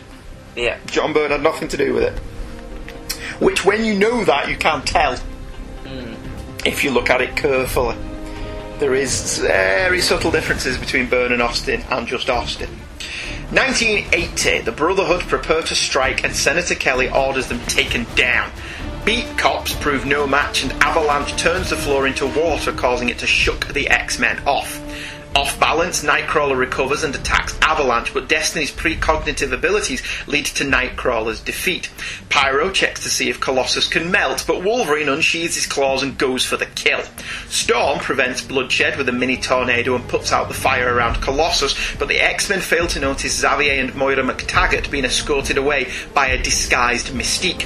[0.56, 0.78] Yeah.
[0.86, 2.18] John Byrne had nothing to do with it.
[3.40, 5.16] Which, when you know that, you can't tell.
[6.64, 7.96] If you look at it carefully.
[8.78, 12.70] There is very subtle differences between Byrne and Austin and just Austin.
[13.50, 18.52] 1980, the Brotherhood prepare to strike and Senator Kelly orders them taken down.
[19.04, 23.26] Beat cops prove no match and Avalanche turns the floor into water, causing it to
[23.26, 24.80] shook the X-Men off.
[25.38, 31.88] Off balance, Nightcrawler recovers and attacks Avalanche, but Destiny's precognitive abilities lead to Nightcrawler's defeat.
[32.28, 36.44] Pyro checks to see if Colossus can melt, but Wolverine unsheathes his claws and goes
[36.44, 37.00] for the kill.
[37.46, 42.08] Storm prevents bloodshed with a mini tornado and puts out the fire around Colossus, but
[42.08, 47.12] the X-Men fail to notice Xavier and Moira McTaggart being escorted away by a disguised
[47.12, 47.62] Mystique.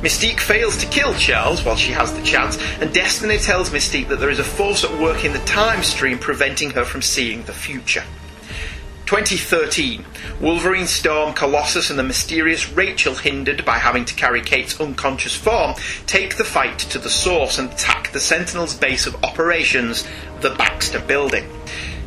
[0.00, 4.18] Mystique fails to kill Charles while she has the chance, and Destiny tells Mystique that
[4.18, 7.52] there is a force at work in the time stream preventing her from seeing the
[7.52, 8.04] future.
[9.06, 10.06] 2013.
[10.40, 15.74] Wolverine, Storm, Colossus, and the mysterious Rachel, hindered by having to carry Kate's unconscious form,
[16.06, 20.08] take the fight to the source and attack the Sentinel's base of operations,
[20.40, 21.44] the Baxter Building.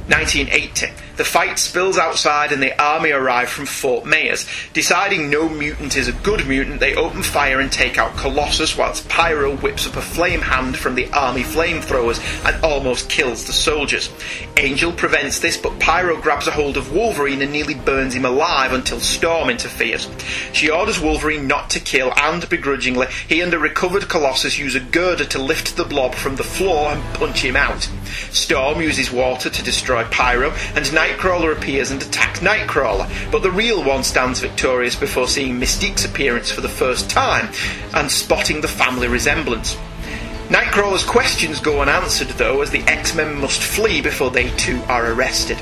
[0.07, 1.04] 1980.
[1.17, 4.45] The fight spills outside and the army arrive from Fort Myers.
[4.73, 9.07] Deciding no mutant is a good mutant, they open fire and take out Colossus whilst
[9.07, 14.09] Pyro whips up a flame hand from the army flamethrowers and almost kills the soldiers.
[14.57, 18.73] Angel prevents this, but Pyro grabs a hold of Wolverine and nearly burns him alive
[18.73, 20.09] until Storm interferes.
[20.51, 24.79] She orders Wolverine not to kill, and begrudgingly, he and a recovered Colossus use a
[24.79, 27.89] girder to lift the blob from the floor and punch him out.
[28.31, 33.83] Storm uses water to destroy Pyro, and Nightcrawler appears and attacks Nightcrawler, but the real
[33.83, 37.53] one stands victorious before seeing Mystique's appearance for the first time
[37.93, 39.77] and spotting the family resemblance.
[40.49, 45.11] Nightcrawler's questions go unanswered, though, as the X Men must flee before they too are
[45.11, 45.57] arrested.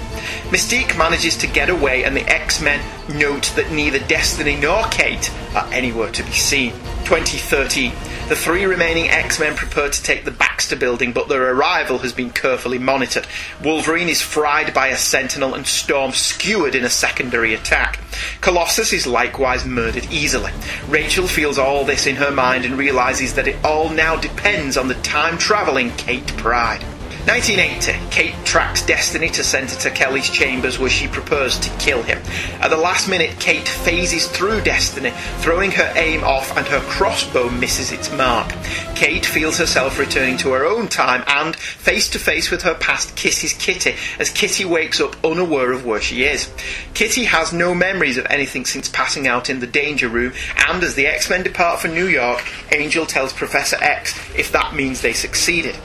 [0.49, 2.81] Mystique manages to get away, and the X Men
[3.17, 6.71] note that neither Destiny nor Kate are anywhere to be seen.
[7.05, 7.91] 2013.
[8.27, 12.11] The three remaining X Men prepare to take the Baxter building, but their arrival has
[12.11, 13.27] been carefully monitored.
[13.63, 17.99] Wolverine is fried by a Sentinel, and Storm skewered in a secondary attack.
[18.43, 20.51] Colossus is likewise murdered easily.
[20.89, 24.89] Rachel feels all this in her mind and realizes that it all now depends on
[24.89, 26.83] the time traveling Kate Pryde.
[27.25, 32.21] 1980, Kate tracks Destiny to Senator Kelly's chambers where she prepares to kill him.
[32.59, 37.49] At the last minute, Kate phases through Destiny, throwing her aim off and her crossbow
[37.49, 38.49] misses its mark.
[38.95, 43.15] Kate feels herself returning to her own time and, face to face with her past,
[43.15, 46.51] kisses Kitty as Kitty wakes up unaware of where she is.
[46.93, 50.33] Kitty has no memories of anything since passing out in the danger room,
[50.67, 52.43] and as the X-Men depart for New York,
[52.73, 55.77] Angel tells Professor X if that means they succeeded.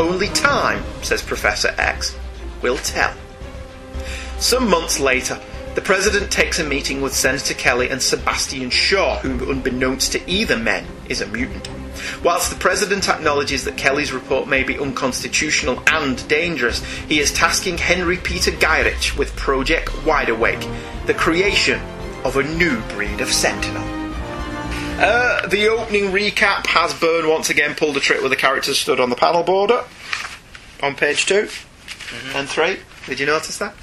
[0.00, 2.16] Only time, says Professor X,
[2.62, 3.12] will tell.
[4.38, 5.38] Some months later,
[5.74, 10.56] the President takes a meeting with Senator Kelly and Sebastian Shaw, who, unbeknownst to either
[10.56, 11.68] men, is a mutant.
[12.24, 17.76] Whilst the President acknowledges that Kelly's report may be unconstitutional and dangerous, he is tasking
[17.76, 20.66] Henry Peter Gyrich with Project Wide Awake,
[21.04, 21.78] the creation
[22.24, 23.99] of a new breed of Sentinel.
[25.00, 29.00] Uh, the opening recap has Byrne once again pulled a trick with the characters stood
[29.00, 29.82] on the panel border
[30.82, 31.48] on page 2
[32.34, 32.76] and 3.
[33.06, 33.74] Did you notice that?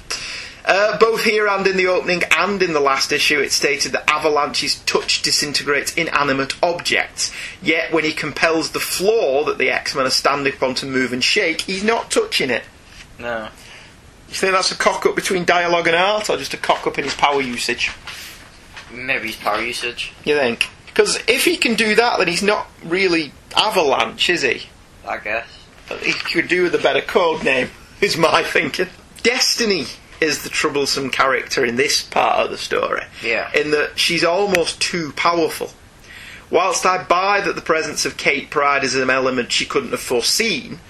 [0.64, 4.08] Uh, both here and in the opening and in the last issue, it stated that
[4.08, 7.32] Avalanche's touch disintegrates inanimate objects.
[7.60, 11.12] Yet, when he compels the floor that the X Men are standing upon to move
[11.12, 12.62] and shake, he's not touching it.
[13.18, 13.48] No.
[14.28, 16.96] You think that's a cock up between dialogue and art, or just a cock up
[16.96, 17.90] in his power usage?
[18.92, 20.12] Maybe his power usage.
[20.24, 20.68] You think?
[20.98, 24.62] Because if he can do that, then he's not really Avalanche, is he?
[25.06, 25.46] I guess.
[26.02, 27.70] He could do with a better code name,
[28.00, 28.88] is my thinking.
[29.22, 29.86] Destiny
[30.20, 33.04] is the troublesome character in this part of the story.
[33.22, 33.48] Yeah.
[33.54, 35.70] In that she's almost too powerful.
[36.50, 40.00] Whilst I buy that the presence of Kate Pryde is an element she couldn't have
[40.00, 40.80] foreseen,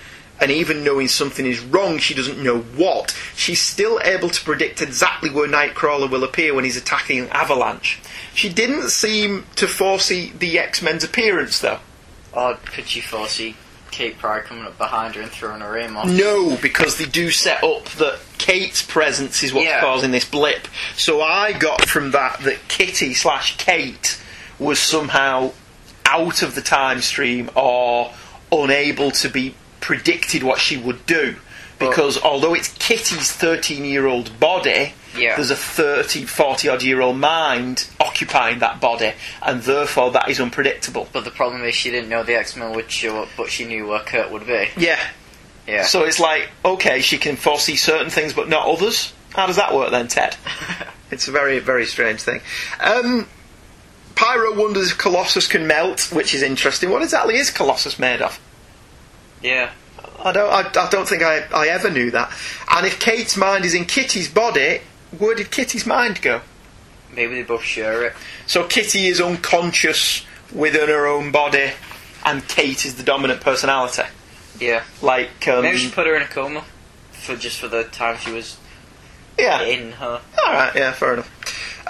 [0.41, 4.81] and even knowing something is wrong, she doesn't know what, she's still able to predict
[4.81, 8.01] exactly where Nightcrawler will appear when he's attacking avalanche.
[8.39, 11.81] She didn't seem to foresee the X Men's appearance, though.
[12.33, 13.57] Or could she foresee
[13.91, 16.07] Kate Pryde coming up behind her and throwing her aim off?
[16.09, 19.81] No, because they do set up that Kate's presence is what's Yeah.
[19.81, 20.69] causing this blip.
[20.97, 24.17] So I got from that that Kitty slash Kate
[24.61, 25.51] was somehow
[26.07, 28.13] out of the time stream or
[28.53, 31.35] unable to be predicted what she would do.
[31.81, 35.37] Because although it's Kitty's 13 year old body, Yeah.
[35.37, 39.13] there's a 30, 40 odd year old mind occupying that body,
[39.43, 41.09] and therefore that is unpredictable.
[41.13, 43.65] But the problem is she didn't know the X Men would show up, but she
[43.65, 44.69] knew where Kurt would be.
[44.77, 45.01] Yeah,
[45.67, 45.85] Yeah.
[45.85, 49.13] So it's like, okay, she can foresee certain things but not others.
[49.35, 50.37] How does that work then, Ted?
[51.11, 52.41] it's a very, very strange thing.
[52.81, 53.29] Um,
[54.15, 56.91] Pyro wonders if Colossus can melt, which is interesting.
[56.91, 58.41] What exactly is Colossus made of?
[59.43, 59.71] yeah.
[60.21, 62.33] I don't, I, I don't think I, I ever knew that.
[62.69, 64.81] And if Kate's mind is in Kitty's body,
[65.17, 66.43] where did Kitty's mind go?
[67.15, 68.15] Maybe they both share it.
[68.47, 71.73] So Kitty is unconscious within her own body,
[72.25, 74.03] and Kate is the dominant personality.
[74.61, 74.83] Yeah.
[75.01, 76.65] Like, um, Maybe she put her in a coma
[77.13, 78.57] for just for the time she was
[79.39, 79.63] yeah.
[79.63, 80.21] in her.
[80.39, 81.38] Alright, yeah, fair enough.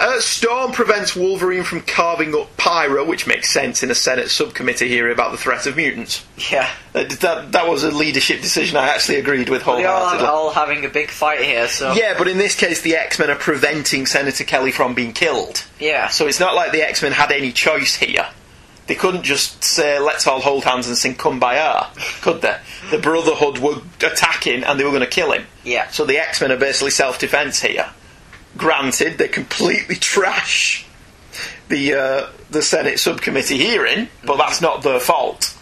[0.01, 4.87] Uh, Storm prevents Wolverine from carving up Pyro, which makes sense in a Senate subcommittee
[4.87, 6.25] hearing about the threat of mutants.
[6.49, 6.69] Yeah.
[6.95, 10.25] Uh, that, that was a leadership decision I actually agreed with They wholeheartedly.
[10.25, 13.29] all having a big fight here, so Yeah, but in this case, the X Men
[13.29, 15.65] are preventing Senator Kelly from being killed.
[15.81, 16.07] yeah.
[16.07, 18.25] So it's not like the X Men had any choice here.
[18.87, 21.87] They couldn't just say, let's all hold hands and sing Kumbaya,
[22.21, 22.57] could they?
[22.89, 25.45] The Brotherhood were attacking and they were going to kill him.
[25.65, 25.89] Yeah.
[25.89, 27.87] So the X Men are basically self defense here.
[28.59, 30.85] Granted, they completely trash
[31.69, 35.55] the uh, the Senate subcommittee hearing, but that's not their fault.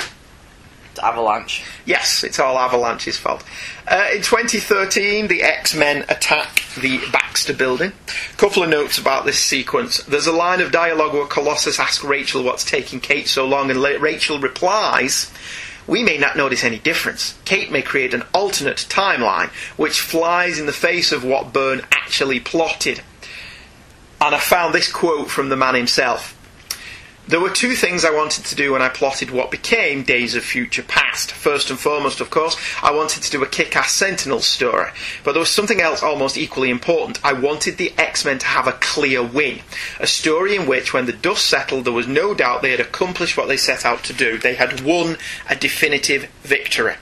[1.02, 1.64] Avalanche.
[1.86, 3.44] Yes, it's all Avalanche's fault.
[3.88, 7.92] Uh, in 2013, the X Men attack the Baxter building.
[8.34, 10.04] A Couple of notes about this sequence.
[10.04, 13.80] There's a line of dialogue where Colossus asks Rachel what's taking Kate so long, and
[13.80, 15.32] Rachel replies,
[15.88, 17.40] We may not notice any difference.
[17.46, 22.42] Kate may create an alternate timeline, which flies in the face of what Byrne actually
[22.42, 23.02] plotted.
[24.20, 26.37] And I found this quote from the man himself.
[27.28, 30.46] There were two things I wanted to do when I plotted what became Days of
[30.46, 31.34] Future Past.
[31.34, 34.92] First and foremost, of course, I wanted to do a kick ass Sentinel story.
[35.26, 37.20] But there was something else almost equally important.
[37.26, 39.60] I wanted the X Men to have a clear win.
[40.00, 43.36] A story in which, when the dust settled, there was no doubt they had accomplished
[43.36, 44.38] what they set out to do.
[44.38, 45.18] They had won
[45.50, 46.96] a definitive victory.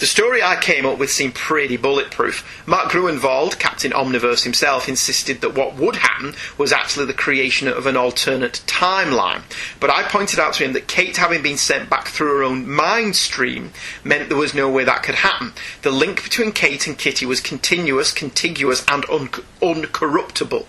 [0.00, 2.64] The story I came up with seemed pretty bulletproof.
[2.66, 7.86] Mark Gruenwald, Captain Omniverse himself, insisted that what would happen was actually the creation of
[7.86, 9.42] an alternate timeline.
[9.78, 12.68] But I pointed out to him that Kate having been sent back through her own
[12.68, 13.72] mind stream
[14.04, 15.52] meant there was no way that could happen.
[15.82, 19.28] The link between Kate and Kitty was continuous, contiguous, and un-
[19.60, 20.66] uncorruptible.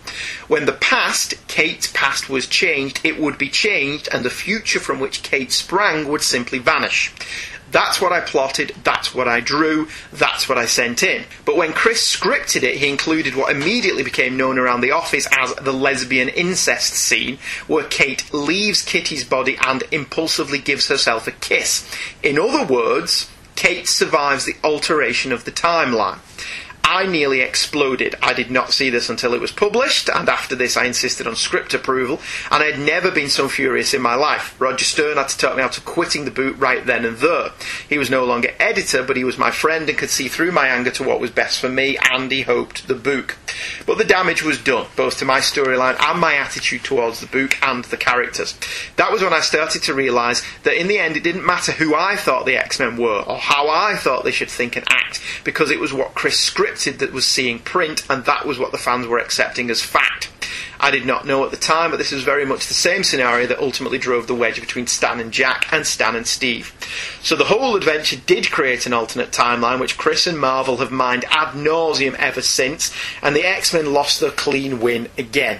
[0.48, 5.00] When the past, Kate's past, was changed, it would be changed, and the future from
[5.00, 7.12] which Kate sprang would simply vanish.
[7.72, 11.24] That's what I plotted, that's what I drew, that's what I sent in.
[11.46, 15.54] But when Chris scripted it, he included what immediately became known around the office as
[15.56, 21.90] the lesbian incest scene, where Kate leaves Kitty's body and impulsively gives herself a kiss.
[22.22, 26.20] In other words, Kate survives the alteration of the timeline.
[26.84, 28.16] I nearly exploded.
[28.22, 31.36] I did not see this until it was published, and after this I insisted on
[31.36, 32.20] script approval,
[32.52, 34.60] and I had never been so furious in my life.
[34.60, 37.52] Roger Stern had to talk me out of quitting the boot right then and there.
[37.88, 40.68] He was no longer editor, but he was my friend and could see through my
[40.68, 43.38] anger to what was best for me, and he hoped the book.
[43.86, 47.58] But the damage was done, both to my storyline and my attitude towards the book
[47.64, 48.58] and the characters.
[48.98, 51.96] That was when I started to realise that in the end it didn't matter who
[51.96, 55.72] I thought the X-Men were, or how I thought they should think and act, because
[55.72, 59.08] it was what Chris scripted that was seeing print, and that was what the fans
[59.08, 60.30] were accepting as fact.
[60.80, 63.46] I did not know at the time, but this was very much the same scenario
[63.48, 66.74] that ultimately drove the wedge between Stan and Jack and Stan and Steve.
[67.22, 71.24] So the whole adventure did create an alternate timeline, which Chris and Marvel have mined
[71.30, 72.92] ad nauseum ever since,
[73.22, 75.60] and the X Men lost their clean win again.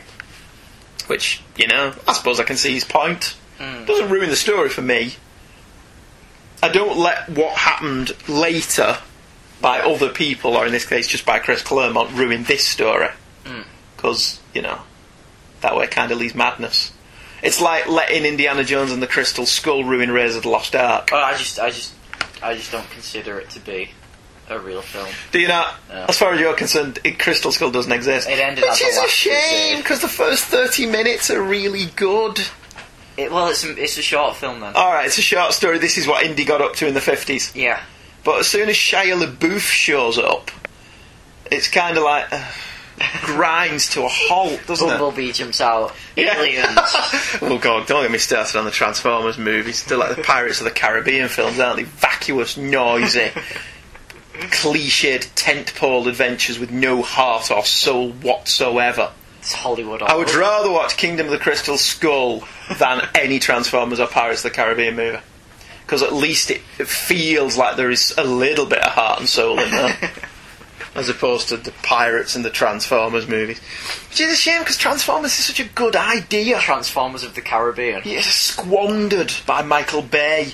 [1.06, 3.36] Which, you know, I suppose I can see his point.
[3.60, 3.86] Hmm.
[3.86, 5.16] Doesn't ruin the story for me.
[6.64, 8.98] I don't let what happened later
[9.62, 13.10] by other people, or in this case just by Chris Claremont, ruin this story.
[13.46, 13.62] Hmm.
[13.96, 14.80] Because, you know,
[15.62, 16.92] that way it kind of leaves madness.
[17.44, 21.10] It's like letting Indiana Jones and the Crystal Skull ruin Raiders of the Lost Ark.
[21.12, 21.94] Oh, I just, I just,
[22.42, 23.92] I just don't consider it to be
[24.50, 25.08] a real film.
[25.32, 25.76] Do you not?
[25.90, 26.06] No.
[26.10, 28.30] As far as you're concerned, it, Crystal Skull doesn't exist.
[28.30, 32.40] It ended Which is a shame, because the first 30 minutes are really good.
[33.18, 34.76] It, well, it's a, it's a short film then.
[34.76, 35.80] Alright, it's a short story.
[35.80, 37.56] This is what Indy got up to in the 50s.
[37.56, 37.82] yeah.
[38.24, 40.52] But as soon as Shia LaBeouf shows up,
[41.52, 42.32] it's kind of like.
[42.32, 42.46] uh,
[43.24, 44.92] grinds to a halt, doesn't it?
[44.92, 45.96] Bumblebee jumps out.
[46.16, 46.68] Aliens.
[47.42, 49.84] oh god, don't get me started on the Transformers movies.
[49.86, 51.84] They're like the Pirates of the Caribbean films, aren't they?
[51.84, 53.32] Vacuous, noisy,
[54.34, 59.12] cliched tentpole adventures with no heart or soul whatsoever.
[59.40, 60.04] It's Hollywood.
[60.04, 62.44] I would rather watch Kingdom of the Crystal Skull
[62.78, 65.18] than any Transformers or Pirates of the Caribbean movie.
[65.92, 69.28] Because at least it, it feels like there is a little bit of heart and
[69.28, 69.98] soul in there.
[70.96, 73.60] as opposed to the Pirates and the Transformers movies.
[74.10, 76.60] Which is a shame because Transformers is such a good idea.
[76.60, 78.04] Transformers of the Caribbean.
[78.06, 80.54] It's squandered by Michael Bay.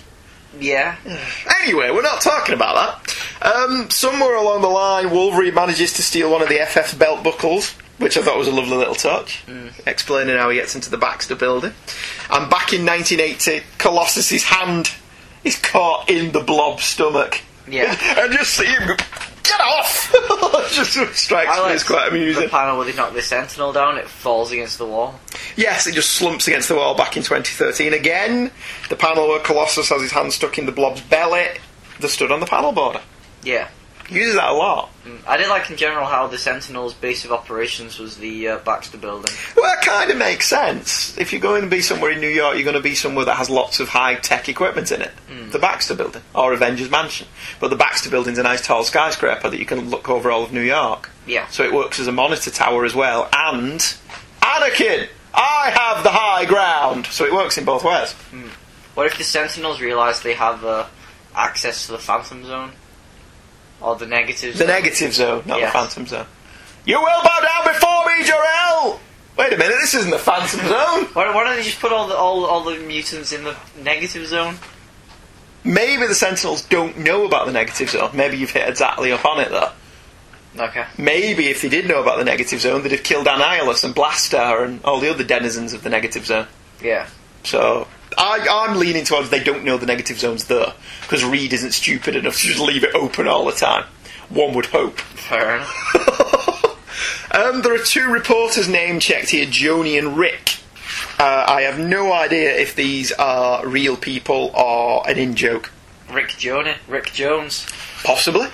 [0.60, 0.96] Yeah.
[1.62, 3.56] Anyway, we're not talking about that.
[3.56, 7.74] Um, somewhere along the line, Wolverine manages to steal one of the FF's belt buckles,
[8.00, 9.44] which I thought was a lovely little touch,
[9.86, 11.74] explaining how he gets into the Baxter building.
[12.32, 14.92] And back in 1980, Colossus's hand
[15.48, 17.42] is caught in the blob's stomach.
[17.68, 17.98] Yeah.
[18.20, 20.14] and just see him go, get off!
[20.72, 22.44] just strikes I me like as quite amusing.
[22.44, 25.20] the panel where they knock the Sentinel down, it falls against the wall.
[25.56, 28.52] Yes, it just slumps against the wall back in 2013 again.
[28.90, 31.48] The panel where Colossus has his hand stuck in the blob's belly,
[32.00, 33.02] they stood on the panel border.
[33.44, 33.70] Yeah.
[34.10, 34.90] Uses that a lot.
[35.06, 35.20] Mm.
[35.28, 38.98] I did like in general how the Sentinel's base of operations was the uh, Baxter
[38.98, 39.34] building.
[39.56, 41.18] Well, that kind of makes sense.
[41.18, 43.36] If you're going to be somewhere in New York, you're going to be somewhere that
[43.36, 45.12] has lots of high tech equipment in it.
[45.52, 47.28] The Baxter Building or Avengers Mansion.
[47.60, 50.52] But the Baxter Building's a nice tall skyscraper that you can look over all of
[50.52, 51.10] New York.
[51.26, 51.48] Yeah.
[51.48, 53.30] So it works as a monitor tower as well.
[53.34, 53.80] And
[54.42, 57.08] Anakin, I have the high ground.
[57.08, 58.14] So it works in both ways.
[58.94, 60.86] What if the Sentinels realise they have uh,
[61.36, 62.72] access to the Phantom Zone?
[63.82, 64.52] Or the negative zone.
[64.54, 64.68] The zone?
[64.68, 65.72] negative zone, not Yes.
[65.74, 66.26] the Phantom Zone.
[66.86, 69.00] You will bow down before me, Jor-El!
[69.38, 71.06] Wait a minute, this isn't the Phantom Zone.
[71.14, 74.26] Why, why don't they just put all the all, all the mutants in the negative
[74.28, 74.56] zone?
[75.64, 78.12] Maybe the Sentinels don't know about the negative zone.
[78.14, 79.70] Maybe you've hit exactly up on it, though.
[80.58, 80.86] Okay.
[80.98, 84.64] Maybe if they did know about the negative zone, they'd have killed Annihilus and Blastaar
[84.66, 86.48] and all the other denizens of the negative zone.
[86.82, 87.08] Yeah.
[87.44, 87.88] So
[88.18, 92.16] I, I'm leaning towards they don't know the negative zone's there because Reed isn't stupid
[92.16, 93.86] enough to just leave it open all the time.
[94.30, 95.00] One would hope.
[95.00, 96.54] Fair enough.
[97.30, 100.58] Um, there are two reporters name checked here, Joni and Rick.
[101.20, 105.72] Uh, I have no idea if these are real people or an in joke.
[106.12, 107.68] Rick Joni, Rick Jones.
[108.04, 108.48] Possibly.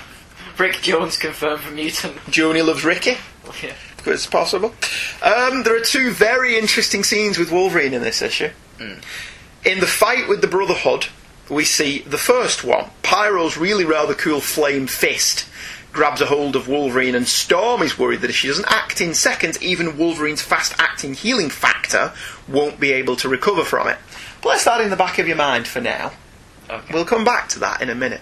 [0.58, 2.18] Rick Jones confirmed from mutant.
[2.26, 3.18] Joni loves Ricky.
[3.62, 3.74] Yeah.
[4.06, 4.74] It's possible.
[5.22, 8.50] Um, there are two very interesting scenes with Wolverine in this issue.
[9.66, 11.08] In the fight with the Brotherhood,
[11.50, 12.90] we see the first one.
[13.02, 15.48] Pyro's really rather cool flame fist
[15.94, 19.14] grabs a hold of Wolverine, and Storm is worried that if she doesn't act in
[19.14, 22.12] seconds, even Wolverine's fast acting healing factor
[22.48, 23.98] won't be able to recover from it.
[24.42, 26.12] Place that in the back of your mind for now.
[26.70, 26.94] Okay.
[26.94, 28.22] We'll come back to that in a minute.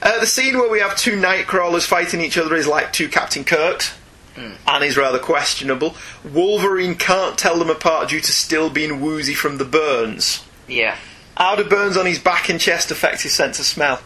[0.00, 3.42] Uh, the scene where we have two Nightcrawlers fighting each other is like two Captain
[3.42, 3.94] Kirks
[4.66, 5.96] and is rather questionable.
[6.22, 10.44] Wolverine can't tell them apart due to still being woozy from the burns.
[10.68, 10.96] Yeah.
[11.36, 14.00] How do burns on his back and chest affect his sense of smell?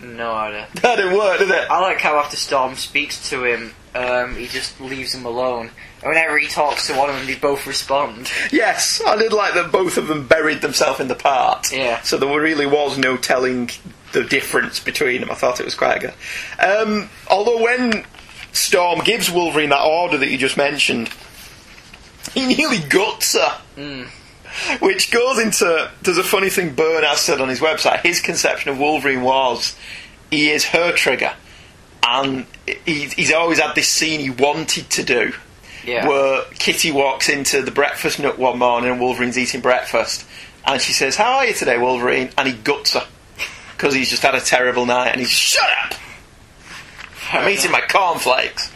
[0.00, 0.68] No idea.
[0.82, 1.70] That didn't work, did it?
[1.70, 5.70] I like how after Storm speaks to him, um, he just leaves him alone.
[6.02, 8.30] And whenever he talks to one of them, they both respond.
[8.52, 11.72] Yes, I did like that both of them buried themselves in the part.
[11.72, 12.00] Yeah.
[12.02, 13.70] So there really was no telling
[14.12, 15.30] the difference between them.
[15.30, 16.14] I thought it was quite good.
[16.58, 18.04] Um, although when
[18.52, 21.10] Storm gives Wolverine that order that you just mentioned,
[22.32, 23.60] he nearly guts her.
[24.80, 25.90] Which goes into.
[26.02, 28.00] There's a funny thing Byrne has said on his website.
[28.00, 29.76] His conception of Wolverine was
[30.30, 31.32] he is her trigger.
[32.06, 32.46] And
[32.86, 35.34] he, he's always had this scene he wanted to do
[35.84, 36.06] Yeah.
[36.08, 40.24] where Kitty walks into the breakfast nook one morning and Wolverine's eating breakfast.
[40.66, 42.30] And she says, How are you today, Wolverine?
[42.38, 43.06] And he guts her.
[43.76, 45.08] Because he's just had a terrible night.
[45.10, 45.94] And he's, Shut up!
[47.32, 48.72] I'm eating my cornflakes.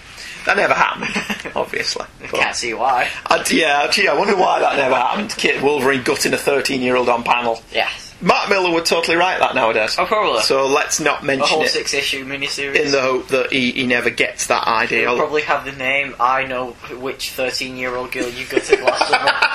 [0.47, 2.07] That never happened, obviously.
[2.21, 3.09] But- Can't see why.
[3.27, 5.31] I, yeah, gee, I wonder why that never happened.
[5.37, 7.61] Kit Wolverine gutting a 13 year old on panel.
[7.73, 8.15] Yes.
[8.21, 9.97] Mark Millar would totally write that nowadays.
[9.99, 10.43] Oh, probably.
[10.43, 12.77] So let's not A mention whole it six issue miniseries.
[12.77, 15.03] in the hope that he, he never gets that idea.
[15.03, 16.71] It'll probably have the name I know
[17.01, 19.33] which 13 year old girl you gutted last summer.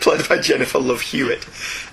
[0.00, 1.44] played by Jennifer Love Hewitt.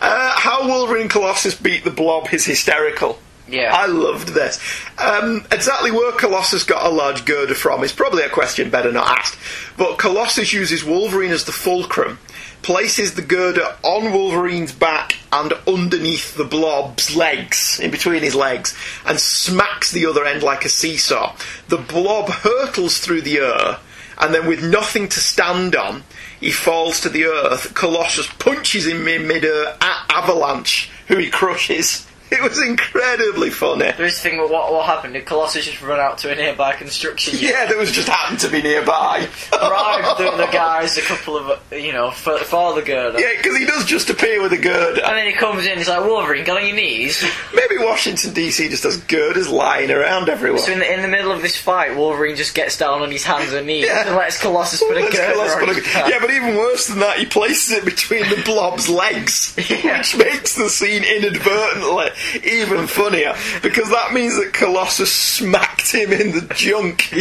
[0.01, 3.19] Uh, how Wolverine Colossus beat the Blob is hysterical.
[3.47, 3.71] Yeah.
[3.73, 4.59] I loved this.
[4.97, 9.19] Um, exactly where Colossus got a large girder from is probably a question better not
[9.19, 9.37] asked.
[9.77, 12.17] But Colossus uses Wolverine as the fulcrum,
[12.63, 18.75] places the girder on Wolverine's back and underneath the Blob's legs, in between his legs,
[19.05, 21.35] and smacks the other end like a seesaw.
[21.67, 23.77] The Blob hurtles through the air,
[24.17, 26.03] and then with nothing to stand on,
[26.39, 27.75] he falls to the earth.
[27.75, 32.07] Colossus punches him in mid-air, a- avalanche, who he crushes.
[32.35, 33.91] It was incredibly funny.
[33.91, 34.37] There is a thing.
[34.39, 35.13] What what happened?
[35.13, 37.33] Did Colossus just run out to a nearby construction?
[37.39, 39.27] Yeah, that was just happened to be nearby.
[39.51, 43.19] bribed the, the guys a couple of you know for, for the girder.
[43.19, 45.01] Yeah, because he does just appear with a girder.
[45.01, 47.23] And then he comes in, he's like, Wolverine, get on your knees.
[47.53, 50.59] Maybe Washington DC just has girders lying around everywhere.
[50.61, 53.23] So in the, in the middle of this fight, Wolverine just gets down on his
[53.23, 54.07] hands and knees Yeah.
[54.07, 57.25] and lets Colossus put a girder put a- yeah, but even worse than that, he
[57.25, 59.99] places it between the blob's legs, Yeah.
[59.99, 62.09] which makes the scene inadvertently
[62.43, 67.01] even funnier because that means that Colossus smacked him in the junk.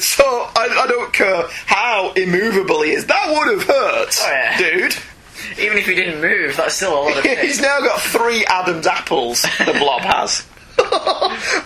[0.00, 3.06] so I, I don't care how immovable he is.
[3.06, 4.58] That would have hurt, Oh, yeah.
[4.58, 4.96] dude.
[5.58, 8.86] Even if he didn't move, that's still a lot of He's now got three Adam's
[8.86, 10.44] apples, the blob has.
[10.76, 10.86] but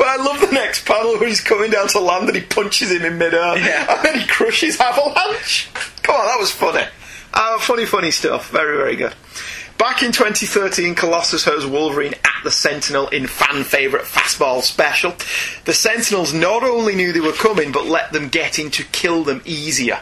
[0.07, 3.05] I love the next panel where he's coming down to land and he punches him
[3.05, 3.87] in midair Yeah.
[3.97, 5.69] and then he crushes Avalanche.
[6.03, 6.85] Come on, that was funny.
[7.35, 8.51] Uh, funny, funny stuff.
[8.51, 9.15] Very, very good.
[9.81, 15.15] Back in 2013, Colossus hosts Wolverine at the Sentinel in fan favourite Fastball Special.
[15.65, 19.25] The Sentinels not only knew they were coming, but let them get in to kill
[19.25, 20.01] them easier.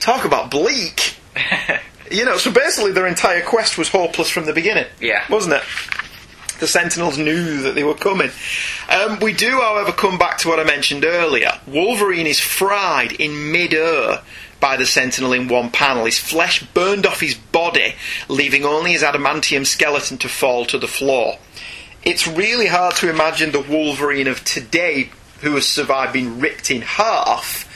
[0.00, 1.16] Talk about bleak.
[2.10, 4.86] You know, so basically their entire quest was hopeless from the beginning.
[5.00, 5.24] Yeah.
[5.30, 5.62] Wasn't it?
[6.58, 8.30] The Sentinels knew that they were coming.
[8.88, 11.52] Um, we do, however, come back to what I mentioned earlier.
[11.68, 14.22] Wolverine is fried in mid-air
[14.60, 16.04] by the Sentinel in one panel.
[16.04, 17.94] His flesh burned off his body,
[18.28, 21.38] leaving only his adamantium skeleton to fall to the floor.
[22.04, 25.10] It's really hard to imagine the Wolverine of today
[25.40, 27.66] who has survived being ripped in half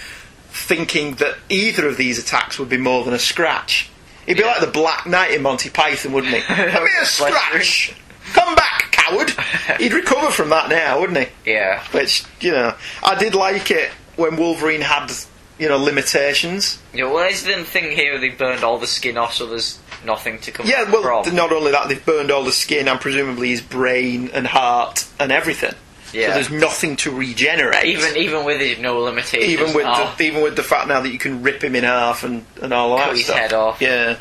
[0.50, 3.90] thinking that either of these attacks would be more than a scratch.
[4.26, 6.40] He'd be like the Black Knight in Monty Python, wouldn't he?
[6.42, 6.56] Come
[6.86, 7.94] here, scratch!
[8.32, 9.30] Come back, coward!
[9.78, 11.50] He'd recover from that now, wouldn't he?
[11.50, 11.84] Yeah.
[11.88, 15.12] Which, you know, I did like it when Wolverine had,
[15.58, 16.78] you know, limitations.
[16.92, 20.38] Yeah, well, there's the thing here, they burned all the skin off, so there's nothing
[20.40, 21.34] to come Yeah, well, from.
[21.36, 25.30] not only that, they've burned all the skin and presumably his brain and heart and
[25.32, 25.74] everything.
[26.12, 26.28] Yeah.
[26.28, 27.84] So there's nothing to regenerate.
[27.86, 29.50] Even even with his no limitations.
[29.52, 30.14] even with now.
[30.14, 32.72] the, even with the fact now that you can rip him in half and, and
[32.72, 33.36] all Cut that his stuff.
[33.36, 33.80] head off.
[33.82, 34.18] Yeah,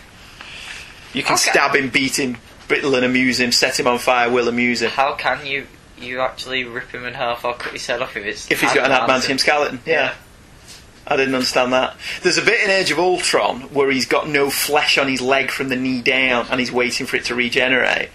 [1.14, 1.52] you can Okay.
[1.52, 2.38] stab him, beat him,
[2.68, 4.90] brittle and amuse him, set him on fire, will amuse him.
[4.90, 5.68] How can you
[6.00, 8.74] you actually rip him in half or cut his head off if it's If he's
[8.74, 9.94] got an adamantium skeleton, yeah.
[9.94, 10.14] Yeah.
[11.06, 11.98] I didn't understand that.
[12.22, 15.52] There's a bit in Age of Ultron where he's got no flesh on his leg
[15.52, 18.10] from the knee down and he's waiting for it to regenerate.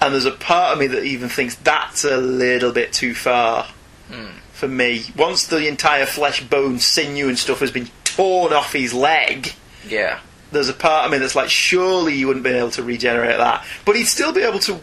[0.00, 3.68] And there's a part of me that even thinks that's a little bit too far
[4.08, 4.38] hmm.
[4.52, 5.04] for me.
[5.16, 9.52] Once the entire flesh, bone, sinew, and stuff has been torn off his leg,
[9.88, 10.20] Yeah.
[10.50, 13.64] there's a part of me that's like, surely you wouldn't be able to regenerate that.
[13.84, 14.80] But he'd still be able to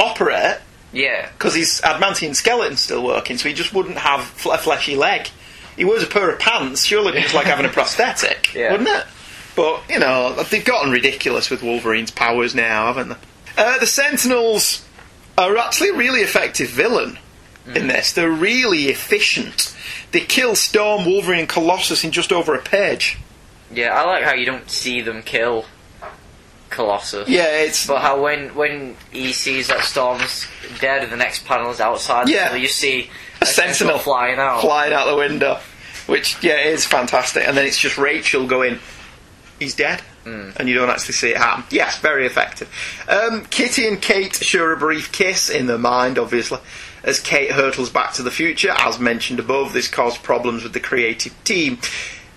[0.00, 0.58] operate
[0.92, 1.28] Yeah.
[1.32, 4.20] because his adamantium skeleton's still working, so he just wouldn't have
[4.50, 5.28] a fleshy leg.
[5.76, 8.72] He wears a pair of pants, surely just like having a prosthetic, Yeah.
[8.72, 9.04] wouldn't it?
[9.56, 13.16] But, you know, they've gotten ridiculous with Wolverine's powers now, haven't they?
[13.56, 14.84] Uh, the Sentinels
[15.36, 17.18] are actually a really effective villain
[17.74, 18.12] in this.
[18.12, 19.76] They're really efficient.
[20.12, 23.18] They kill Storm, Wolverine, and Colossus in just over a page.
[23.70, 25.64] Yeah, I like how you don't see them kill
[26.70, 27.28] Colossus.
[27.28, 27.86] Yeah, it's.
[27.86, 30.46] But how when when he sees that Storm's
[30.80, 32.54] dead and the next panel is outside, Yeah.
[32.54, 33.10] you see
[33.42, 34.60] a sentinel flying out.
[34.60, 35.58] flying out the window,
[36.06, 37.46] which yeah is fantastic.
[37.46, 38.78] And then it's just Rachel going,
[39.58, 41.64] "He's dead," and you don't actually see it happen.
[41.70, 42.68] Yes, very effective.
[43.08, 46.60] Um, Kitty and Kate share a brief kiss in their mind, obviously,
[47.02, 48.72] as Kate hurtles back to the future.
[48.78, 51.78] As mentioned above, this caused problems with the creative team.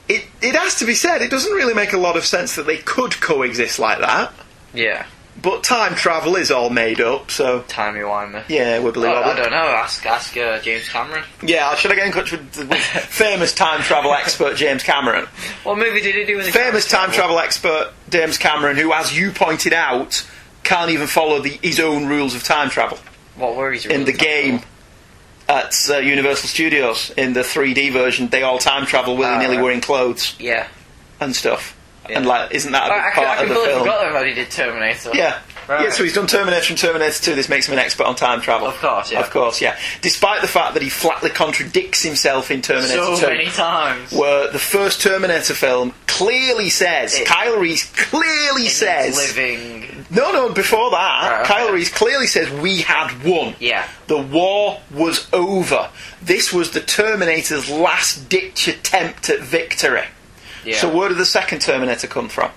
[0.08, 2.68] It it has to be said, it doesn't really make a lot of sense that
[2.68, 4.34] they could coexist like that.
[4.74, 5.06] Yeah,
[5.42, 8.44] But time travel is all made up, so timey wimey.
[8.48, 9.58] yeah, wibbly I, I don't know.
[9.58, 11.24] Ask ask uh, James Cameron.
[11.44, 15.26] Yeah, should I get in touch with the with famous time travel expert James Cameron?
[15.64, 19.32] What movie did he do with Famous time travel expert James Cameron, who, as you
[19.32, 20.26] pointed out,
[20.64, 22.98] can't even follow the, his own rules of time travel
[23.36, 24.70] What were his in the game travel?
[25.50, 27.12] at uh, Universal Studios.
[27.18, 29.64] In the 3D version, they all time travel willy nilly Ah, right.
[29.64, 30.68] wearing clothes Yeah,
[31.20, 31.75] and stuff.
[32.10, 32.18] Yeah.
[32.18, 33.80] And like, isn't that a I, big I, part I of the completely film?
[33.88, 35.12] forgot that he did Terminator.
[35.14, 35.40] Yeah.
[35.68, 35.86] Right.
[35.86, 37.34] Yeah, so he's done Terminator and Terminator 2.
[37.34, 38.68] This makes him an expert on time travel.
[38.68, 39.20] Of course, yeah.
[39.22, 39.76] Of course, yeah.
[40.02, 43.28] Despite the fact that he flatly contradicts himself in Terminator so 2.
[43.28, 44.12] many times.
[44.12, 50.06] where the first Terminator film clearly says, It- Kyle Reese clearly It's says, living.
[50.12, 51.54] no, no, before that, Right, okay.
[51.66, 53.56] Kyle Reese clearly says we had won.
[53.60, 53.88] Yeah.
[54.06, 55.90] The war was over.
[56.22, 60.04] This was the Terminator's last ditch attempt at victory.
[60.66, 60.78] Yeah.
[60.78, 62.52] So where did the second Terminator come from?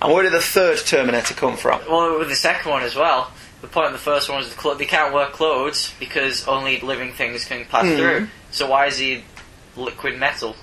[0.00, 1.80] And where did the third Terminator come from?
[1.90, 3.30] well, with the second one as well.
[3.60, 6.78] The point of the first one was the clo- they can't wear clothes because only
[6.80, 7.96] living things can pass Hmm.
[7.96, 8.28] through.
[8.52, 9.24] So why is he
[9.76, 10.54] liquid metal?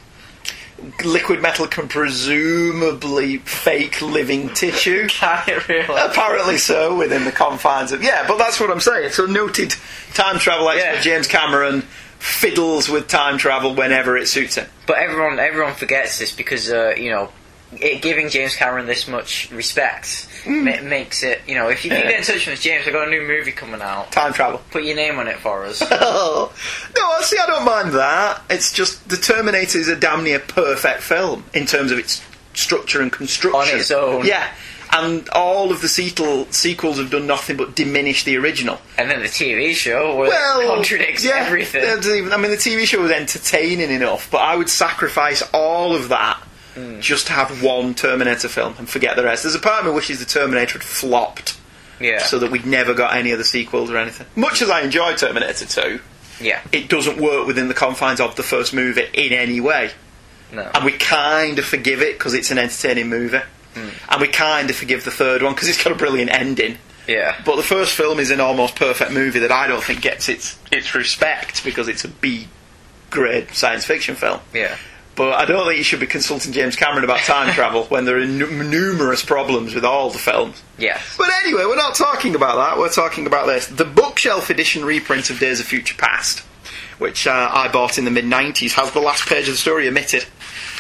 [1.05, 5.07] liquid metal can presumably fake living tissue.
[5.09, 6.01] Can it really?
[6.01, 8.26] Apparently so, within the confines of yeah.
[8.27, 9.11] But that's what I'm saying.
[9.11, 9.73] So noted
[10.13, 11.01] time travel expert Yeah.
[11.01, 11.84] James Cameron
[12.26, 14.68] fiddles with time travel whenever it suits him.
[14.88, 17.30] But everyone everyone forgets this because uh, you know
[17.80, 22.02] it, giving James Cameron this much respect ma- makes it you know if you Yeah.
[22.03, 24.11] get in touch with James, I've got a new movie coming out.
[24.11, 24.61] Time travel.
[24.72, 25.84] Put your name on it for us.
[25.91, 26.52] Oh
[26.97, 27.22] no!
[27.22, 28.41] See, I don't mind that.
[28.49, 32.23] It's just the Terminator is a damn near perfect film in terms of its
[32.53, 34.26] structure and construction On its own.
[34.26, 34.47] Yeah,
[35.03, 38.80] and all of the sequel sequels have done nothing but diminish the original.
[38.97, 40.31] and then the TV show it
[40.67, 41.84] contradicts yeah, everything.
[42.31, 46.41] I mean, the TV show was entertaining enough, but I would sacrifice all of that
[46.76, 46.99] Hmm.
[46.99, 49.43] just to have one Terminator film and forget the rest.
[49.43, 51.55] There's a part of me wishes the Terminator had flopped.
[52.01, 52.22] Yeah.
[52.23, 54.27] So that we'd never got any other sequels or anything.
[54.35, 56.01] Much as I enjoy Terminator 2,
[56.41, 56.59] Yeah.
[56.73, 59.91] it doesn't work within the confines of the first movie in any way.
[60.51, 60.69] No.
[60.73, 63.39] And we kind of forgive it because it's an entertaining movie.
[63.76, 66.77] And we kind of forgive the third one because it's got a brilliant ending.
[67.07, 67.39] Yeah.
[67.45, 70.57] But the first film is an almost perfect movie that I don't think gets its
[70.72, 72.47] its respect because it's a B
[73.11, 74.39] grade science fiction film.
[74.53, 74.76] Yeah.
[75.15, 78.18] But I don't think you should be consulting James Cameron about time travel when there
[78.18, 80.61] are nu- numerous problems with all the films.
[80.77, 81.15] Yes.
[81.18, 82.77] But anyway, we're not talking about that.
[82.77, 83.68] We're talking about this.
[83.68, 86.39] The bookshelf edition reprint of Days of Future Past,
[86.97, 89.88] which uh, I bought in the mid 90s, has the last page of the story
[89.88, 90.26] omitted.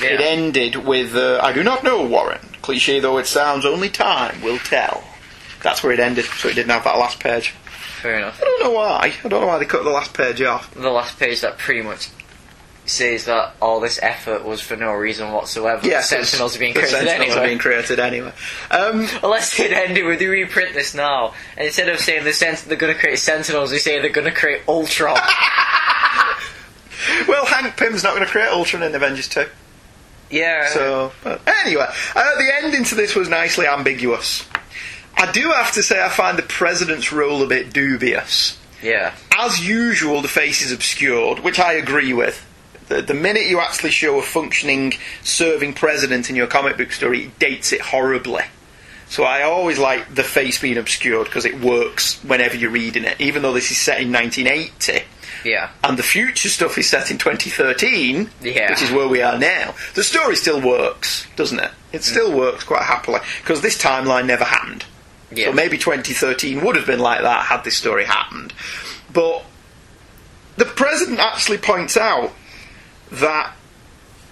[0.01, 0.09] Yeah.
[0.09, 2.39] It ended with, uh, I do not know, Warren.
[2.61, 5.03] Cliche though it sounds, only time will tell.
[5.63, 7.49] That's where it ended, so it didn't have that last page.
[8.01, 8.39] Fair enough.
[8.41, 9.13] I don't know why.
[9.23, 10.71] I don't know why they cut the last page off.
[10.73, 12.09] The last page that pretty much
[12.85, 15.87] says that all this effort was for no reason whatsoever.
[15.87, 17.37] Yeah, Sentinels are being created Sentinels anyway.
[17.41, 18.31] are being created anyway.
[18.69, 22.65] Um, Unless they'd ended with, we reprint this now, and instead of saying the sent-
[22.65, 25.15] they're going to create Sentinels, they say they're going to create Ultron.
[27.27, 29.45] well, Hank Pym's not going to create Ultron in Avengers 2.
[30.35, 30.67] Yeah.
[30.69, 34.47] So, but anyway, uh, the ending to this was nicely ambiguous.
[35.17, 38.59] I do have to say, I find the president's role a bit dubious.
[38.81, 39.15] yeah.
[39.37, 42.45] As usual, the face is obscured, which I agree with.
[42.87, 44.93] The, the minute you actually show a functioning,
[45.23, 48.43] serving president in your comic book story, it dates it horribly.
[49.07, 53.19] So I always like the face being obscured because it works whenever you're reading it,
[53.19, 55.05] even though this is set in 1980
[55.45, 55.69] Yeah.
[55.83, 58.71] and the future stuff is set in 2013, Yeah.
[58.71, 61.71] which is where we are now, the story still works, doesn't it?
[61.93, 62.03] It mm.
[62.03, 64.85] still works quite happily because this timeline never happened.
[65.31, 65.47] Yeah.
[65.47, 68.53] So maybe 2013 would have been like that had this story happened.
[69.13, 69.45] But
[70.57, 72.33] the president actually points out
[73.11, 73.53] that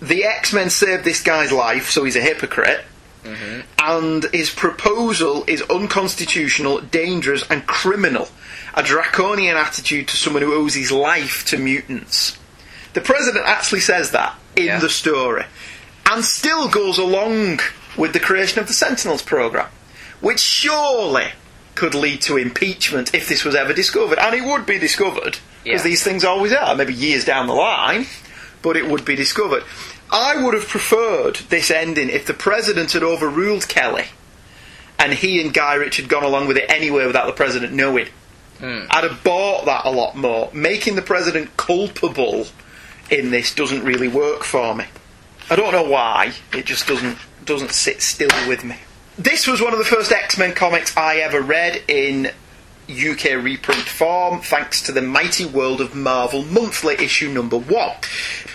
[0.01, 2.85] the X Men saved this guy's life, so he's a hypocrite.
[3.23, 3.61] Mm-hmm.
[3.79, 8.27] And his proposal is unconstitutional, dangerous, and criminal.
[8.75, 12.37] A draconian attitude to someone who owes his life to mutants.
[12.93, 14.79] The president actually says that in Yeah.
[14.79, 15.45] the story,
[16.09, 17.59] and still goes along
[17.95, 19.67] with the creation of the Sentinels program,
[20.21, 21.33] which surely
[21.75, 25.81] could lead to impeachment if this was ever discovered, and it would be discovered because
[25.81, 25.83] Yeah.
[25.89, 28.07] these things always are, maybe years down the line,
[28.61, 29.63] but it would be discovered.
[30.11, 34.05] I would have preferred this ending if the president had overruled Kelly,
[34.99, 38.07] and he and Gyrich had gone along with it anyway without the president knowing.
[38.59, 38.85] Hmm.
[38.89, 40.49] I'd have bought that a lot more.
[40.53, 42.47] Making the president culpable
[43.09, 44.85] in this doesn't really work for me.
[45.49, 46.33] I don't know why.
[46.53, 48.77] It just doesn't doesn't sit still with me.
[49.17, 52.31] This was one of the first X Men comics I ever read in
[52.89, 57.95] UK reprint form, thanks to the Mighty World of Marvel monthly issue number one.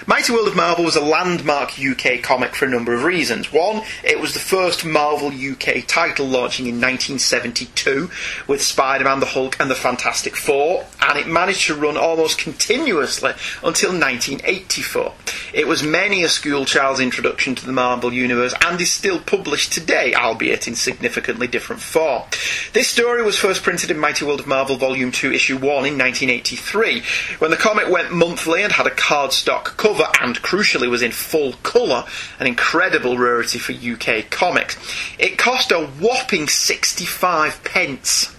[0.07, 3.53] Mighty World of Marvel was a landmark UK comic for a number of reasons.
[3.53, 8.11] One, it was the first Marvel UK title launching in 1972
[8.47, 12.39] with Spider Man, the Hulk, and the Fantastic Four, and it managed to run almost
[12.39, 13.33] continuously
[13.63, 15.13] until 1984.
[15.53, 19.73] It was many a school child's introduction to the Marvel Universe and is still published
[19.73, 22.23] today, albeit in significantly different form.
[22.73, 25.99] This story was first printed in Mighty World of Marvel Volume 2, Issue 1 in
[25.99, 27.03] 1983,
[27.39, 31.53] when the comic went monthly and had a cardstock cover and, crucially, was in full
[31.63, 32.05] colour,
[32.39, 34.77] an incredible rarity for UK comics.
[35.19, 38.35] It cost a whopping 65 pence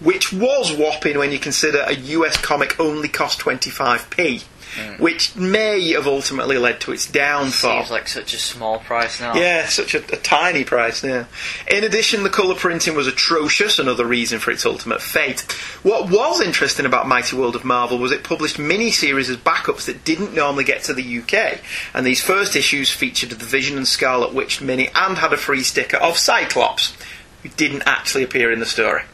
[0.00, 4.44] which was whopping when you consider a US comic only cost 25p,
[4.76, 5.02] Hmm.
[5.02, 7.78] which may have ultimately led to its downfall.
[7.78, 9.34] Seems like such a small price now.
[9.34, 11.24] Yeah, such a, a tiny price, yeah.
[11.70, 15.40] In addition, the colour printing was atrocious, another reason for its ultimate fate.
[15.82, 20.04] What was interesting about Mighty World of Marvel was it published mini-series as backups that
[20.04, 21.60] didn't normally get to the UK,
[21.94, 25.62] and these first issues featured the Vision and Scarlet Witch mini and had a free
[25.62, 26.94] sticker of Cyclops,
[27.42, 29.04] who didn't actually appear in the story.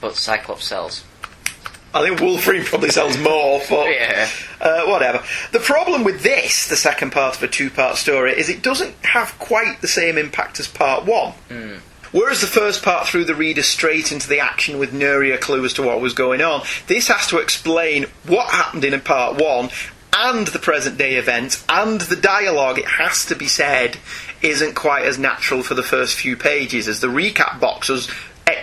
[0.00, 1.04] But Cyclops sells.
[1.92, 4.28] I think Wolverine probably sells more, but Yeah.
[4.60, 5.22] uh, whatever.
[5.52, 9.36] The problem with this, the second part of a two-part story, is it doesn't have
[9.38, 11.32] quite the same impact as part one.
[12.12, 15.64] Whereas the first part threw the reader straight into the action with nary a clue
[15.64, 19.70] as to what was going on, this has to explain what happened in part one
[20.12, 23.96] and the present day events and the dialogue, it has to be said,
[24.42, 28.08] isn't quite as natural for the first few pages as the recap boxes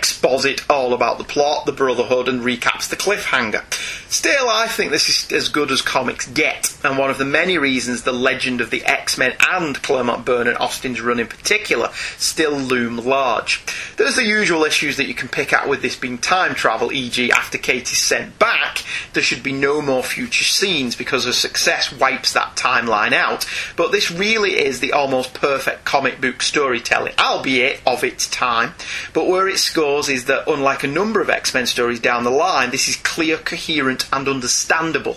[0.08, 3.62] exposit all about the plot, the Brotherhood, and recaps the cliffhanger.
[4.10, 7.58] Still, I think this is as good as comics get, and one of the many
[7.58, 12.52] reasons the legend of the X-Men and Claremont Byrne and Austin's run in particular still
[12.52, 13.62] loom large.
[13.98, 17.30] There's the usual issues that you can pick at with this being time travel, e.g.
[17.30, 18.82] after Kate is sent back,
[19.12, 23.92] there should be no more future scenes because her success wipes that timeline out, but
[23.92, 28.72] this really is the almost perfect comic book storytelling, albeit of its time.
[29.12, 32.30] But where it scores is that, unlike a number of X Men stories down the
[32.30, 35.16] line, this is clear, coherent, and understandable.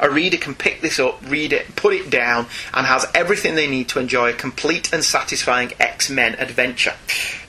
[0.00, 3.68] A reader can pick this up, read it, put it down, and has everything they
[3.68, 6.94] need to enjoy a complete and satisfying X Men adventure.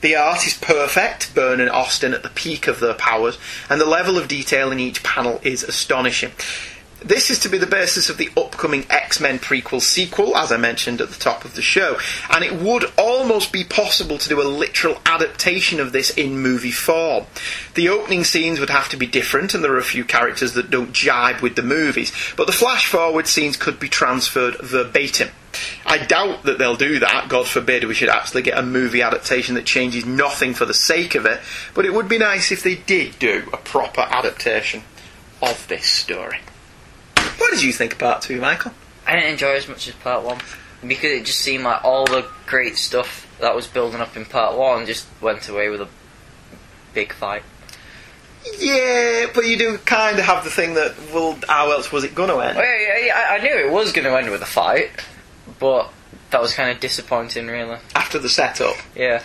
[0.01, 3.37] The art is perfect, Byrne and Austin at the peak of their powers,
[3.69, 6.31] and the level of detail in each panel is astonishing.
[6.99, 10.57] This is to be the basis of the upcoming X Men prequel sequel, as I
[10.57, 11.99] mentioned at the top of the show,
[12.31, 16.71] and it would almost be possible to do a literal adaptation of this in movie
[16.71, 17.25] form.
[17.75, 20.71] The opening scenes would have to be different, and there are a few characters that
[20.71, 25.29] don't jibe with the movies, but the flash forward scenes could be transferred verbatim.
[25.85, 27.29] I doubt that they'll do that.
[27.29, 31.13] God forbid we should actually get a movie adaptation that changes nothing for the sake
[31.13, 31.41] of it.
[31.73, 34.83] But it would be nice if they did do a proper adaptation
[35.41, 36.39] of this story.
[37.37, 38.71] What did you think of part two, Michael?
[39.05, 40.39] I didn't enjoy it as much as part one
[40.85, 44.57] because it just seemed like all the great stuff that was building up in part
[44.57, 45.87] one just went away with a
[46.93, 47.43] big fight.
[48.59, 52.15] Yeah, but you do kind of have the thing that, well, how else was it
[52.15, 52.57] going to end?
[52.57, 54.89] Well, yeah, yeah, I, I knew it was going to end with a fight,
[55.59, 55.91] but
[56.31, 57.77] that was kind of disappointing, really.
[57.95, 58.75] After the setup.
[58.95, 59.21] Yeah.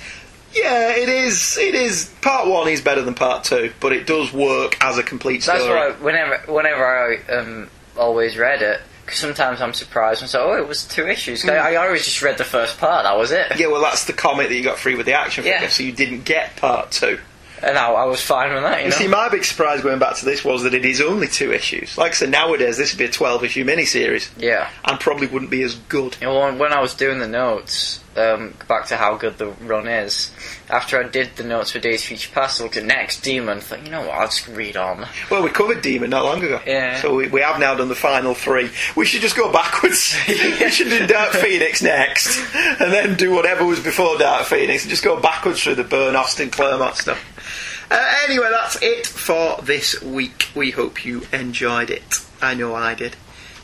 [0.53, 1.57] Yeah, it is.
[1.57, 2.13] It is.
[2.21, 5.61] Part one is better than part two, but it does work as a complete story.
[5.61, 10.39] That's why whenever whenever I um, always read it, because sometimes I'm surprised and say,
[10.39, 13.05] "Oh, it was two issues." 'Cause I, I always just read the first part.
[13.05, 13.59] That was it.
[13.59, 15.69] Yeah, well, that's the comic that you got free with the action figure, Yeah.
[15.69, 17.19] so you didn't get part two.
[17.65, 18.79] And I, I was fine with that.
[18.79, 18.97] You You know.
[18.97, 21.97] see, my big surprise going back to this was that it is only two issues.
[21.97, 24.69] Like I said, nowadays this would be a 12 issue miniseries yeah.
[24.85, 26.17] and probably wouldn't be as good.
[26.21, 29.89] You know, when I was doing the notes, um, back to how good the run
[29.89, 30.31] is.
[30.69, 33.61] After I did the notes for Days Future Past, I looked at Next Demon.
[33.61, 34.11] Thought, you know what?
[34.11, 35.07] I'll just read on.
[35.31, 36.61] Well, we covered Demon not long ago.
[36.67, 37.01] Yeah.
[37.01, 38.71] So we, we have now done the final three.
[38.97, 40.17] We should just go backwards.
[40.29, 44.91] we should do Dark Phoenix next, and then do whatever was before Dark Phoenix, and
[44.91, 47.89] just go backwards through the Byrne Austin Claremont stuff.
[47.91, 50.49] Uh, anyway, that's it for this week.
[50.55, 52.25] We hope you enjoyed it.
[52.41, 53.17] I know I did.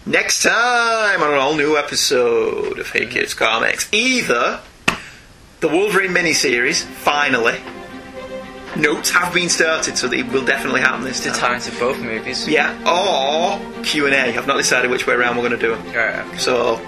[0.09, 4.61] Next time on an all new episode of Hey Kids Comics, either
[5.61, 7.61] the Wolverine miniseries, finally.
[8.75, 11.41] Notes have been started, so they will definitely happen this The time.
[11.53, 12.49] times of both movies.
[12.49, 14.35] Yeah, or Q and A.
[14.39, 15.85] I've not decided which way around we're going to do them.
[15.95, 16.39] Right, okay.
[16.39, 16.81] So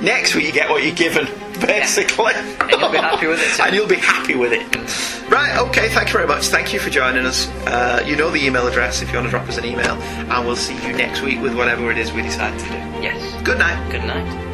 [0.00, 1.26] next week you get what you're given,
[1.66, 2.32] basically.
[2.34, 3.62] And you'll be happy with it too.
[3.62, 5.30] and you'll be happy with it.
[5.30, 6.46] Right, okay, thank you very much.
[6.46, 7.48] Thank you for joining us.
[7.66, 10.46] Uh, you know the email address if you want to drop us an email, and
[10.46, 12.74] we'll see you next week with whatever it is we decide to do.
[13.02, 13.42] Yes.
[13.42, 13.90] Good night.
[13.90, 14.45] Good night.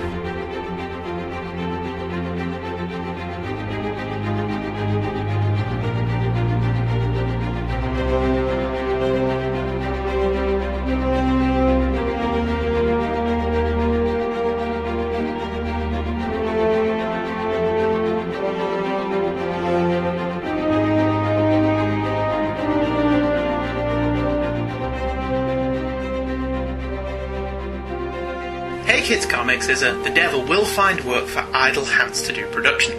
[29.72, 32.94] The Devil Will Find Work for Idle Hands to Do production.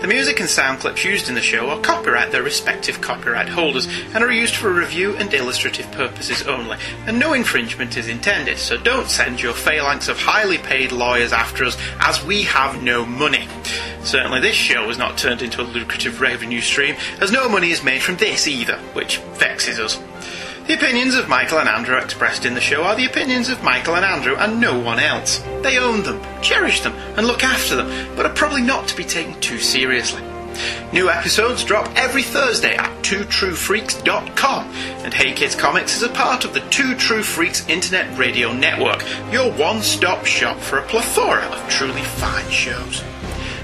[0.00, 3.86] The music and sound clips used in the show are copyright their respective copyright holders
[4.14, 8.78] and are used for review and illustrative purposes only, and no infringement is intended, so
[8.78, 13.46] don't send your phalanx of highly paid lawyers after us as we have no money.
[14.02, 17.84] Certainly this show was not turned into a lucrative revenue stream, as no money is
[17.84, 20.00] made from this either, which vexes us.
[20.66, 23.96] The opinions of Michael and Andrew expressed in the show are the opinions of Michael
[23.96, 25.40] and Andrew and no one else.
[25.62, 29.04] They own them, cherish them, and look after them, but are probably not to be
[29.04, 30.22] taken too seriously.
[30.90, 34.70] New episodes drop every Thursday at twotruefreaks.com,
[35.04, 39.04] and Hey Kids Comics is a part of the Two True Freaks Internet Radio Network,
[39.30, 43.02] your one stop shop for a plethora of truly fine shows.